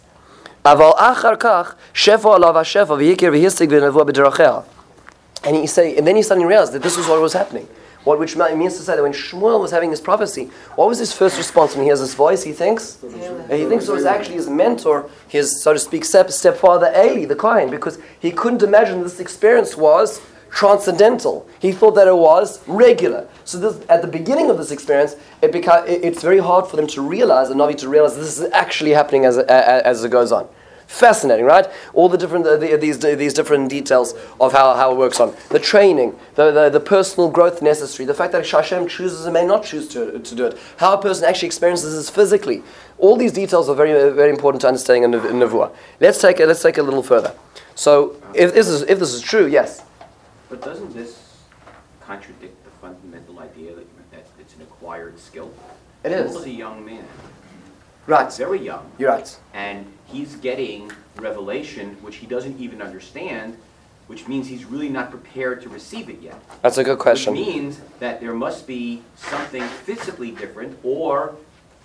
And 5.44 5.56
he 5.56 5.66
say, 5.66 5.96
and 5.96 6.06
then 6.06 6.16
he 6.16 6.22
suddenly 6.22 6.46
realized 6.46 6.72
that 6.72 6.82
this 6.82 6.96
was 6.96 7.06
what 7.06 7.20
was 7.20 7.32
happening. 7.32 7.68
What 8.04 8.18
which 8.18 8.36
means 8.36 8.76
to 8.76 8.82
say 8.82 8.96
that 8.96 9.02
when 9.02 9.14
Shmuel 9.14 9.60
was 9.60 9.70
having 9.70 9.90
this 9.90 10.00
prophecy, 10.00 10.50
what 10.74 10.88
was 10.88 10.98
his 10.98 11.12
first 11.14 11.38
response 11.38 11.74
when 11.74 11.84
he 11.84 11.88
hears 11.88 12.00
this 12.00 12.14
voice? 12.14 12.42
He 12.42 12.52
thinks, 12.52 12.98
yeah. 13.02 13.56
he 13.56 13.64
thinks 13.64 13.88
it 13.88 13.92
was 13.92 14.04
actually 14.04 14.34
his 14.34 14.50
mentor, 14.50 15.08
his 15.26 15.62
so 15.62 15.72
to 15.72 15.78
speak 15.78 16.04
step, 16.04 16.30
stepfather 16.30 16.92
Eli, 16.94 17.24
the 17.24 17.34
Kohen, 17.34 17.70
because 17.70 17.98
he 18.20 18.30
couldn't 18.30 18.62
imagine 18.62 19.02
this 19.02 19.20
experience 19.20 19.74
was 19.74 20.20
transcendental. 20.54 21.46
He 21.58 21.72
thought 21.72 21.96
that 21.96 22.06
it 22.06 22.16
was 22.16 22.66
regular. 22.68 23.28
So 23.44 23.58
this, 23.58 23.84
at 23.88 24.02
the 24.02 24.08
beginning 24.08 24.50
of 24.50 24.56
this 24.56 24.70
experience, 24.70 25.16
it 25.42 25.50
beca- 25.52 25.84
it's 25.86 26.22
very 26.22 26.38
hard 26.38 26.68
for 26.68 26.76
them 26.76 26.86
to 26.88 27.02
realize, 27.02 27.48
the 27.48 27.54
Navi 27.54 27.76
to 27.78 27.88
realize 27.88 28.16
this 28.16 28.38
is 28.38 28.50
actually 28.52 28.92
happening 28.92 29.24
as, 29.24 29.36
as 29.36 30.04
it 30.04 30.10
goes 30.10 30.30
on. 30.30 30.48
Fascinating, 30.86 31.44
right? 31.46 31.66
All 31.92 32.08
the 32.08 32.18
different 32.18 32.44
the, 32.44 32.56
the, 32.56 32.76
these 32.76 32.98
these 32.98 33.32
different 33.32 33.70
details 33.70 34.14
of 34.38 34.52
how, 34.52 34.74
how 34.74 34.92
it 34.92 34.98
works 34.98 35.18
on 35.18 35.34
the 35.48 35.58
training, 35.58 36.14
the, 36.34 36.52
the, 36.52 36.68
the 36.68 36.78
personal 36.78 37.30
growth 37.30 37.62
necessary, 37.62 38.06
the 38.06 38.14
fact 38.14 38.32
that 38.32 38.46
Hashem 38.46 38.86
chooses 38.86 39.24
and 39.24 39.32
may 39.32 39.46
not 39.46 39.64
choose 39.64 39.88
to, 39.88 40.18
to 40.18 40.34
do 40.34 40.44
it, 40.46 40.58
how 40.76 40.92
a 40.92 41.02
person 41.02 41.24
actually 41.24 41.46
experiences 41.46 41.96
this 41.96 42.10
physically. 42.10 42.62
All 42.98 43.16
these 43.16 43.32
details 43.32 43.68
are 43.70 43.74
very 43.74 44.12
very 44.12 44.30
important 44.30 44.60
to 44.60 44.68
understanding 44.68 45.04
in, 45.04 45.14
in 45.14 45.40
Nevuah. 45.40 45.74
Let's 46.00 46.20
take. 46.20 46.38
Let's 46.38 46.62
take 46.62 46.78
a 46.78 46.82
little 46.82 47.02
further. 47.02 47.34
So, 47.74 48.16
if 48.34 48.54
this 48.54 48.68
is 48.68 48.82
if 48.82 48.98
this 48.98 49.14
is 49.14 49.22
true, 49.22 49.46
yes, 49.46 49.82
But 50.48 50.62
doesn't 50.62 50.92
this 50.94 51.38
contradict 52.00 52.62
the 52.64 52.70
fundamental 52.70 53.38
idea 53.40 53.74
that, 53.74 54.10
that 54.10 54.26
it's 54.38 54.54
an 54.54 54.62
acquired 54.62 55.18
skill? 55.18 55.52
It 56.04 56.12
is. 56.12 56.30
Shmuel 56.30 56.34
was 56.34 56.44
a 56.44 56.50
young 56.50 56.84
man, 56.84 57.04
right. 58.06 58.32
very 58.32 58.60
young, 58.60 58.90
You're 58.98 59.10
right. 59.10 59.38
and 59.54 59.86
he's 60.06 60.36
getting 60.36 60.92
revelation 61.16 61.96
which 62.02 62.16
he 62.16 62.26
doesn't 62.26 62.60
even 62.60 62.82
understand, 62.82 63.56
which 64.06 64.28
means 64.28 64.46
he's 64.46 64.66
really 64.66 64.90
not 64.90 65.10
prepared 65.10 65.62
to 65.62 65.70
receive 65.70 66.10
it 66.10 66.20
yet. 66.20 66.38
That's 66.60 66.76
a 66.76 66.84
good 66.84 66.98
question. 66.98 67.34
Which 67.34 67.46
means 67.46 67.80
that 68.00 68.20
there 68.20 68.34
must 68.34 68.66
be 68.66 69.00
something 69.16 69.62
physically 69.62 70.32
different, 70.32 70.78
or 70.82 71.36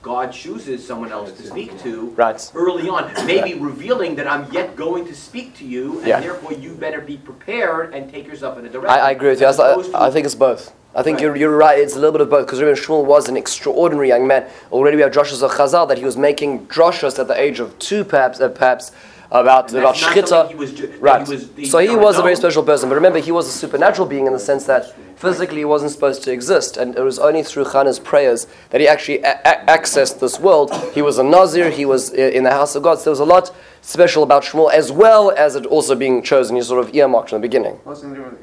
God 0.01 0.31
chooses 0.31 0.85
someone 0.85 1.11
else 1.11 1.31
to 1.33 1.43
speak 1.45 1.77
to 1.83 2.13
Right. 2.15 2.51
early 2.55 2.87
on, 2.87 3.11
maybe 3.25 3.53
revealing 3.55 4.15
that 4.15 4.27
I'm 4.27 4.47
yet 4.51 4.75
going 4.77 5.05
to 5.07 5.13
speak 5.13 5.57
to 5.57 5.65
you, 5.65 5.97
and 5.99 6.07
Yeah. 6.07 6.21
therefore 6.21 6.53
you 6.53 6.71
better 6.73 7.01
be 7.01 7.17
prepared 7.17 7.93
and 7.93 8.09
take 8.11 8.25
yourself 8.25 8.57
in 8.57 8.65
a 8.65 8.69
direction. 8.69 8.97
I, 8.97 9.07
I 9.07 9.11
agree 9.11 9.29
with 9.29 9.41
you. 9.41 9.47
I, 9.47 10.07
I 10.07 10.09
think 10.11 10.25
it's 10.25 10.35
both. 10.35 10.73
I 10.95 11.03
think 11.03 11.17
Right. 11.17 11.23
you're, 11.25 11.35
you're 11.35 11.57
right. 11.57 11.77
It's 11.77 11.95
a 11.95 11.99
little 11.99 12.13
bit 12.13 12.21
of 12.21 12.29
both 12.29 12.45
because 12.45 12.61
Rabbi 12.61 12.79
Shmuel 12.79 13.03
was 13.05 13.27
an 13.27 13.35
extraordinary 13.35 14.07
young 14.07 14.25
man. 14.25 14.45
Already 14.71 14.95
we 14.95 15.03
have 15.03 15.11
drushes 15.11 15.43
of 15.43 15.51
Chazal 15.51 15.87
that 15.89 15.97
he 15.97 16.05
was 16.05 16.15
making 16.17 16.65
drushes 16.67 17.19
at 17.19 17.27
the 17.27 17.39
age 17.39 17.59
of 17.59 17.77
two, 17.77 18.03
perhaps, 18.05 18.39
uh, 18.39 18.47
perhaps 18.47 18.91
about 19.31 19.69
And 19.69 19.79
about 19.79 19.95
that's 19.95 20.03
shchita. 20.31 20.49
he 20.49 20.55
was 20.55 20.71
ju- 20.73 20.91
right. 20.99 21.25
he 21.27 21.33
was- 21.33 21.47
he 21.55 21.65
so 21.65 21.77
he 21.79 21.87
don't 21.87 22.01
was 22.01 22.17
a 22.17 22.21
very 22.23 22.35
special 22.35 22.63
person. 22.63 22.89
But 22.89 22.95
remember, 22.95 23.19
he 23.19 23.31
was 23.31 23.47
a 23.47 23.51
supernatural 23.51 24.07
being 24.07 24.25
in 24.27 24.33
the 24.33 24.39
sense 24.39 24.65
that 24.65 24.93
physically 25.17 25.57
he 25.57 25.65
wasn't 25.65 25.91
supposed 25.91 26.23
to 26.23 26.31
exist, 26.31 26.77
and 26.77 26.95
it 26.97 27.01
was 27.01 27.19
only 27.19 27.43
through 27.43 27.65
Chana's 27.71 27.99
prayers 27.99 28.47
that 28.71 28.81
he 28.81 28.87
actually 28.87 29.19
a- 29.21 29.39
a- 29.45 29.65
accessed 29.77 30.19
this 30.19 30.39
world. 30.39 30.73
He 30.93 31.01
was 31.01 31.17
a 31.19 31.23
Nazir. 31.23 31.69
He 31.69 31.85
was 31.85 32.09
in 32.11 32.43
the 32.43 32.51
house 32.51 32.75
of 32.75 32.83
God. 32.83 32.97
So 32.99 33.03
there 33.05 33.11
was 33.11 33.19
a 33.19 33.25
lot 33.25 33.51
special 33.81 34.23
about 34.23 34.43
Shmuel, 34.43 34.71
as 34.71 34.91
well 34.91 35.31
as 35.31 35.55
it 35.55 35.65
also 35.67 35.93
being 35.95 36.23
chosen. 36.23 36.55
You 36.55 36.63
sort 36.63 36.83
of 36.83 36.95
earmarked 36.95 37.31
in 37.31 37.37
the 37.39 37.41
beginning. 37.47 37.79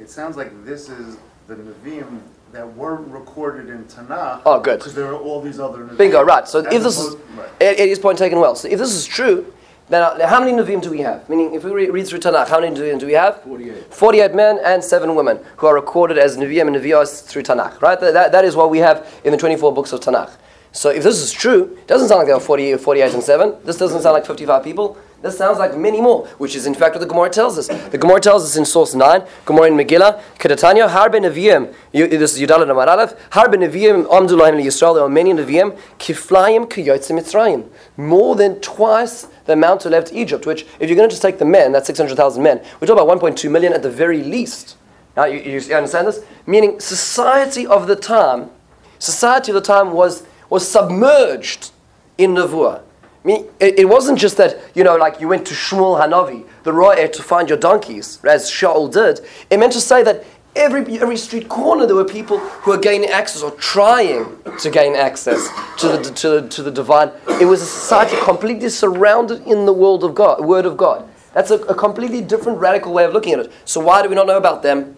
It 0.01 0.11
sounds 0.11 0.37
like 0.37 0.65
this 0.65 0.89
is 0.89 1.17
the 1.49 1.55
Nevi'im 1.57 2.21
that 2.53 2.75
weren't 2.77 3.09
recorded 3.09 3.69
in 3.69 3.85
Tanakh. 3.85 4.41
Oh, 4.47 4.61
good. 4.61 4.79
Because 4.79 4.95
there 4.95 5.07
are 5.07 5.17
all 5.17 5.41
these 5.43 5.59
other 5.59 5.79
Nevi'im. 5.79 5.97
Bingo, 5.99 6.23
right. 6.23 6.47
So 6.49 6.61
As 6.61 6.73
if 6.75 6.83
this 6.83 6.99
is, 6.99 7.07
opposed- 7.15 7.19
right. 7.37 7.49
it, 7.61 7.81
it 7.81 7.89
is 7.89 7.99
point 7.99 8.19
taken 8.19 8.39
well. 8.41 8.55
So 8.55 8.69
if 8.69 8.79
this 8.79 8.95
is 8.95 9.05
true, 9.05 9.53
then 9.89 10.03
uh, 10.03 10.27
how 10.27 10.41
many 10.41 10.53
Nevi'im 10.53 10.83
do 10.83 10.91
we 10.91 10.99
have? 11.01 11.29
Meaning, 11.29 11.55
if 11.55 11.63
we 11.63 11.71
re- 11.71 11.91
read 11.91 12.07
through 12.07 12.19
Tanakh, 12.19 12.49
how 12.49 12.61
many 12.61 12.75
Nevi'im 12.75 12.99
do 12.99 13.07
we 13.07 13.13
have? 13.13 13.43
48. 13.43 13.95
48 13.95 14.35
men 14.35 14.59
and 14.65 14.83
7 14.83 15.15
women 15.15 15.39
who 15.59 15.67
are 15.67 15.75
recorded 15.75 16.19
as 16.19 16.37
Nevi'im 16.37 16.67
and 16.67 16.77
Nevi'os 16.77 17.25
through 17.25 17.45
Tanakh, 17.45 17.81
right? 17.81 17.99
That, 18.01 18.13
that, 18.15 18.33
that 18.33 18.45
is 18.45 18.57
what 18.57 18.71
we 18.71 18.79
have 18.79 19.07
in 19.25 19.31
the 19.33 19.39
24 19.39 19.73
books 19.73 19.93
of 19.93 20.01
Tanakh. 20.01 20.33
So 20.73 20.91
if 20.91 21.03
this 21.03 21.19
is 21.19 21.33
true, 21.33 21.77
it 21.79 21.87
doesn't 21.87 22.09
sound 22.09 22.19
like 22.19 22.27
there 22.27 22.37
are 22.37 22.41
40, 22.41 22.77
48 22.77 23.15
and 23.15 23.23
7. 23.23 23.57
This 23.65 23.79
doesn't 23.79 24.03
sound 24.03 24.15
like 24.15 24.27
55 24.27 24.63
people. 24.63 24.99
This 25.23 25.39
sounds 25.39 25.59
like 25.59 25.77
many 25.77 26.01
more, 26.01 26.27
which 26.39 26.55
is 26.55 26.67
in 26.67 26.75
fact 26.75 26.95
what 26.95 27.01
the 27.01 27.07
Gemara 27.07 27.31
tells 27.31 27.57
us. 27.57 27.69
The 27.69 27.97
Gemara 27.97 28.21
tells 28.21 28.45
us 28.45 28.57
in 28.57 28.67
source 28.67 28.95
9, 28.95 29.23
Gemara 29.47 29.69
in 29.69 29.75
Megillah, 29.75 30.23
Kedatanya, 30.39 30.89
Harbe 30.89 31.15
Nevi'im, 31.15 31.75
this 31.93 32.37
is 32.37 32.41
Yudala 32.41 32.67
Namar 32.67 32.89
Aleph, 32.89 33.31
Harbe 33.31 33.55
Nevi'im, 33.55 34.05
Amdu 34.07 34.39
Lahem 34.39 34.63
Yisrael, 34.63 34.95
there 34.95 35.05
are 35.05 35.09
many 35.09 35.33
Nevi'im, 35.33 35.77
Kiflayim 35.99 36.69
Kiyotze 36.69 37.13
Mitzrayim. 37.13 37.67
More 37.97 38.37
than 38.37 38.61
twice 38.61 39.27
the 39.47 39.55
amount 39.55 39.85
who 39.85 39.89
left 39.89 40.13
Egypt, 40.13 40.45
which, 40.45 40.67
if 40.81 40.91
you're 40.91 40.97
going 40.97 41.09
to 41.09 41.13
just 41.13 41.23
take 41.23 41.39
the 41.39 41.47
men, 41.47 41.73
that's 41.73 41.87
600,000 41.87 42.43
men, 42.43 42.59
we're 42.79 42.87
talking 42.87 43.03
about 43.03 43.21
1.2 43.21 43.51
million 43.51 43.73
at 43.73 43.83
the 43.83 43.91
very 43.91 44.23
least. 44.23 44.77
Now, 45.17 45.25
you, 45.25 45.41
you 45.41 45.75
understand 45.75 46.09
this? 46.09 46.23
Meaning, 46.47 46.79
society 46.79 47.67
of 47.67 47.87
the 47.87 47.97
time, 47.97 48.51
society 48.99 49.51
of 49.51 49.55
the 49.55 49.63
time 49.63 49.93
was, 49.93 50.25
was 50.51 50.69
submerged 50.69 51.71
in 52.19 52.33
Nevuah. 52.35 52.83
I 53.27 53.29
mean, 53.29 53.49
it, 53.59 53.81
it 53.81 53.89
wasn't 53.89 54.21
just 54.21 54.37
that, 54.37 54.57
you 54.77 54.85
know, 54.85 54.95
like 54.95 55.21
you 55.21 55.27
went 55.27 55.49
to 55.49 55.55
Shmuel 55.55 56.01
Hanavi, 56.01 56.47
the 56.63 56.73
Ro'eh, 56.73 57.11
to 57.11 57.23
find 57.25 57.49
your 57.49 57.59
donkeys, 57.59 58.25
as 58.25 58.49
Shaul 58.49 58.93
did. 58.93 59.27
It 59.51 59.59
meant 59.59 59.73
to 59.73 59.81
say 59.81 60.05
that 60.05 60.25
every, 60.55 61.01
every 61.01 61.17
street 61.17 61.49
corner 61.49 61.87
there 61.87 61.97
were 61.97 62.05
people 62.05 62.39
who 62.39 62.71
were 62.71 62.79
gaining 62.79 63.11
access 63.11 63.43
or 63.43 63.51
trying 63.51 64.39
to 64.61 64.71
gain 64.71 64.95
access 64.95 65.49
to 65.79 65.89
the, 65.89 66.03
to 66.15 66.29
the, 66.29 66.49
to 66.51 66.63
the 66.63 66.71
divine. 66.71 67.11
It 67.41 67.47
was 67.47 67.63
a 67.63 67.67
society 67.67 68.17
completely 68.23 68.69
surrounded 68.69 69.45
in 69.45 69.67
the 69.67 69.73
world 69.73 70.05
of 70.05 70.15
God, 70.15 70.45
word 70.45 70.65
of 70.65 70.77
God. 70.77 71.09
That's 71.35 71.51
a, 71.51 71.57
a 71.63 71.75
completely 71.75 72.23
different, 72.23 72.61
radical 72.61 72.93
way 72.93 73.07
of 73.07 73.13
looking 73.13 73.33
at 73.33 73.41
it. 73.41 73.53
So 73.65 73.81
why 73.81 74.05
do 74.05 74.09
we 74.09 74.15
not 74.15 74.29
know 74.29 74.37
about 74.37 74.63
them? 74.63 74.97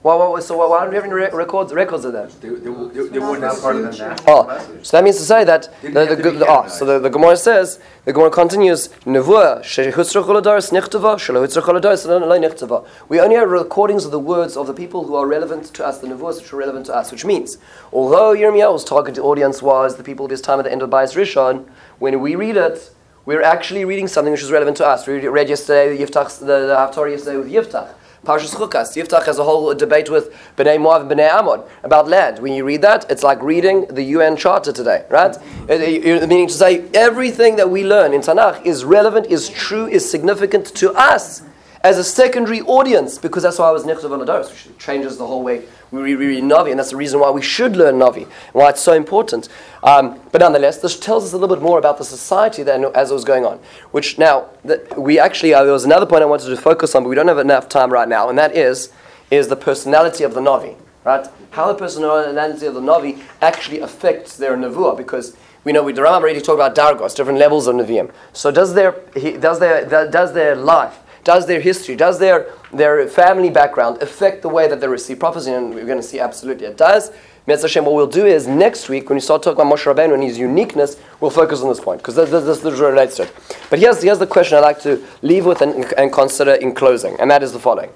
Why, 0.00 0.14
why, 0.14 0.38
so 0.38 0.56
why, 0.56 0.66
why 0.68 0.80
don't 0.82 0.90
we 0.90 0.94
have 0.94 1.04
any 1.04 1.12
re- 1.12 1.30
records, 1.32 1.72
records 1.74 2.04
of 2.04 2.12
that? 2.12 2.30
They, 2.40 2.50
they, 2.50 2.70
were- 2.70 2.86
they, 2.88 3.08
they 3.08 3.18
were 3.18 3.36
Not 3.36 3.40
not 3.40 3.60
part 3.60 3.76
of 3.76 3.82
the 3.82 3.88
part 3.88 3.98
national 3.98 4.16
Oh, 4.28 4.78
so 4.84 4.96
that 4.96 5.02
means 5.02 5.16
to 5.16 5.24
say 5.24 5.42
that 5.42 5.68
the, 5.82 5.88
Didn't 5.88 6.08
the, 6.08 6.16
the, 6.22 6.30
the- 6.38 6.46
oh, 6.48 6.68
so 6.68 6.84
the, 6.84 7.00
the 7.00 7.10
Gemara 7.10 7.36
says 7.36 7.80
the 8.04 8.12
Gemara 8.12 8.30
continues 8.30 8.88
Nevuah 9.04 9.60
shehutzrach 9.62 10.24
oladoris 10.24 10.70
nichtava 10.70 11.16
shalohutzrach 11.16 11.64
oladoris 11.64 12.06
lo 12.06 12.20
nichtava. 12.38 12.86
We 13.08 13.18
only 13.20 13.34
have 13.34 13.50
recordings 13.50 14.04
of 14.04 14.12
the 14.12 14.20
words 14.20 14.56
of 14.56 14.68
the 14.68 14.72
people 14.72 15.04
who 15.04 15.16
are 15.16 15.26
relevant 15.26 15.64
to 15.74 15.84
us, 15.84 15.98
the 15.98 16.06
Nevuahs 16.06 16.40
which 16.40 16.52
are 16.52 16.56
relevant 16.56 16.86
to 16.86 16.94
us, 16.94 17.10
which 17.10 17.24
means 17.24 17.58
although 17.92 18.36
Yirmiyahu's 18.36 18.84
targeted 18.84 19.18
audience 19.18 19.62
was 19.62 19.96
the 19.96 20.04
people 20.04 20.26
of 20.26 20.30
his 20.30 20.40
time 20.40 20.60
at 20.60 20.64
the 20.66 20.70
end 20.70 20.82
of 20.82 20.90
Bayis 20.90 21.16
Rishon, 21.16 21.68
when 21.98 22.20
we 22.20 22.36
read 22.36 22.56
it, 22.56 22.90
we're 23.26 23.42
actually 23.42 23.84
reading 23.84 24.06
something 24.06 24.30
which 24.30 24.42
is 24.42 24.52
relevant 24.52 24.76
to 24.76 24.86
us. 24.86 25.08
We 25.08 25.26
read 25.26 25.48
yesterday 25.48 25.94
the 25.96 26.02
Yiftach, 26.04 26.38
the, 26.38 26.46
the 26.46 26.76
Haftarah 26.78 27.10
yesterday 27.10 27.36
with 27.36 27.50
Yiftach. 27.50 27.94
Parshas 28.24 28.54
Chukas. 28.54 28.96
Yiftach 28.96 29.24
has 29.26 29.38
a 29.38 29.44
whole 29.44 29.72
debate 29.74 30.10
with 30.10 30.32
Bnei 30.56 30.78
Moav 30.78 31.02
and 31.02 31.10
Bnei 31.10 31.28
Ammon 31.30 31.62
about 31.82 32.08
land. 32.08 32.40
When 32.40 32.52
you 32.52 32.64
read 32.64 32.82
that, 32.82 33.10
it's 33.10 33.22
like 33.22 33.40
reading 33.42 33.86
the 33.86 34.02
UN 34.02 34.36
Charter 34.36 34.72
today, 34.72 35.04
right? 35.08 35.36
Uh, 35.36 35.40
uh, 35.70 35.74
it- 35.74 36.04
it- 36.04 36.28
meaning 36.28 36.48
to 36.48 36.54
say 36.54 36.84
everything 36.94 37.56
that 37.56 37.70
we 37.70 37.84
learn 37.84 38.12
in 38.12 38.20
Tanakh 38.20 38.64
is 38.66 38.84
relevant, 38.84 39.26
is 39.26 39.48
true, 39.48 39.86
is 39.86 40.08
significant 40.10 40.66
to 40.76 40.92
us 40.94 41.42
as 41.84 41.96
a 41.96 42.04
secondary 42.04 42.60
audience, 42.62 43.18
because 43.18 43.44
that's 43.44 43.58
why 43.58 43.68
I 43.68 43.70
was 43.70 43.84
Nechtav 43.84 44.10
Alados, 44.10 44.50
which 44.50 44.78
changes 44.78 45.16
the 45.16 45.26
whole 45.26 45.42
way 45.42 45.62
we 45.90 46.14
read, 46.14 46.44
Navi, 46.44 46.70
and 46.70 46.78
that's 46.78 46.90
the 46.90 46.96
reason 46.96 47.20
why 47.20 47.30
we 47.30 47.42
should 47.42 47.76
learn 47.76 47.96
Navi, 47.96 48.26
why 48.52 48.70
it's 48.70 48.80
so 48.80 48.92
important. 48.92 49.48
Um, 49.82 50.20
but 50.32 50.40
nonetheless, 50.40 50.78
this 50.78 50.98
tells 50.98 51.24
us 51.24 51.32
a 51.32 51.38
little 51.38 51.54
bit 51.56 51.62
more 51.62 51.78
about 51.78 51.98
the 51.98 52.04
society 52.04 52.62
that, 52.64 52.82
as 52.94 53.10
it 53.10 53.14
was 53.14 53.24
going 53.24 53.44
on. 53.44 53.58
Which 53.90 54.18
now, 54.18 54.48
we 54.96 55.18
actually, 55.18 55.54
uh, 55.54 55.64
there 55.64 55.72
was 55.72 55.84
another 55.84 56.06
point 56.06 56.22
I 56.22 56.26
wanted 56.26 56.48
to 56.48 56.56
focus 56.56 56.94
on, 56.94 57.04
but 57.04 57.08
we 57.08 57.14
don't 57.14 57.28
have 57.28 57.38
enough 57.38 57.68
time 57.68 57.90
right 57.90 58.08
now, 58.08 58.28
and 58.28 58.36
that 58.38 58.54
is, 58.54 58.92
is 59.30 59.48
the 59.48 59.56
personality 59.56 60.24
of 60.24 60.34
the 60.34 60.40
Navi, 60.40 60.76
right? 61.04 61.26
How 61.50 61.72
the 61.72 61.78
personality 61.78 62.66
of 62.66 62.74
the 62.74 62.80
Navi 62.80 63.22
actually 63.40 63.80
affects 63.80 64.36
their 64.36 64.56
Nevuah, 64.56 64.96
because 64.96 65.36
we 65.64 65.72
know 65.72 65.82
we 65.82 65.92
the 65.92 66.02
Rambam 66.02 66.20
already 66.20 66.40
talked 66.40 66.60
about 66.60 66.74
Dargos, 66.74 67.14
different 67.14 67.38
levels 67.38 67.66
of 67.66 67.76
Nevi'im. 67.76 68.10
So 68.32 68.50
does 68.50 68.74
their, 68.74 68.94
he, 69.14 69.32
does 69.32 69.58
their, 69.58 69.84
does 69.86 70.32
their 70.32 70.54
life, 70.54 70.98
does 71.24 71.46
their 71.46 71.60
history, 71.60 71.96
does 71.96 72.18
their, 72.18 72.52
their 72.72 73.06
family 73.08 73.50
background 73.50 74.02
affect 74.02 74.42
the 74.42 74.48
way 74.48 74.68
that 74.68 74.80
they 74.80 74.88
receive 74.88 75.18
prophecy? 75.18 75.52
And 75.52 75.74
we're 75.74 75.86
going 75.86 75.98
to 75.98 76.06
see 76.06 76.20
absolutely 76.20 76.66
it 76.66 76.76
does. 76.76 77.10
Mitzvah 77.46 77.82
what 77.82 77.94
we'll 77.94 78.06
do 78.06 78.26
is 78.26 78.46
next 78.46 78.90
week, 78.90 79.08
when 79.08 79.16
we 79.16 79.22
start 79.22 79.42
talking 79.42 79.62
about 79.62 79.72
Moshe 79.72 79.90
Rabbeinu 79.90 80.12
and 80.12 80.22
his 80.22 80.38
uniqueness, 80.38 81.00
we'll 81.18 81.30
focus 81.30 81.62
on 81.62 81.70
this 81.70 81.80
point, 81.80 82.02
because 82.02 82.14
this, 82.14 82.28
this, 82.28 82.60
this 82.60 82.78
relates 82.78 83.16
to 83.16 83.22
it. 83.22 83.34
But 83.70 83.78
here's, 83.78 84.02
here's 84.02 84.18
the 84.18 84.26
question 84.26 84.58
I'd 84.58 84.60
like 84.60 84.82
to 84.82 85.02
leave 85.22 85.46
with 85.46 85.62
and, 85.62 85.90
and 85.94 86.12
consider 86.12 86.52
in 86.52 86.74
closing, 86.74 87.18
and 87.18 87.30
that 87.30 87.42
is 87.42 87.52
the 87.52 87.58
following. 87.58 87.88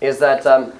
Is 0.00 0.18
that 0.20 0.46
um, 0.46 0.72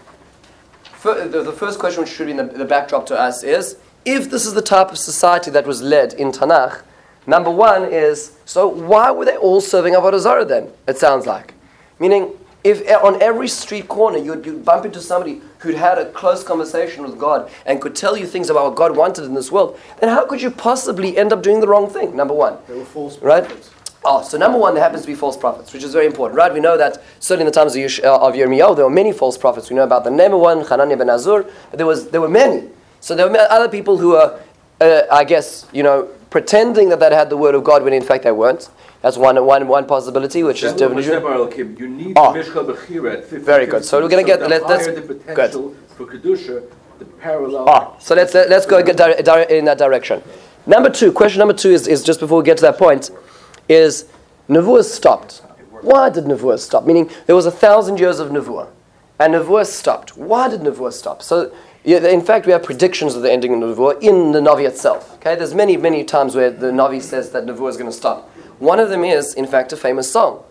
fir- 0.85 1.29
the, 1.29 1.43
the 1.43 1.53
first 1.53 1.79
question 1.79 2.03
which 2.03 2.11
should 2.11 2.25
be 2.25 2.31
in 2.31 2.39
the, 2.39 2.45
the 2.45 2.65
backdrop 2.65 3.05
to 3.09 3.19
us 3.19 3.43
is, 3.43 3.77
if 4.07 4.31
this 4.31 4.47
is 4.47 4.55
the 4.55 4.63
type 4.63 4.91
of 4.91 4.97
society 4.97 5.51
that 5.51 5.67
was 5.67 5.83
led 5.83 6.15
in 6.15 6.33
Tanakh, 6.33 6.81
number 7.27 7.51
one 7.51 7.85
is, 7.85 8.39
so 8.47 8.69
why 8.69 9.11
were 9.11 9.27
they 9.27 9.37
all 9.37 9.61
serving 9.61 9.93
Avodah 9.93 10.19
Zarah 10.19 10.47
then, 10.47 10.71
it 10.87 10.97
sounds 10.97 11.27
like? 11.27 11.53
Meaning, 12.01 12.33
if 12.65 12.87
eh, 12.87 12.95
on 12.95 13.21
every 13.23 13.49
street 13.49 13.89
corner 13.89 14.19
you'd, 14.19 14.45
you'd 14.45 14.65
bump 14.65 14.85
into 14.85 15.01
somebody 15.01 15.41
who'd 15.59 15.75
had 15.75 15.99
a 15.99 16.11
close 16.13 16.43
conversation 16.45 17.03
with 17.03 17.19
God 17.19 17.51
and 17.67 17.81
could 17.81 17.95
tell 17.95 18.17
you 18.17 18.27
things 18.27 18.51
about 18.51 18.65
what 18.65 18.75
God 18.77 18.97
wanted 18.97 19.25
in 19.25 19.35
this 19.35 19.51
world, 19.51 19.79
then 20.01 20.09
how 20.09 20.27
could 20.27 20.43
you 20.43 20.51
possibly 20.51 21.17
end 21.17 21.33
up 21.33 21.43
doing 21.43 21.61
the 21.61 21.69
wrong 21.69 21.89
thing? 21.89 22.15
Number 22.17 22.35
one. 22.35 22.59
They 22.69 22.75
were 22.75 22.85
false 22.85 23.19
Right? 23.21 23.45
prophets. 23.45 23.71
Oh, 24.05 24.23
so 24.23 24.39
number 24.39 24.59
one, 24.59 24.75
there 24.75 24.83
happens 24.83 25.03
to 25.03 25.09
be 25.09 25.15
false 25.15 25.37
prophets, 25.37 25.73
which 25.73 25.83
is 25.83 25.93
very 25.93 26.07
important, 26.07 26.39
right? 26.39 26.53
We 26.55 26.61
know 26.61 26.77
that 26.79 27.03
certainly 27.19 27.43
in 27.43 27.47
the 27.47 27.53
times 27.61 27.75
of, 27.75 27.81
Yesh- 27.83 28.01
uh, 28.03 28.17
of 28.19 28.35
Yirmiyahu, 28.35 28.77
there 28.77 28.85
were 28.85 28.91
many 28.91 29.13
false 29.13 29.37
prophets. 29.37 29.71
We 29.71 29.77
know 29.77 29.83
about 29.83 30.05
the 30.05 30.11
name 30.11 30.33
of 30.33 30.41
one, 30.41 30.65
Hananiah 30.65 30.97
ben 30.97 31.09
Azur, 31.09 31.51
but 31.71 31.79
there, 31.79 31.87
was, 31.87 32.09
there 32.11 32.21
were 32.21 32.29
many. 32.29 32.69
So 33.01 33.15
there 33.17 33.29
were 33.29 33.37
other 33.51 33.69
people 33.69 33.99
who 33.99 34.11
were, 34.11 34.41
uh, 34.81 35.03
I 35.11 35.25
guess, 35.25 35.67
you 35.73 35.83
know, 35.83 36.09
pretending 36.31 36.91
that 36.91 37.01
they 37.01 37.13
had 37.15 37.29
the 37.29 37.37
word 37.37 37.55
of 37.57 37.65
God 37.65 37.83
when 37.83 37.93
in 37.93 38.03
fact 38.03 38.23
they 38.25 38.33
weren't. 38.33 38.69
That's 39.03 39.17
one, 39.17 39.45
one, 39.45 39.69
one 39.69 39.87
possibility, 39.87 40.43
which 40.43 40.63
is 40.65 40.73
definition. 40.73 41.13
You 41.13 41.89
need 41.89 42.17
Ah. 42.17 42.33
Mishkal 42.33 42.67
Bechira 42.67 43.13
at 43.15 43.25
50. 43.25 43.39
Very 43.45 43.67
good. 43.67 43.85
So 43.85 44.01
we're 44.01 44.09
gonna 44.09 44.25
get- 44.25 44.41
the 44.41 44.49
let- 44.49 44.69
let's- 44.69 44.87
higher 44.87 44.95
the 44.95 45.35
good. 45.35 45.53
for 45.97 46.05
Kedusha, 46.07 46.63
the 46.99 47.05
parallel. 47.05 47.65
Ah, 47.69 47.93
so 48.01 48.15
let's, 48.17 48.35
uh, 48.35 48.47
let's 48.49 48.67
go 48.67 48.83
get 48.83 48.97
di- 48.97 49.23
di- 49.23 49.47
in 49.59 49.65
that 49.67 49.79
direction. 49.79 50.21
Number 50.67 50.91
two, 50.91 51.13
question 51.13 51.39
number 51.39 51.55
two 51.55 51.71
is, 51.71 51.87
is 51.87 52.03
just 52.03 52.19
before 52.21 52.39
we 52.39 52.45
get 52.45 52.57
to 52.59 52.63
that 52.63 52.77
point, 52.79 53.11
is 53.69 54.05
Nevuah 54.51 54.83
stopped. 54.85 55.43
Why 55.83 56.09
did 56.11 56.25
Nevuah 56.25 56.59
stop? 56.59 56.85
Meaning 56.85 57.09
there 57.27 57.37
was 57.37 57.47
a 57.47 57.53
thousand 57.53 58.01
years 58.01 58.19
of 58.19 58.31
Nevuah, 58.31 58.67
and 59.21 59.33
Nevuah 59.35 59.65
stopped. 59.67 60.17
Why 60.17 60.49
did 60.49 60.63
Nevuah 60.63 60.93
stop? 60.93 61.23
So, 61.23 61.51
in 61.85 62.21
fact, 62.21 62.47
we 62.47 62.53
have 62.53 62.65
predictions 62.65 63.15
of 63.15 63.23
the 63.23 63.31
ending 63.31 63.55
of 63.63 63.77
Nevuah 63.79 64.03
in 64.03 64.33
the 64.33 64.41
Navi 64.41 64.67
itself. 64.67 65.15
Okay, 65.21 65.37
there's 65.37 65.55
many, 65.55 65.77
many 65.77 66.03
times 66.03 66.35
where 66.35 66.51
the 66.51 66.73
Navi 66.73 67.01
says 67.01 67.31
that 67.31 67.47
Nevuah 67.47 67.71
is 67.71 67.77
going 67.77 67.89
to 67.91 67.97
stop. 67.97 68.29
One 68.59 68.81
of 68.81 68.89
them 68.89 69.05
is, 69.05 69.35
in 69.35 69.47
fact, 69.47 69.73
a 69.73 69.77
famous 69.77 70.11
song, 70.11 70.43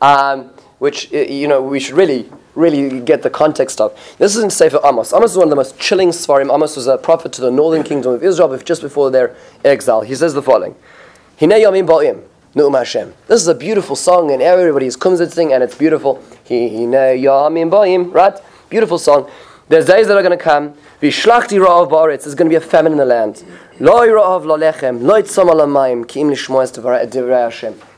um, 0.00 0.50
which 0.78 1.12
uh, 1.12 1.18
you 1.18 1.48
know 1.48 1.62
we 1.62 1.80
should 1.80 1.96
really, 1.96 2.30
really 2.54 3.00
get 3.00 3.22
the 3.22 3.30
context 3.30 3.80
of. 3.80 3.98
This 4.18 4.36
is 4.36 4.42
in 4.42 4.50
Sefer 4.50 4.80
Amos. 4.84 5.12
Amos 5.12 5.32
is 5.32 5.36
one 5.36 5.46
of 5.46 5.50
the 5.50 5.56
most 5.56 5.78
chilling 5.80 6.10
Svarim. 6.10 6.52
Amos 6.54 6.76
was 6.76 6.86
a 6.86 6.96
prophet 6.96 7.32
to 7.34 7.40
the 7.40 7.50
northern 7.50 7.82
kingdom 7.82 8.12
of 8.12 8.22
Israel, 8.22 8.56
just 8.58 8.82
before 8.82 9.10
their 9.10 9.34
exile. 9.64 10.02
He 10.02 10.14
says 10.14 10.34
the 10.34 10.42
following: 10.42 10.76
Hinei 11.40 11.62
yamim 11.62 11.86
ba'im. 11.86 12.22
Nu'um 12.54 12.78
Hashem. 12.78 13.12
This 13.26 13.42
is 13.42 13.48
a 13.48 13.54
beautiful 13.54 13.96
song, 13.96 14.30
and 14.30 14.40
everybody's 14.40 14.96
kumzitzing, 14.96 15.52
and 15.52 15.62
it's 15.62 15.74
beautiful. 15.74 16.22
Hine 16.48 16.92
yamim 16.92 17.70
bayim, 17.70 18.14
right? 18.14 18.34
Beautiful 18.70 18.98
song. 18.98 19.30
There's 19.68 19.84
days 19.84 20.06
that 20.06 20.16
are 20.16 20.22
going 20.22 20.38
to 20.38 20.42
come. 20.42 20.74
Vishlachti 21.02 21.58
ra'av. 21.62 21.90
There's 22.22 22.34
going 22.34 22.48
to 22.48 22.50
be 22.50 22.54
a 22.54 22.60
famine 22.60 22.92
in 22.92 22.98
the 22.98 23.04
land. 23.04 23.44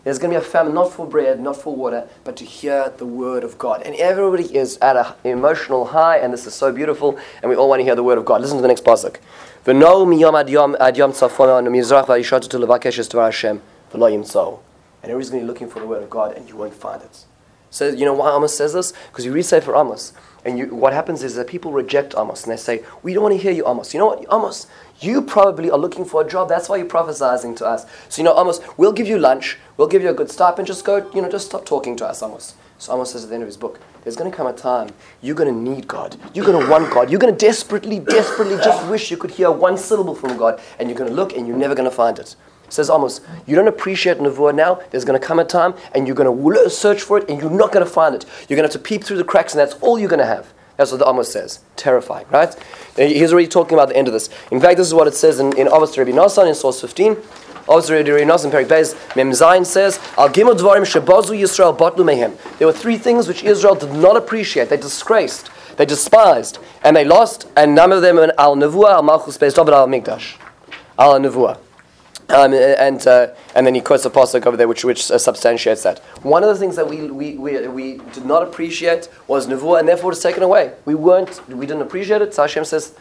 There's 0.03 0.19
going 0.19 0.33
to 0.33 0.41
be 0.41 0.45
a 0.45 0.49
famine, 0.51 0.75
not 0.75 0.93
for 0.93 1.07
bread, 1.07 1.39
not 1.39 1.57
for 1.57 1.77
water, 1.77 2.09
but 2.25 2.37
to 2.39 2.45
hear 2.45 2.93
the 2.97 3.07
word 3.07 3.45
of 3.45 3.59
God. 3.59 3.83
And 3.83 3.95
everybody 3.95 4.53
is 4.57 4.77
at 4.79 4.97
an 4.97 5.15
emotional 5.23 5.85
high, 5.85 6.19
and 6.19 6.33
this 6.33 6.49
is 6.49 6.55
so 6.55 6.73
beautiful, 6.73 7.17
and 7.43 7.49
we 7.49 7.55
all 7.55 7.69
want 7.69 7.79
to 7.79 7.85
hear 7.85 7.95
the 7.95 8.03
word 8.03 8.19
of 8.19 8.25
God. 8.25 8.41
Listen 8.41 8.57
to 8.57 8.63
the 8.63 8.67
next 8.67 8.83
pasuk. 8.85 9.19
And 9.65 9.81
everybody's 15.05 15.31
going 15.31 15.41
to 15.41 15.45
be 15.45 15.47
looking 15.47 15.69
for 15.69 15.79
the 15.79 15.87
word 15.87 16.03
of 16.03 16.11
God, 16.11 16.37
and 16.37 16.49
you 16.49 16.57
won't 16.57 16.75
find 16.75 17.03
it. 17.03 17.25
So 17.71 17.89
you 17.89 18.05
know 18.05 18.15
why 18.15 18.35
Amos 18.35 18.57
says 18.57 18.73
this? 18.73 18.93
Because 19.13 19.25
you 19.25 19.33
read 19.33 19.45
Sefer 19.45 19.77
Amos, 19.77 20.13
and 20.45 20.59
you, 20.59 20.67
what 20.75 20.93
happens 20.93 21.23
is 21.23 21.35
that 21.35 21.47
people 21.47 21.73
reject 21.73 22.15
Amos, 22.17 22.45
and 22.45 22.53
they 22.53 22.57
say, 22.57 22.85
"We 23.03 23.15
don't 23.15 23.23
want 23.23 23.35
to 23.35 23.43
hear 23.43 23.53
you, 23.53 23.69
Amos." 23.69 23.93
You 23.93 24.01
know 24.01 24.07
what, 24.07 24.25
Amos? 24.33 24.67
You 25.01 25.23
probably 25.23 25.71
are 25.71 25.79
looking 25.79 26.05
for 26.05 26.23
a 26.23 26.29
job. 26.29 26.49
That's 26.49 26.69
why 26.69 26.77
you're 26.77 26.87
prophesying 26.87 27.55
to 27.57 27.67
us. 27.67 27.87
So 28.09 28.23
you 28.23 28.25
know, 28.25 28.39
Amos, 28.39 28.61
we'll 28.77 28.93
give 28.93 29.07
you 29.07 29.19
lunch, 29.19 29.59
we'll 29.77 29.89
give 29.89 30.03
you 30.03 30.11
a 30.11 30.15
good 30.15 30.31
stop, 30.31 30.59
and 30.59 30.67
just 30.67 30.85
go, 30.85 31.11
you 31.15 31.23
know, 31.23 31.31
just 31.31 31.47
stop 31.47 31.65
talking 31.65 31.97
to 31.97 32.07
us, 32.07 32.23
Amos. 32.23 32.55
So 32.79 32.95
Amos 32.95 33.13
says 33.13 33.25
at 33.25 33.31
the 33.31 33.35
end 33.35 33.43
of 33.43 33.49
his 33.49 33.57
book, 33.57 33.81
there's 34.05 34.17
going 34.17 34.31
to 34.31 34.37
come 34.37 34.47
a 34.47 34.53
time 34.53 34.91
you're 35.21 35.35
going 35.35 35.53
to 35.53 35.71
need 35.71 35.89
God. 35.89 36.17
You're 36.33 36.47
going 36.47 36.65
to 36.65 36.71
want 36.71 36.93
God. 36.95 37.11
You're 37.11 37.21
going 37.21 37.35
to 37.35 37.47
desperately, 37.47 37.99
desperately 37.99 38.57
just 38.57 38.89
wish 38.89 39.11
you 39.11 39.17
could 39.17 39.33
hear 39.33 39.51
one 39.51 39.77
syllable 39.77 40.15
from 40.15 40.37
God, 40.37 40.61
and 40.79 40.89
you're 40.89 40.99
going 40.99 41.11
to 41.11 41.17
look, 41.17 41.33
and 41.33 41.47
you're 41.47 41.57
never 41.57 41.75
going 41.75 41.91
to 41.91 41.95
find 41.95 42.19
it. 42.19 42.37
Says 42.69 42.91
Amos, 42.91 43.21
you 43.47 43.57
don't 43.57 43.69
appreciate 43.69 44.19
Nevuah 44.19 44.55
now, 44.55 44.81
there's 44.91 45.05
going 45.05 45.19
to 45.19 45.27
come 45.27 45.39
a 45.39 45.45
time 45.45 45.75
and 45.95 46.07
you're 46.07 46.17
going 46.17 46.29
to 46.55 46.71
search 46.71 47.03
for 47.03 47.19
it 47.19 47.29
and 47.29 47.41
you're 47.41 47.51
not 47.51 47.73
going 47.73 47.85
to 47.85 47.91
find 47.91 48.15
it. 48.15 48.25
You're 48.49 48.57
going 48.57 48.69
to 48.69 48.73
have 48.75 48.83
to 48.83 48.89
peep 48.89 49.05
through 49.05 49.17
the 49.17 49.25
cracks 49.25 49.55
and 49.55 49.61
that's 49.61 49.75
all 49.81 49.99
you're 49.99 50.09
going 50.09 50.21
to 50.21 50.27
have. 50.27 50.53
That's 50.79 50.93
what 50.93 50.99
the 50.99 51.09
Amos 51.09 51.31
says. 51.33 51.61
Terrifying, 51.75 52.27
right? 52.31 52.55
He's 52.97 53.33
already 53.33 53.49
talking 53.49 53.75
about 53.75 53.89
the 53.89 53.97
end 53.97 54.07
of 54.07 54.15
this. 54.15 54.31
In 54.53 54.61
fact, 54.61 54.77
this 54.77 54.87
is 54.87 54.95
what 54.95 55.09
it 55.09 55.15
says 55.15 55.41
in, 55.41 55.57
in 55.59 55.67
Avos 55.67 55.93
d'Rabbi 55.93 56.13
Nassan 56.13 56.49
in 56.49 56.55
source 56.55 56.81
15. 56.81 57.17
Avos 57.67 57.89
d'Rabbi 57.89 58.25
Nassan, 58.25 58.53
Perik 58.53 58.69
Bez, 58.69 58.95
Mem 59.17 59.33
Zayin 59.33 59.67
says, 59.67 59.99
Al 60.17 60.29
Gimel 60.29 60.57
Dvarim 60.57 60.83
Shebazu 60.83 61.37
Yisrael 61.37 61.77
Batlu 61.77 62.05
Mehem. 62.05 62.37
There 62.59 62.69
were 62.69 62.73
three 62.73 62.97
things 62.97 63.27
which 63.27 63.43
Israel 63.43 63.75
did 63.75 63.93
not 63.93 64.17
appreciate. 64.17 64.69
They 64.69 64.77
disgraced, 64.77 65.51
they 65.77 65.85
despised, 65.85 66.61
and 66.85 66.95
they 66.95 67.05
lost, 67.05 67.49
and 67.57 67.75
none 67.75 67.91
of 67.91 68.01
them 68.01 68.19
Al 68.39 68.55
Nevuah, 68.55 68.93
Al 68.93 69.03
Malchus 69.03 69.37
Bez 69.37 69.55
David, 69.55 69.75
Al 69.75 69.89
Migdash. 69.89 70.37
Al 70.97 71.19
Nevuah. 71.19 71.59
Um, 72.31 72.53
and 72.53 73.07
uh, 73.07 73.29
and 73.55 73.67
then 73.67 73.75
he 73.75 73.81
quotes 73.81 74.05
a 74.05 74.11
pasuk 74.11 74.45
over 74.45 74.57
there 74.57 74.69
which 74.69 74.85
which 74.85 75.11
uh, 75.11 75.17
substantiates 75.17 75.83
that. 75.85 76.01
One 76.23 76.43
of 76.43 76.51
the 76.51 76.57
things 76.57 76.77
that 76.77 76.87
we, 76.87 77.11
we, 77.11 77.37
we, 77.39 77.67
we 77.69 77.99
did 78.13 78.27
not 78.27 78.43
appreciate 78.43 79.09
was 79.27 79.47
nevuah, 79.47 79.81
and 79.81 79.89
therefore 79.89 80.13
it's 80.13 80.23
taken 80.23 80.43
away. 80.43 80.75
We 80.85 80.95
weren't 80.95 81.41
we 81.49 81.67
didn't 81.67 81.83
appreciate 81.83 82.21
it. 82.21 82.35
So 82.35 82.43
Hashem 82.43 82.67
says, 82.67 82.95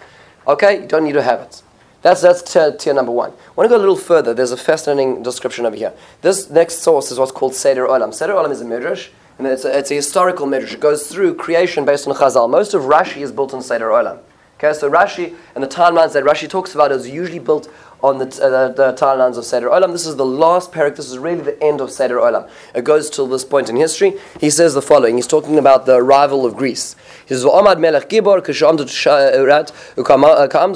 okay, 0.48 0.82
you 0.82 0.88
don't 0.88 1.04
need 1.04 1.14
to 1.14 1.22
have 1.22 1.42
it. 1.42 1.62
That's 2.04 2.22
that's 2.22 2.42
tier, 2.42 2.72
tier 2.72 2.94
number 2.94 3.12
one. 3.12 3.32
I 3.32 3.52
want 3.56 3.70
to 3.70 3.70
go 3.70 3.76
a 3.76 3.84
little 3.84 3.98
further. 3.98 4.34
There's 4.34 4.54
a 4.54 4.58
fascinating 4.58 5.24
description 5.24 5.66
over 5.66 5.76
here. 5.76 5.94
This 6.22 6.50
next 6.50 6.80
source 6.80 7.12
is 7.12 7.20
what's 7.20 7.34
called 7.34 7.54
Seder 7.54 7.86
Olam. 7.86 8.14
Seder 8.14 8.34
Olam 8.34 8.52
is 8.52 8.62
a 8.62 8.66
midrash. 8.66 9.10
And 9.38 9.46
it's 9.46 9.66
a, 9.66 9.78
it's 9.78 9.92
a 9.92 9.96
historical 9.96 10.48
midrash. 10.48 10.74
It 10.74 10.80
goes 10.80 11.08
through 11.08 11.36
creation 11.36 11.86
based 11.86 12.08
on 12.08 12.16
Chazal. 12.16 12.50
Most 12.50 12.74
of 12.74 12.84
Rashi 12.84 13.22
is 13.22 13.32
built 13.32 13.54
on 13.54 13.62
Seder 13.62 13.90
Olam. 13.90 14.20
Okay, 14.58 14.74
so 14.74 14.90
Rashi 14.90 15.36
and 15.54 15.64
the 15.64 15.68
timelines 15.68 16.14
that 16.14 16.24
Rashi 16.24 16.50
talks 16.50 16.74
about 16.74 16.92
is 16.92 17.08
usually 17.08 17.38
built 17.38 17.72
on 18.04 18.20
the, 18.20 18.26
uh, 18.26 18.70
the 18.70 18.94
timelines 18.94 19.38
of 19.38 19.46
Seder 19.46 19.70
Olam. 19.70 19.92
This 19.92 20.06
is 20.06 20.16
the 20.16 20.26
last 20.26 20.72
parak. 20.72 20.96
This 20.96 21.10
is 21.10 21.18
really 21.18 21.42
the 21.42 21.62
end 21.64 21.82
of 21.82 21.92
Seder 21.92 22.18
Olam. 22.18 22.50
It 22.76 22.84
goes 22.84 23.10
till 23.10 23.28
this 23.28 23.44
point 23.44 23.70
in 23.70 23.76
history. 23.76 24.14
He 24.40 24.50
says 24.50 24.74
the 24.74 24.82
following. 24.82 25.16
He's 25.16 25.28
talking 25.28 25.58
about 25.58 25.86
the 25.86 25.96
arrival 25.96 26.46
of 26.46 26.56
Greece. 26.56 26.96
He 27.26 27.34
says, 27.34 27.44
"V'amad 27.44 27.80
melech 27.80 28.10
gibor 28.10 28.40
u'ka'amdu 28.42 28.86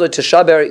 t'shaber 0.09 0.67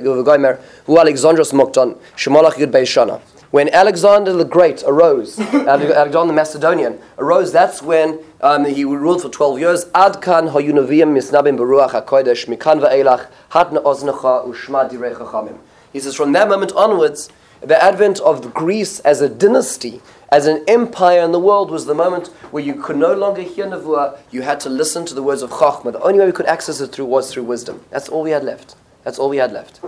hu 0.85 0.95
Alexandros 0.95 1.53
mokton 1.53 1.97
shemolach 2.15 2.53
yud 2.53 2.71
beishana." 2.71 3.21
When 3.51 3.67
Alexander 3.67 4.31
the 4.31 4.45
Great 4.45 4.81
arose, 4.87 5.37
Alexander 5.53 6.27
the 6.27 6.33
Macedonian 6.33 6.99
arose, 7.17 7.51
that's 7.51 7.81
when 7.81 8.19
um, 8.39 8.63
he 8.63 8.85
ruled 8.85 9.21
for 9.21 9.29
12 9.29 9.59
years. 9.59 9.85
Adkan 9.87 10.51
hayunavim 10.53 11.11
misnabim 11.13 11.57
beruach 11.57 11.91
hakodesh 11.91 12.45
mikan 12.47 12.79
va'elach 12.79 13.27
hatna 13.51 13.83
oznecha 13.83 14.47
ushma 14.47 14.89
direi 14.89 15.13
chachamim. 15.13 15.57
He 15.93 15.99
says, 15.99 16.15
from 16.15 16.31
that 16.33 16.47
moment 16.47 16.71
onwards, 16.73 17.29
the 17.61 17.81
advent 17.81 18.19
of 18.21 18.53
Greece 18.53 18.99
as 19.01 19.21
a 19.21 19.29
dynasty, 19.29 20.01
as 20.31 20.47
an 20.47 20.63
empire 20.67 21.21
in 21.21 21.31
the 21.31 21.39
world, 21.39 21.69
was 21.69 21.85
the 21.85 21.93
moment 21.93 22.27
where 22.51 22.63
you 22.63 22.75
could 22.75 22.97
no 22.97 23.13
longer 23.13 23.41
hear 23.41 23.65
Nevuah, 23.65 24.17
you 24.31 24.41
had 24.41 24.59
to 24.61 24.69
listen 24.69 25.05
to 25.05 25.13
the 25.13 25.21
words 25.21 25.41
of 25.41 25.51
Chachma. 25.51 25.91
The 25.91 26.01
only 26.01 26.19
way 26.19 26.25
we 26.25 26.31
could 26.31 26.47
access 26.47 26.81
it 26.81 26.87
through 26.87 27.05
was 27.05 27.31
through 27.31 27.43
wisdom. 27.43 27.83
That's 27.89 28.09
all 28.09 28.23
we 28.23 28.31
had 28.31 28.43
left. 28.43 28.75
That's 29.03 29.19
all 29.19 29.29
we 29.29 29.37
had 29.37 29.51
left. 29.51 29.79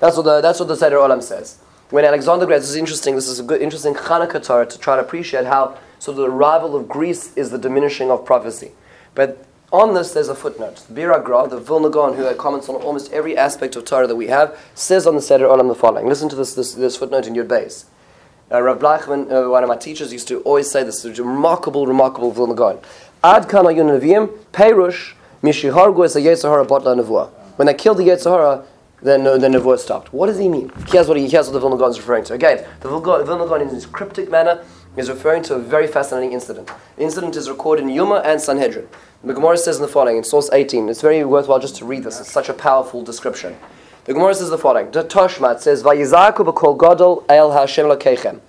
That's 0.00 0.16
what 0.16 0.24
the, 0.24 0.40
that's 0.40 0.58
what 0.58 0.68
the 0.68 0.76
Seder 0.76 0.96
Olam 0.96 1.22
says. 1.22 1.58
When 1.90 2.04
Alexander 2.04 2.46
Great, 2.46 2.60
this 2.60 2.70
is 2.70 2.76
interesting, 2.76 3.14
this 3.14 3.28
is 3.28 3.38
a 3.38 3.42
good, 3.42 3.60
interesting 3.60 3.94
Hanukkah 3.94 4.44
Torah 4.44 4.66
to 4.66 4.78
try 4.78 4.96
to 4.96 5.02
appreciate 5.02 5.44
how 5.44 5.78
sort 5.98 6.18
of 6.18 6.24
the 6.24 6.30
arrival 6.30 6.74
of 6.74 6.88
Greece 6.88 7.36
is 7.36 7.50
the 7.50 7.58
diminishing 7.58 8.10
of 8.10 8.24
prophecy. 8.24 8.72
But 9.14 9.46
on 9.74 9.92
this, 9.92 10.12
there's 10.12 10.28
a 10.28 10.36
footnote. 10.36 10.84
HaGra, 10.88 11.50
the 11.50 11.58
Vilna 11.58 11.90
Gaon, 11.90 12.16
who 12.16 12.32
comments 12.36 12.68
on 12.68 12.76
almost 12.76 13.12
every 13.12 13.36
aspect 13.36 13.74
of 13.74 13.84
Torah 13.84 14.06
that 14.06 14.14
we 14.14 14.28
have, 14.28 14.56
says 14.74 15.04
on 15.04 15.16
the 15.16 15.20
Seder 15.20 15.46
Olam 15.46 15.66
the 15.66 15.74
following. 15.74 16.06
Listen 16.06 16.28
to 16.28 16.36
this, 16.36 16.54
this, 16.54 16.74
this 16.74 16.96
footnote 16.96 17.26
in 17.26 17.34
your 17.34 17.44
base. 17.44 17.86
Uh, 18.52 18.62
Rav 18.62 18.78
Bleichman, 18.78 19.32
uh, 19.32 19.50
one 19.50 19.64
of 19.64 19.68
my 19.68 19.76
teachers, 19.76 20.12
used 20.12 20.28
to 20.28 20.40
always 20.42 20.70
say 20.70 20.84
this. 20.84 21.04
A 21.04 21.10
remarkable, 21.10 21.88
remarkable 21.88 22.30
Vilna 22.30 22.54
Gaon. 22.54 22.78
Ad 23.24 23.48
kana 23.48 23.70
yunavim 23.70 24.28
perush 24.52 25.14
mishihargu 25.42 26.04
a 26.04 26.66
botla 26.66 27.00
nevuah. 27.00 27.30
When 27.56 27.66
they 27.66 27.74
killed 27.74 27.98
the 27.98 28.04
Yetzer 28.04 28.30
Hara, 28.30 28.64
then 29.02 29.26
uh, 29.26 29.38
the 29.38 29.48
nevuah 29.48 29.78
stopped. 29.80 30.12
What 30.12 30.26
does 30.26 30.38
he 30.38 30.48
mean? 30.48 30.70
Here's 30.86 31.08
what, 31.08 31.16
he, 31.16 31.28
here's 31.28 31.46
what 31.46 31.54
the 31.54 31.60
Vilna 31.60 31.76
Gaon 31.76 31.90
is 31.90 31.98
referring 31.98 32.24
to. 32.24 32.34
Again, 32.34 32.64
the 32.78 32.88
Vilna 32.88 33.46
Gaon 33.46 33.62
in 33.62 33.68
his 33.70 33.86
cryptic 33.86 34.30
manner 34.30 34.64
is 34.96 35.08
referring 35.08 35.42
to 35.44 35.54
a 35.54 35.58
very 35.58 35.86
fascinating 35.86 36.32
incident. 36.32 36.70
The 36.96 37.02
incident 37.02 37.36
is 37.36 37.48
recorded 37.48 37.82
in 37.82 37.88
Yuma 37.88 38.22
and 38.24 38.40
Sanhedrin. 38.40 38.88
The 39.24 39.32
Gemara 39.32 39.56
says 39.56 39.76
in 39.76 39.82
the 39.82 39.88
following, 39.88 40.18
in 40.18 40.24
source 40.24 40.50
18, 40.52 40.88
it's 40.88 41.00
very 41.00 41.24
worthwhile 41.24 41.58
just 41.58 41.76
to 41.76 41.86
read 41.86 42.04
this, 42.04 42.20
it's 42.20 42.30
such 42.30 42.50
a 42.50 42.52
powerful 42.52 43.02
description. 43.02 43.56
The 44.04 44.12
Gemara 44.12 44.34
says 44.34 44.50
the 44.50 44.58
following, 44.58 44.90
the 44.90 45.02
Toshmat 45.02 45.60
says, 45.60 45.82
Vayizaku 45.82 46.52
b'kol 46.52 46.78
gadol 46.78 47.24
el 47.28 47.52
Hashem 47.52 47.86
lokechem. 47.86 48.40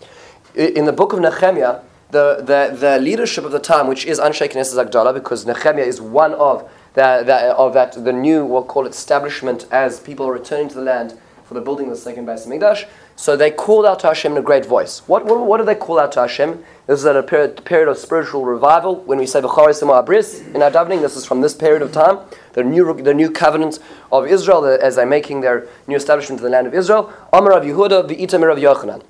In 0.53 0.83
the 0.83 0.91
book 0.91 1.13
of 1.13 1.19
Nehemiah, 1.19 1.79
the, 2.11 2.37
the, 2.37 2.75
the 2.77 2.99
leadership 2.99 3.45
of 3.45 3.53
the 3.53 3.59
time, 3.59 3.87
which 3.87 4.05
is 4.05 4.19
Anshe 4.19 4.51
Knesset 4.51 4.85
HaGedola, 4.85 5.13
because 5.13 5.45
Nehemiah 5.45 5.85
is 5.85 6.01
one 6.01 6.33
of 6.33 6.69
that, 6.93 7.29
of 7.29 7.73
that, 7.73 7.93
the 7.93 8.11
new, 8.11 8.45
we'll 8.45 8.63
call 8.63 8.85
it 8.85 8.89
establishment 8.89 9.65
as 9.71 10.01
people 10.01 10.27
are 10.27 10.33
returning 10.33 10.67
to 10.69 10.75
the 10.75 10.81
land 10.81 11.17
for 11.45 11.53
the 11.53 11.61
building 11.61 11.85
of 11.85 11.91
the 11.91 12.01
second 12.01 12.25
Beis 12.25 12.45
Hamikdash. 12.45 12.85
So 13.17 13.37
they 13.37 13.49
called 13.49 13.85
out 13.85 13.99
to 14.01 14.07
Hashem 14.07 14.33
in 14.33 14.37
a 14.37 14.41
great 14.41 14.65
voice. 14.65 14.99
What, 15.07 15.25
what, 15.25 15.39
what 15.45 15.57
do 15.57 15.63
they 15.63 15.75
call 15.75 15.99
out 15.99 16.11
to 16.13 16.21
Hashem? 16.21 16.63
This 16.85 16.99
is 16.99 17.05
at 17.05 17.15
a 17.15 17.23
period, 17.23 17.63
period 17.63 17.87
of 17.87 17.97
spiritual 17.97 18.43
revival 18.43 18.97
when 19.03 19.17
we 19.17 19.25
say 19.25 19.39
B'charis 19.39 19.81
Abris 19.81 20.53
in 20.53 20.61
our 20.61 20.69
davening. 20.69 21.01
This 21.01 21.15
is 21.15 21.25
from 21.25 21.39
this 21.39 21.55
period 21.55 21.81
of 21.81 21.93
time, 21.93 22.19
the 22.53 22.63
new, 22.63 22.93
the 23.01 23.13
new 23.13 23.31
covenant 23.31 23.79
of 24.11 24.27
Israel 24.27 24.61
the, 24.61 24.77
as 24.83 24.97
they're 24.97 25.05
making 25.05 25.41
their 25.41 25.65
new 25.87 25.95
establishment 25.95 26.41
in 26.41 26.43
the 26.43 26.49
land 26.49 26.67
of 26.67 26.73
Israel. 26.73 27.11
Amar 27.31 27.53
of 27.53 27.63
Yehuda 27.63 28.09
v'Itamir 28.09 28.51
of 28.51 28.57
Yochanan. 28.57 29.01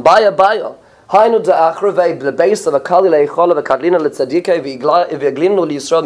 Baya 0.00 0.30
baya. 0.30 0.74
Hainu 1.10 2.20
the 2.20 2.30
base 2.30 2.66
of 2.66 2.74
akali 2.74 3.10
le'ichol 3.10 3.50
of 3.50 3.62
akadlina 3.62 3.98
le'tzadike 3.98 4.62
v'eglinu 4.62 5.66
li'Yisrael 5.66 6.04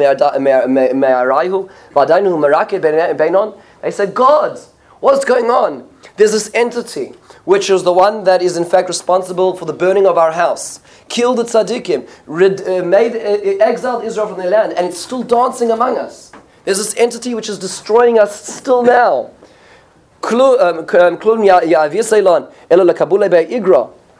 me'araihu 0.94 1.68
v'adainu 1.92 2.28
hu'marake 2.32 2.80
Benon. 3.18 3.60
They 3.82 3.90
said, 3.90 4.14
God! 4.14 4.58
What's 5.04 5.26
going 5.26 5.50
on? 5.50 5.86
There's 6.16 6.32
this 6.32 6.50
entity 6.54 7.12
which 7.44 7.68
is 7.68 7.82
the 7.82 7.92
one 7.92 8.24
that 8.24 8.40
is 8.40 8.56
in 8.56 8.64
fact 8.64 8.88
responsible 8.88 9.54
for 9.54 9.66
the 9.66 9.72
burning 9.74 10.06
of 10.06 10.16
our 10.16 10.32
house, 10.32 10.80
killed 11.10 11.36
the 11.36 11.42
tzaddikim, 11.42 12.08
rid, 12.24 12.66
uh, 12.66 12.82
made, 12.82 13.12
uh, 13.14 13.62
exiled 13.62 14.04
Israel 14.04 14.28
from 14.28 14.38
their 14.38 14.48
land, 14.48 14.72
and 14.72 14.86
it's 14.86 14.96
still 14.96 15.22
dancing 15.22 15.70
among 15.70 15.98
us. 15.98 16.32
There's 16.64 16.78
this 16.78 16.96
entity 16.96 17.34
which 17.34 17.50
is 17.50 17.58
destroying 17.58 18.18
us 18.18 18.48
still 18.48 18.82
now. 18.82 19.30
Um, 20.22 20.40
um, 20.40 21.18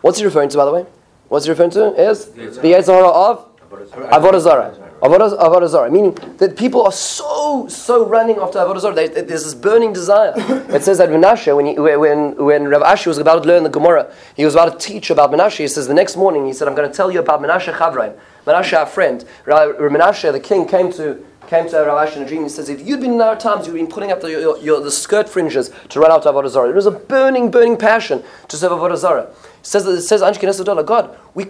What's 0.02 0.18
he 0.18 0.24
referring 0.26 0.50
to, 0.50 0.56
by 0.58 0.64
the 0.66 0.72
way? 0.74 0.86
What's 1.28 1.46
he 1.46 1.50
referring 1.50 1.70
to? 1.70 1.94
Is 1.94 2.26
the 2.26 2.72
Yetzer 2.74 2.92
Hara 2.92 3.08
of 3.08 3.56
Avodah 3.70 4.38
Zarah. 4.38 4.83
Avodah, 5.04 5.68
Zarah. 5.68 5.90
Meaning 5.90 6.14
that 6.38 6.56
people 6.56 6.82
are 6.82 6.92
so, 6.92 7.66
so 7.68 8.06
running 8.06 8.38
after 8.38 8.58
Avodah 8.58 8.80
Zarah. 8.80 8.94
There's 8.94 9.44
this 9.44 9.54
burning 9.54 9.92
desire. 9.92 10.32
it 10.36 10.82
says 10.82 10.98
that 10.98 11.10
Menashe, 11.10 11.54
when, 11.54 11.66
he, 11.66 11.78
when, 11.78 12.36
when 12.36 12.68
Rav 12.68 12.82
Ashi 12.82 13.06
was 13.06 13.18
about 13.18 13.42
to 13.42 13.48
learn 13.48 13.62
the 13.62 13.68
Gemara, 13.68 14.12
he 14.36 14.44
was 14.44 14.54
about 14.54 14.80
to 14.80 14.86
teach 14.86 15.10
about 15.10 15.30
Menashe. 15.30 15.58
He 15.58 15.68
says 15.68 15.86
the 15.86 15.94
next 15.94 16.16
morning, 16.16 16.46
he 16.46 16.52
said, 16.52 16.68
I'm 16.68 16.74
going 16.74 16.88
to 16.88 16.96
tell 16.96 17.10
you 17.10 17.20
about 17.20 17.40
Menashe 17.40 17.72
Chavraim. 17.74 18.16
Menashe, 18.46 18.76
our 18.78 18.86
friend. 18.86 19.24
Menashe, 19.46 20.30
the 20.32 20.40
king, 20.40 20.66
came 20.66 20.92
to 20.92 21.24
came 21.48 21.68
to 21.68 21.76
Rav 21.76 22.08
Ashi 22.08 22.16
in 22.16 22.22
a 22.22 22.26
dream. 22.26 22.42
He 22.42 22.48
says, 22.48 22.68
if 22.68 22.86
you'd 22.86 23.00
been 23.00 23.14
in 23.14 23.20
our 23.20 23.36
times, 23.36 23.66
you'd 23.66 23.74
been 23.74 23.86
putting 23.86 24.10
up 24.10 24.20
the, 24.20 24.30
your, 24.30 24.58
your, 24.58 24.80
the 24.80 24.90
skirt 24.90 25.28
fringes 25.28 25.70
to 25.90 26.00
run 26.00 26.10
out 26.10 26.22
to 26.24 26.30
Avodah 26.30 26.48
Zarah. 26.48 26.68
There 26.68 26.76
was 26.76 26.86
a 26.86 26.90
burning, 26.90 27.50
burning 27.50 27.76
passion 27.76 28.22
to 28.48 28.56
serve 28.56 28.72
Avodah 28.72 28.96
Zarah. 28.96 29.30
It 29.60 29.66
says, 29.66 29.86
it 29.86 30.02
says, 30.02 30.20
God, 30.20 31.18
we, 31.34 31.46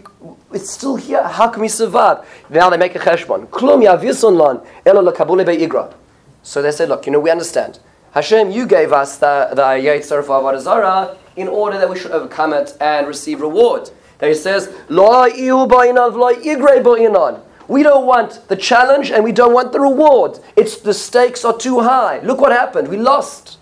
it's 0.52 0.70
still 0.70 0.96
here. 0.96 1.26
How 1.26 1.48
can 1.48 1.60
we 1.60 1.68
survive? 1.68 2.26
Now 2.50 2.70
they 2.70 2.76
make 2.76 2.94
a 2.94 2.98
cheshbon. 2.98 3.46
Klum 3.48 3.82
yavisun 3.84 4.36
lan, 4.36 4.66
elo 4.86 5.10
lekabule 5.10 5.44
be'igra. 5.44 5.94
So 6.42 6.62
they 6.62 6.72
said, 6.72 6.88
look, 6.88 7.06
you 7.06 7.12
know, 7.12 7.20
we 7.20 7.30
understand. 7.30 7.78
Hashem, 8.12 8.50
you 8.50 8.66
gave 8.66 8.92
us 8.92 9.18
the, 9.18 9.50
the 9.54 9.62
Yetzer 9.62 10.24
for 10.24 10.40
Avodah 10.40 10.60
Zarah 10.60 11.16
in 11.36 11.48
order 11.48 11.78
that 11.78 11.90
we 11.90 11.98
should 11.98 12.12
overcome 12.12 12.52
it 12.52 12.76
and 12.80 13.06
receive 13.06 13.40
reward. 13.40 13.90
Then 14.18 14.28
he 14.28 14.34
says, 14.34 14.72
Lo 14.88 15.26
iu 15.26 15.66
ba'inan 15.66 16.12
v'lo 16.12 16.34
igre 16.42 16.82
ba'inan. 16.82 17.40
We 17.68 17.82
don't 17.82 18.06
want 18.06 18.48
the 18.48 18.56
challenge 18.56 19.10
and 19.10 19.24
we 19.24 19.32
don't 19.32 19.52
want 19.52 19.72
the 19.72 19.80
reward. 19.80 20.38
It's 20.56 20.78
the 20.78 20.94
stakes 20.94 21.44
are 21.44 21.56
too 21.56 21.80
high. 21.80 22.20
Look 22.20 22.40
what 22.40 22.52
happened. 22.52 22.88
We 22.88 22.96
lost. 22.96 23.58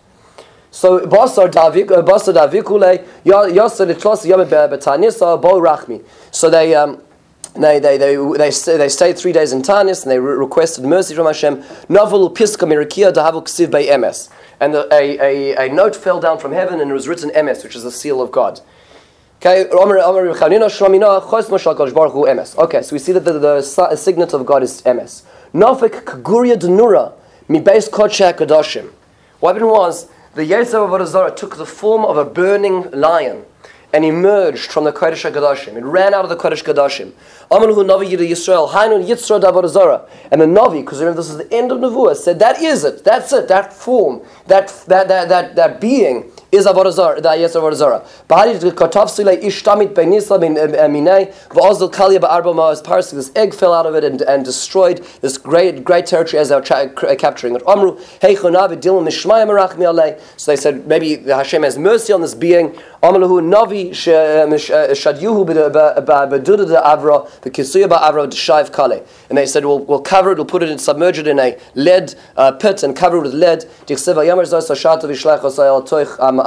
So 0.71 1.01
basar 1.01 1.51
davik 1.51 1.91
uh, 1.91 2.03
basar 2.03 2.35
davikule 2.35 3.07
yasar 3.25 3.93
itlos 3.93 4.25
yom 4.27 4.41
betanisa 4.41 5.41
bo 5.41 5.61
rachmi. 5.61 6.05
So 6.31 6.51
they 6.51 6.75
um, 6.75 7.01
they 7.55 7.79
they 7.79 7.99
they 7.99 8.17
they, 8.17 8.51
stay, 8.51 8.77
they 8.77 8.89
stayed 8.89 9.19
three 9.19 9.33
days 9.33 9.53
in 9.53 9.63
Tanis 9.63 10.03
and 10.03 10.11
they 10.11 10.19
re- 10.19 10.35
requested 10.35 10.85
mercy 10.85 11.15
from 11.15 11.27
Hashem. 11.27 11.63
Novel 11.89 12.31
emes. 12.31 14.29
And 14.61 14.75
a, 14.77 14.95
a, 14.95 15.67
a 15.67 15.73
note 15.73 15.97
fell 15.97 16.21
down 16.21 16.39
from 16.39 16.53
heaven 16.53 16.81
and 16.81 16.91
it 16.91 16.95
was 16.95 17.09
written 17.09 17.31
ms, 17.45 17.65
which 17.65 17.77
is 17.77 17.83
the 17.83 17.91
seal 17.91 18.23
of 18.23 18.31
God. 18.31 18.61
Okay, 19.45 19.67
so 19.69 19.85
we 22.93 22.99
see 23.01 23.13
that 23.13 23.25
the, 23.25 23.33
the 23.41 23.97
signet 23.97 24.33
of 24.35 24.47
God 24.47 24.63
is 24.63 24.85
MS. 24.85 25.25
Nafik 25.53 26.05
kaguria 26.05 26.57
denura 26.57 27.13
mi 27.49 27.59
beis 27.59 27.91
kodshe 27.91 28.33
kadoshim. 28.35 28.93
What 29.41 29.57
happened 29.57 29.73
was 29.73 30.07
the 30.37 30.43
Yetzer 30.43 30.85
of 30.85 31.37
took 31.37 31.57
the 31.57 31.67
form 31.67 32.05
of 32.05 32.17
a 32.17 32.25
burning 32.25 32.89
lion 32.93 33.45
and 33.93 34.05
emerged 34.05 34.71
from 34.71 34.85
the 34.85 34.93
Kodesh 34.93 35.31
HaKadoshim. 35.31 35.77
It 35.77 35.85
ran 35.85 36.15
out 36.15 36.25
of 36.25 36.31
the 36.31 36.37
Kodesh 36.37 36.63
HaKadoshim. 36.63 37.13
Amalahu 37.51 37.85
Navi 37.85 38.11
Yidei 38.11 38.31
Yisrael, 38.31 38.71
Hainun 38.71 39.07
Yitzra 39.07 39.41
Avodah 39.43 40.09
And 40.31 40.41
the 40.41 40.47
Navi, 40.47 40.81
because 40.81 41.01
remember 41.01 41.21
this 41.21 41.31
is 41.31 41.37
the 41.37 41.53
end 41.53 41.71
of 41.71 41.79
Nevuah, 41.79 42.17
said 42.17 42.39
that 42.39 42.61
is 42.63 42.85
it, 42.85 43.05
that's 43.05 43.33
it, 43.33 43.49
that 43.49 43.73
form, 43.73 44.23
that, 44.47 44.69
that, 44.87 45.09
that, 45.09 45.29
that, 45.29 45.55
that 45.57 45.81
being 45.81 46.31
is 46.51 46.67
Avodah 46.67 46.93
Zarah, 46.93 47.21
the 47.21 47.29
Ayes 47.31 47.55
Avodah 47.55 47.75
Zarah. 47.75 48.07
Bahari 48.29 48.55
Katav 48.55 49.11
Sile 49.11 49.37
Ishtamit 49.37 49.95
Beinisla 49.95 50.43
eh, 50.43 50.79
eh, 50.79 50.89
Minei, 50.89 51.33
V'ozil 51.49 51.93
Kalia 51.93 52.21
Ba'arba 52.21 52.55
Ma'az 52.55 52.83
Parsik, 52.83 53.13
this 53.13 53.33
egg 53.37 53.53
fell 53.55 53.75
out 53.75 53.87
of 53.87 53.95
it 53.95 54.05
and, 54.05 54.23
and 54.23 54.45
destroyed 54.45 54.99
this 55.21 55.37
great 55.37 55.85
great 55.85 56.07
territory 56.07 56.39
as 56.39 56.51
they 56.51 56.55
were 56.55 57.17
capturing 57.17 57.55
it. 57.55 57.63
Amru, 57.67 57.99
Hey 58.21 58.35
Chonav 58.35 58.71
Dilim 58.81 59.07
Mishmaya 59.07 59.47
Merach 59.47 59.77
Mi'alei. 59.79 60.21
So 60.37 60.53
they 60.53 60.57
said, 60.57 60.87
maybe 60.87 61.17
the 61.17 61.35
Hashem 61.35 61.63
has 61.63 61.79
mercy 61.79 62.13
on 62.13 62.21
this 62.21 62.35
being. 62.35 62.71
Amalahu 63.03 63.43
Navi 63.43 63.82
And 69.29 69.39
they 69.39 69.47
said, 69.47 69.65
we'll, 69.65 69.79
we'll 69.81 70.01
cover 70.01 70.33
it, 70.33 70.39
we'll 70.39 70.45
put 70.45 70.63
it 70.63 70.69
in, 70.69 70.79
submerge 70.79 71.19
it 71.19 71.27
in 71.27 71.39
a 71.39 71.59
lead 71.75 72.15
uh, 72.37 72.53
pit 72.53 72.83
and 72.83 72.95
cover 72.95 73.17
it 73.19 73.23
with 73.23 73.35
lead. 73.35 73.65
Um, 76.19 76.41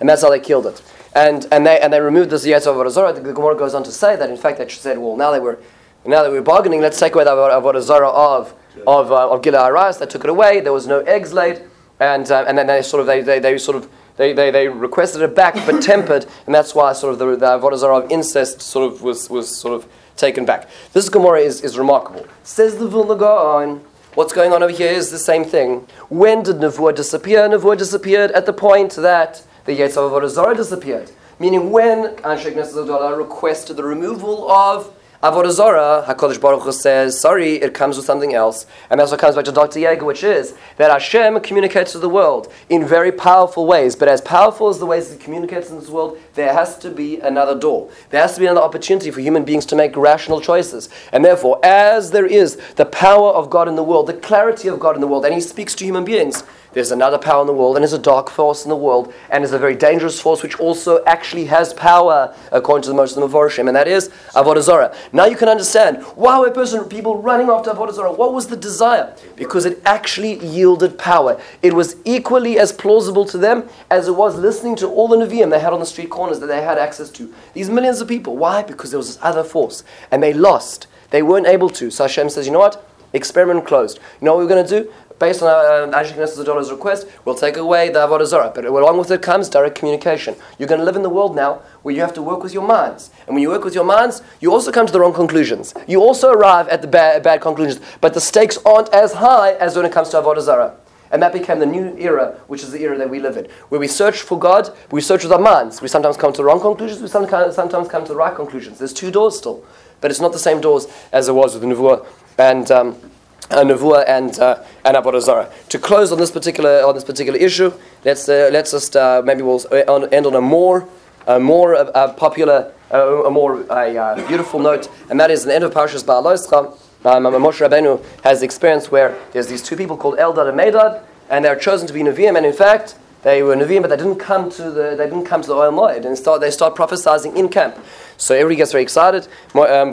and 0.00 0.08
that's 0.08 0.22
how 0.22 0.30
they 0.30 0.40
killed 0.40 0.66
it. 0.66 0.82
And, 1.14 1.46
and, 1.52 1.66
they, 1.66 1.78
and 1.80 1.92
they 1.92 2.00
removed 2.00 2.30
this 2.30 2.46
Yetzer 2.46 2.68
of 2.68 2.76
Avodah 2.76 3.22
The 3.22 3.32
Gemara 3.32 3.54
goes 3.56 3.74
on 3.74 3.82
to 3.84 3.92
say 3.92 4.16
that, 4.16 4.30
in 4.30 4.36
fact, 4.36 4.58
they 4.58 4.68
said, 4.68 4.98
well, 4.98 5.16
now 5.16 5.30
they 5.30 5.40
were, 5.40 5.58
now 6.06 6.22
that 6.22 6.30
we 6.30 6.38
were 6.38 6.44
bargaining, 6.44 6.80
let's 6.80 6.98
take 6.98 7.14
away 7.14 7.24
the 7.24 7.30
Avodah 7.30 8.12
of, 8.14 8.54
of, 8.86 9.12
uh, 9.12 9.30
of 9.30 9.42
Gilui 9.42 9.58
Arayos. 9.58 9.98
They 9.98 10.06
took 10.06 10.24
it 10.24 10.30
away. 10.30 10.60
There 10.60 10.72
was 10.72 10.86
no 10.86 11.00
eggs 11.00 11.32
laid. 11.32 11.62
And, 12.00 12.30
uh, 12.30 12.44
and 12.48 12.56
then 12.56 12.66
they 12.66 12.82
sort 12.82 13.02
of, 13.02 13.06
they, 13.06 13.20
they, 13.20 13.38
they 13.38 13.58
sort 13.58 13.76
of, 13.76 13.88
they, 14.16 14.32
they, 14.32 14.50
they 14.50 14.68
requested 14.68 15.22
it 15.22 15.34
back, 15.34 15.54
but 15.66 15.82
tempered, 15.82 16.26
and 16.46 16.54
that's 16.54 16.74
why 16.74 16.92
sort 16.92 17.14
of 17.14 17.18
the, 17.18 17.36
the 17.36 17.46
Avodah 17.58 18.04
of 18.04 18.10
incest 18.10 18.60
sort 18.60 18.92
of 18.92 19.02
was, 19.02 19.30
was 19.30 19.54
sort 19.54 19.74
of 19.74 19.90
taken 20.16 20.44
back. 20.44 20.68
This 20.92 21.08
Gemara 21.08 21.40
is, 21.40 21.62
is 21.62 21.78
remarkable. 21.78 22.26
Says 22.42 22.76
the 22.76 22.88
Vilna 22.88 23.16
Gaon, 23.16 23.82
What's 24.14 24.34
going 24.34 24.52
on 24.52 24.62
over 24.62 24.70
here 24.70 24.92
is 24.92 25.10
the 25.10 25.18
same 25.18 25.42
thing. 25.42 25.86
When 26.10 26.42
did 26.42 26.56
Nevuah 26.56 26.94
disappear? 26.94 27.48
Nevuah 27.48 27.78
disappeared 27.78 28.30
at 28.32 28.44
the 28.44 28.52
point 28.52 28.92
that 28.96 29.42
the 29.64 29.72
Yetzer 29.72 30.04
of 30.04 30.12
Avodah 30.12 30.54
disappeared. 30.54 31.10
Meaning 31.38 31.70
when 31.70 32.16
Anshe 32.16 32.52
Knesset 32.52 33.16
requested 33.16 33.78
the 33.78 33.84
removal 33.84 34.50
of 34.50 34.94
Avodah 35.22 35.52
Zarah, 35.52 36.04
Hakadosh 36.08 36.40
Baruch 36.40 36.62
Hu 36.62 36.72
says, 36.72 37.20
"Sorry, 37.20 37.54
it 37.54 37.74
comes 37.74 37.96
with 37.96 38.04
something 38.04 38.34
else," 38.34 38.66
and 38.90 38.98
that's 38.98 39.12
what 39.12 39.20
comes 39.20 39.36
back 39.36 39.44
to 39.44 39.52
Dr. 39.52 39.78
Yeager, 39.78 40.02
which 40.02 40.24
is 40.24 40.52
that 40.78 40.90
Hashem 40.90 41.38
communicates 41.42 41.92
to 41.92 41.98
the 41.98 42.08
world 42.08 42.48
in 42.68 42.84
very 42.84 43.12
powerful 43.12 43.64
ways. 43.64 43.94
But 43.94 44.08
as 44.08 44.20
powerful 44.20 44.68
as 44.68 44.80
the 44.80 44.86
ways 44.86 45.12
He 45.12 45.16
communicates 45.16 45.70
in 45.70 45.78
this 45.78 45.88
world, 45.88 46.18
there 46.34 46.52
has 46.52 46.76
to 46.78 46.90
be 46.90 47.20
another 47.20 47.54
door. 47.54 47.86
There 48.10 48.20
has 48.20 48.34
to 48.34 48.40
be 48.40 48.46
another 48.46 48.62
opportunity 48.62 49.12
for 49.12 49.20
human 49.20 49.44
beings 49.44 49.64
to 49.66 49.76
make 49.76 49.96
rational 49.96 50.40
choices. 50.40 50.88
And 51.12 51.24
therefore, 51.24 51.60
as 51.62 52.10
there 52.10 52.26
is 52.26 52.58
the 52.74 52.84
power 52.84 53.30
of 53.30 53.48
God 53.48 53.68
in 53.68 53.76
the 53.76 53.84
world, 53.84 54.08
the 54.08 54.14
clarity 54.14 54.66
of 54.66 54.80
God 54.80 54.96
in 54.96 55.00
the 55.00 55.06
world, 55.06 55.24
and 55.24 55.32
He 55.32 55.40
speaks 55.40 55.76
to 55.76 55.84
human 55.84 56.02
beings. 56.04 56.42
There's 56.72 56.90
another 56.90 57.18
power 57.18 57.42
in 57.42 57.46
the 57.46 57.52
world, 57.52 57.76
and 57.76 57.82
there's 57.82 57.92
a 57.92 57.98
dark 57.98 58.30
force 58.30 58.64
in 58.64 58.70
the 58.70 58.76
world, 58.76 59.12
and 59.30 59.44
there's 59.44 59.52
a 59.52 59.58
very 59.58 59.74
dangerous 59.74 60.20
force 60.20 60.42
which 60.42 60.58
also 60.58 61.04
actually 61.04 61.44
has 61.46 61.74
power, 61.74 62.34
according 62.50 62.82
to 62.84 62.88
the 62.88 62.94
most 62.94 63.16
of 63.16 63.20
the 63.20 63.28
Mepharshim, 63.28 63.66
and 63.68 63.76
that 63.76 63.88
is 63.88 64.08
Avodah 64.34 64.62
Zarah. 64.62 64.96
Now 65.12 65.26
you 65.26 65.36
can 65.36 65.48
understand 65.48 66.02
why 66.14 66.38
were 66.38 66.50
person, 66.50 66.84
people 66.88 67.20
running 67.20 67.48
after 67.48 67.70
Avodah 67.70 67.92
Zarah. 67.92 68.12
What 68.12 68.32
was 68.32 68.46
the 68.46 68.56
desire? 68.56 69.14
Because 69.36 69.66
it 69.66 69.82
actually 69.84 70.44
yielded 70.44 70.98
power. 70.98 71.40
It 71.60 71.74
was 71.74 71.96
equally 72.04 72.58
as 72.58 72.72
plausible 72.72 73.24
to 73.26 73.38
them 73.38 73.68
as 73.90 74.08
it 74.08 74.16
was 74.16 74.36
listening 74.36 74.76
to 74.76 74.88
all 74.88 75.08
the 75.08 75.16
Nevi'im 75.16 75.50
they 75.50 75.60
had 75.60 75.72
on 75.72 75.80
the 75.80 75.86
street 75.86 76.10
corners 76.10 76.40
that 76.40 76.46
they 76.46 76.62
had 76.62 76.78
access 76.78 77.10
to. 77.10 77.32
These 77.52 77.68
millions 77.68 78.00
of 78.00 78.08
people. 78.08 78.36
Why? 78.36 78.62
Because 78.62 78.90
there 78.90 78.98
was 78.98 79.08
this 79.08 79.18
other 79.22 79.44
force, 79.44 79.84
and 80.10 80.22
they 80.22 80.32
lost. 80.32 80.86
They 81.10 81.22
weren't 81.22 81.46
able 81.46 81.68
to. 81.70 81.90
So 81.90 82.04
Hashem 82.04 82.30
says, 82.30 82.46
you 82.46 82.52
know 82.52 82.58
what? 82.58 82.88
Experiment 83.12 83.66
closed. 83.66 83.98
You 84.20 84.24
know 84.24 84.34
what 84.34 84.42
we're 84.42 84.48
going 84.48 84.66
to 84.66 84.82
do? 84.84 84.92
Based 85.22 85.40
on 85.40 85.48
uh, 85.48 85.96
Anshe 85.96 86.14
Knesset 86.14 86.70
request, 86.70 87.06
we'll 87.24 87.36
take 87.36 87.56
away 87.56 87.90
the 87.90 88.00
Avodah 88.00 88.26
Zarah. 88.26 88.50
But 88.52 88.64
along 88.64 88.98
with 88.98 89.08
it 89.12 89.22
comes 89.22 89.48
direct 89.48 89.76
communication. 89.78 90.34
You're 90.58 90.68
going 90.68 90.80
to 90.80 90.84
live 90.84 90.96
in 90.96 91.02
the 91.02 91.14
world 91.18 91.36
now 91.36 91.62
where 91.82 91.94
you 91.94 92.00
have 92.00 92.12
to 92.14 92.22
work 92.22 92.42
with 92.42 92.52
your 92.52 92.66
minds. 92.66 93.10
And 93.28 93.36
when 93.36 93.42
you 93.42 93.48
work 93.48 93.62
with 93.62 93.72
your 93.72 93.84
minds, 93.84 94.20
you 94.40 94.50
also 94.50 94.72
come 94.72 94.84
to 94.84 94.92
the 94.92 94.98
wrong 94.98 95.14
conclusions. 95.14 95.74
You 95.86 96.00
also 96.00 96.32
arrive 96.32 96.66
at 96.66 96.82
the 96.82 96.88
bad, 96.88 97.22
bad 97.22 97.40
conclusions. 97.40 97.80
But 98.00 98.14
the 98.14 98.20
stakes 98.20 98.58
aren't 98.66 98.92
as 98.92 99.12
high 99.12 99.52
as 99.52 99.76
when 99.76 99.86
it 99.86 99.92
comes 99.92 100.08
to 100.08 100.16
Avodah 100.16 100.40
Zarah. 100.40 100.74
And 101.12 101.22
that 101.22 101.32
became 101.32 101.60
the 101.60 101.66
new 101.66 101.94
era, 101.98 102.40
which 102.48 102.64
is 102.64 102.72
the 102.72 102.82
era 102.82 102.98
that 102.98 103.08
we 103.08 103.20
live 103.20 103.36
in, 103.36 103.44
where 103.68 103.78
we 103.78 103.86
search 103.86 104.22
for 104.22 104.36
God, 104.36 104.74
we 104.90 105.00
search 105.00 105.22
with 105.22 105.32
our 105.32 105.38
minds. 105.38 105.80
We 105.80 105.86
sometimes 105.86 106.16
come 106.16 106.32
to 106.32 106.38
the 106.38 106.44
wrong 106.44 106.60
conclusions, 106.60 107.00
we 107.00 107.06
sometimes, 107.06 107.54
come 107.88 108.04
to 108.06 108.12
the 108.12 108.16
right 108.16 108.34
conclusions. 108.34 108.78
There's 108.78 108.94
two 108.94 109.12
doors 109.12 109.38
still, 109.38 109.62
but 110.00 110.10
it's 110.10 110.20
not 110.20 110.32
the 110.32 110.44
same 110.48 110.60
doors 110.60 110.88
as 111.12 111.28
it 111.28 111.34
was 111.34 111.52
with 111.54 111.62
the 111.62 111.68
Nevuah. 111.68 112.06
And 112.38 112.70
um, 112.70 113.11
uh, 113.50 113.62
Nevuah 113.62 114.04
and 114.06 114.38
uh, 114.38 114.62
and 114.84 114.96
Avodah 114.96 115.20
Zarah. 115.20 115.50
To 115.70 115.78
close 115.78 116.12
on 116.12 116.18
this 116.18 116.30
particular 116.30 116.84
on 116.84 116.94
this 116.94 117.04
particular 117.04 117.38
issue, 117.38 117.72
let's 118.04 118.28
uh, 118.28 118.50
let's 118.52 118.70
just 118.70 118.96
uh, 118.96 119.22
maybe 119.24 119.42
we'll 119.42 119.64
end 120.12 120.26
on 120.26 120.34
a 120.34 120.40
more 120.40 120.88
a 121.26 121.38
more 121.38 121.74
uh, 121.74 122.12
popular, 122.14 122.72
uh, 122.92 123.24
a 123.24 123.30
more 123.30 123.64
uh, 123.70 124.26
beautiful 124.26 124.60
note, 124.60 124.88
and 125.10 125.20
that 125.20 125.30
is 125.30 125.44
the 125.44 125.54
end 125.54 125.64
of 125.64 125.72
Parashas 125.72 126.04
Beha'aloscha. 126.04 126.78
Um, 127.04 127.24
Moshe 127.24 127.66
Rabbeinu 127.66 128.04
has 128.22 128.40
the 128.40 128.44
experience 128.44 128.90
where 128.90 129.18
there's 129.32 129.48
these 129.48 129.62
two 129.62 129.76
people 129.76 129.96
called 129.96 130.18
Eldad 130.18 130.48
and 130.48 130.58
Medad, 130.58 131.02
and 131.30 131.44
they're 131.44 131.56
chosen 131.56 131.86
to 131.88 131.92
be 131.92 132.00
Nevi'im, 132.00 132.36
and 132.36 132.46
in 132.46 132.52
fact, 132.52 132.96
they 133.22 133.42
were 133.42 133.56
Nevi'im, 133.56 133.82
but 133.82 133.90
they 133.90 133.96
didn't 133.96 134.18
come 134.18 134.50
to 134.50 134.70
the 134.70 134.94
they 134.96 135.06
didn't 135.06 135.24
come 135.24 135.42
to 135.42 135.48
the 135.48 135.54
Ohel 135.54 135.72
Moed, 135.72 136.04
and 136.04 136.16
start, 136.16 136.40
they 136.40 136.50
start 136.50 136.74
prophesying 136.74 137.36
in 137.36 137.48
camp. 137.48 137.76
So 138.16 138.34
everybody 138.34 138.56
gets 138.56 138.72
very 138.72 138.82
excited. 138.82 139.26
Um, 139.54 139.90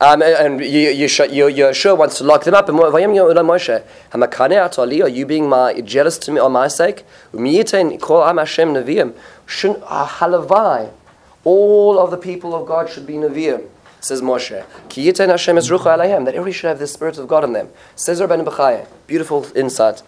um, 0.00 0.22
and 0.22 0.60
Yehoshua 0.60 1.98
wants 1.98 2.18
to 2.18 2.24
lock 2.24 2.44
them 2.44 2.54
up. 2.54 2.68
And 2.68 2.78
Moshe, 2.78 3.82
are 5.02 5.08
you 5.08 5.26
being 5.26 5.48
my, 5.48 5.80
jealous 5.80 6.18
to 6.18 6.30
me 6.30 6.38
on 6.38 6.52
my 6.52 6.68
sake? 6.68 7.04
Shouldn't 7.32 7.64
halavai? 9.82 10.92
All 11.44 11.98
of 11.98 12.10
the 12.12 12.16
people 12.16 12.54
of 12.54 12.68
God 12.68 12.88
should 12.88 13.06
be 13.06 13.14
Nevi'im. 13.14 13.66
Says 14.00 14.22
Moshe, 14.22 14.64
that 14.88 16.28
everybody 16.28 16.52
should 16.52 16.68
have 16.68 16.78
the 16.78 16.86
Spirit 16.86 17.18
of 17.18 17.26
God 17.26 17.42
in 17.42 17.52
them. 17.52 17.68
Says 17.96 18.20
Rabbeinu 18.20 18.44
Bechaya, 18.44 18.86
beautiful 19.08 19.46
insight. 19.56 20.04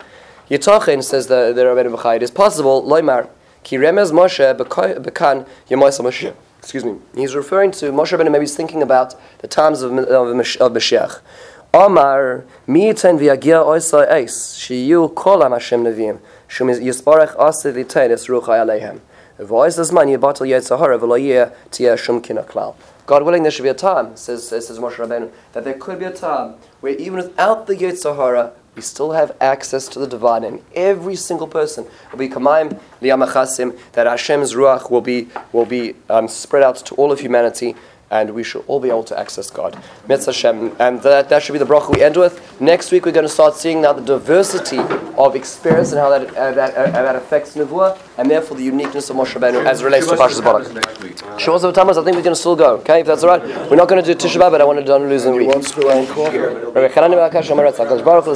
Yitachin 0.49 1.03
says 1.03 1.27
the, 1.27 1.53
the 1.53 1.63
Rabbeinu 1.65 1.97
Bechaya, 1.97 2.17
it 2.17 2.23
is 2.23 2.31
possible, 2.31 2.85
loymar, 2.85 3.29
ki 3.65 3.79
remez 3.79 4.13
Moshe 4.13 4.57
bekan 4.57 5.45
yemoisa 5.69 6.03
Moshe 6.05 6.33
excuse 6.61 6.85
me, 6.85 6.99
he's 7.15 7.35
referring 7.35 7.71
to 7.73 7.87
Moshe 7.91 8.17
Rabbeinu. 8.17 8.31
Maybe 8.31 8.43
he's 8.43 8.55
thinking 8.55 8.83
about 8.83 9.15
the 9.39 9.49
times 9.49 9.81
of 9.81 9.93
of, 9.97 10.29
of 10.29 10.73
Mashiach. 10.73 11.21
Omar 11.73 12.45
miiten 12.69 13.19
v'yagia 13.19 13.65
oisa 13.65 14.07
eis 14.11 14.55
shiyu 14.59 15.15
kol 15.15 15.49
Hashem 15.49 15.83
neviim 15.83 16.19
shum 16.47 16.69
yisparech 16.69 17.35
ase 17.39 17.73
v'tein 17.75 18.11
es 18.11 18.27
ruchai 18.27 18.61
aleihem. 18.63 19.01
V'ois 19.39 19.79
zman 19.79 20.15
yibatel 20.15 20.47
yetzahara 20.47 20.99
v'lo 20.99 21.19
yeh 21.19 21.51
tiyeh 21.71 21.97
shum 21.99 22.21
kina 22.21 22.43
klal. 22.43 22.75
God 23.07 23.25
willing, 23.25 23.43
there 23.43 23.51
should 23.51 23.65
be 23.65 23.69
a 23.71 23.75
time, 23.75 24.17
says, 24.17 24.47
says, 24.47 24.69
says 24.69 24.79
Moshe 24.79 24.95
Rabbeinu, 24.95 25.33
that 25.53 25.65
there 25.65 25.75
could 25.75 25.99
be 25.99 26.05
a 26.05 26.13
time 26.13 26.55
where 26.81 26.95
even 26.95 27.17
without 27.17 27.67
the 27.67 27.75
Yetzer 27.75 28.15
Hara, 28.15 28.53
we 28.81 28.85
still 28.85 29.13
have 29.13 29.37
access 29.43 29.89
to 29.89 29.99
the 29.99 30.07
divine, 30.07 30.43
and 30.43 30.59
every 30.75 31.15
single 31.15 31.47
person 31.47 31.85
will 32.11 32.19
be 32.19 32.31
kamayim 32.31 32.81
liyamachasim, 33.03 33.79
that 33.93 34.07
Hashem's 34.07 34.55
ruach 34.55 34.91
will 34.91 35.03
be 35.03 35.29
will 35.53 35.67
be 35.67 35.95
um, 36.09 36.27
spread 36.29 36.63
out 36.63 36.77
to 36.77 36.95
all 36.95 37.13
of 37.13 37.21
humanity, 37.21 37.77
and 38.11 38.31
we 38.35 38.43
should 38.43 38.65
all 38.67 38.81
be 38.81 38.89
able 38.89 39.05
to 39.05 39.19
access 39.19 39.51
God. 39.51 39.81
Mitzvah 40.09 40.33
Hashem, 40.33 40.77
and 40.79 41.01
that, 41.03 41.29
that 41.29 41.43
should 41.43 41.53
be 41.53 41.59
the 41.59 41.65
bracha 41.65 41.95
we 41.95 42.03
end 42.03 42.17
with. 42.17 42.61
Next 42.61 42.91
week 42.91 43.07
we're 43.07 43.13
going 43.13 43.27
to 43.27 43.33
start 43.33 43.55
seeing 43.55 43.83
now 43.83 43.93
the 43.93 44.03
diversity 44.03 44.79
of 45.17 45.37
experience 45.37 45.93
and 45.93 46.01
how 46.01 46.11
that 46.11 46.35
uh, 46.37 46.53
that, 46.53 46.75
uh, 46.75 46.91
that 46.91 47.17
affects 47.17 47.55
nevuah, 47.57 47.99
and 48.19 48.31
therefore 48.31 48.57
the 48.57 48.65
uniqueness 48.65 49.11
of 49.11 49.17
Moshe 49.17 49.35
Rabbeinu 49.39 49.65
as 49.65 49.81
it 49.81 49.85
relates 49.85 50.07
to 50.09 50.15
Parshas 50.15 50.43
Balak. 50.43 50.69
Week. 51.03 51.17
Shavuos 51.17 51.65
of 51.65 51.75
Tammuz, 51.75 51.97
I 51.99 52.05
think 52.05 52.17
we 52.17 52.23
can 52.23 52.35
still 52.35 52.57
go. 52.57 52.77
Okay, 52.79 53.01
if 53.01 53.07
that's 53.07 53.23
all 53.23 53.31
right. 53.31 53.43
We're 53.71 53.77
not 53.77 53.89
going 53.89 54.03
to 54.03 54.15
do 54.15 54.19
Tisha 54.19 54.41
B'av, 54.41 54.51
but 54.51 54.61
I 54.61 54.65
want 54.65 54.79
to 54.79 54.85
do 54.85 54.97
losing 54.97 55.35
week. 55.35 55.49
Wants 55.49 55.71
to 55.73 55.81
run 55.81 56.07
coffee. 56.07 56.39
Rabbi 56.39 56.89
Chanani 56.93 57.15
Melakash 57.15 57.51
Omer 57.51 57.65
Ratzak, 57.65 57.89
Kodesh 57.89 58.05
Baruch 58.05 58.25
Hu, 58.25 58.35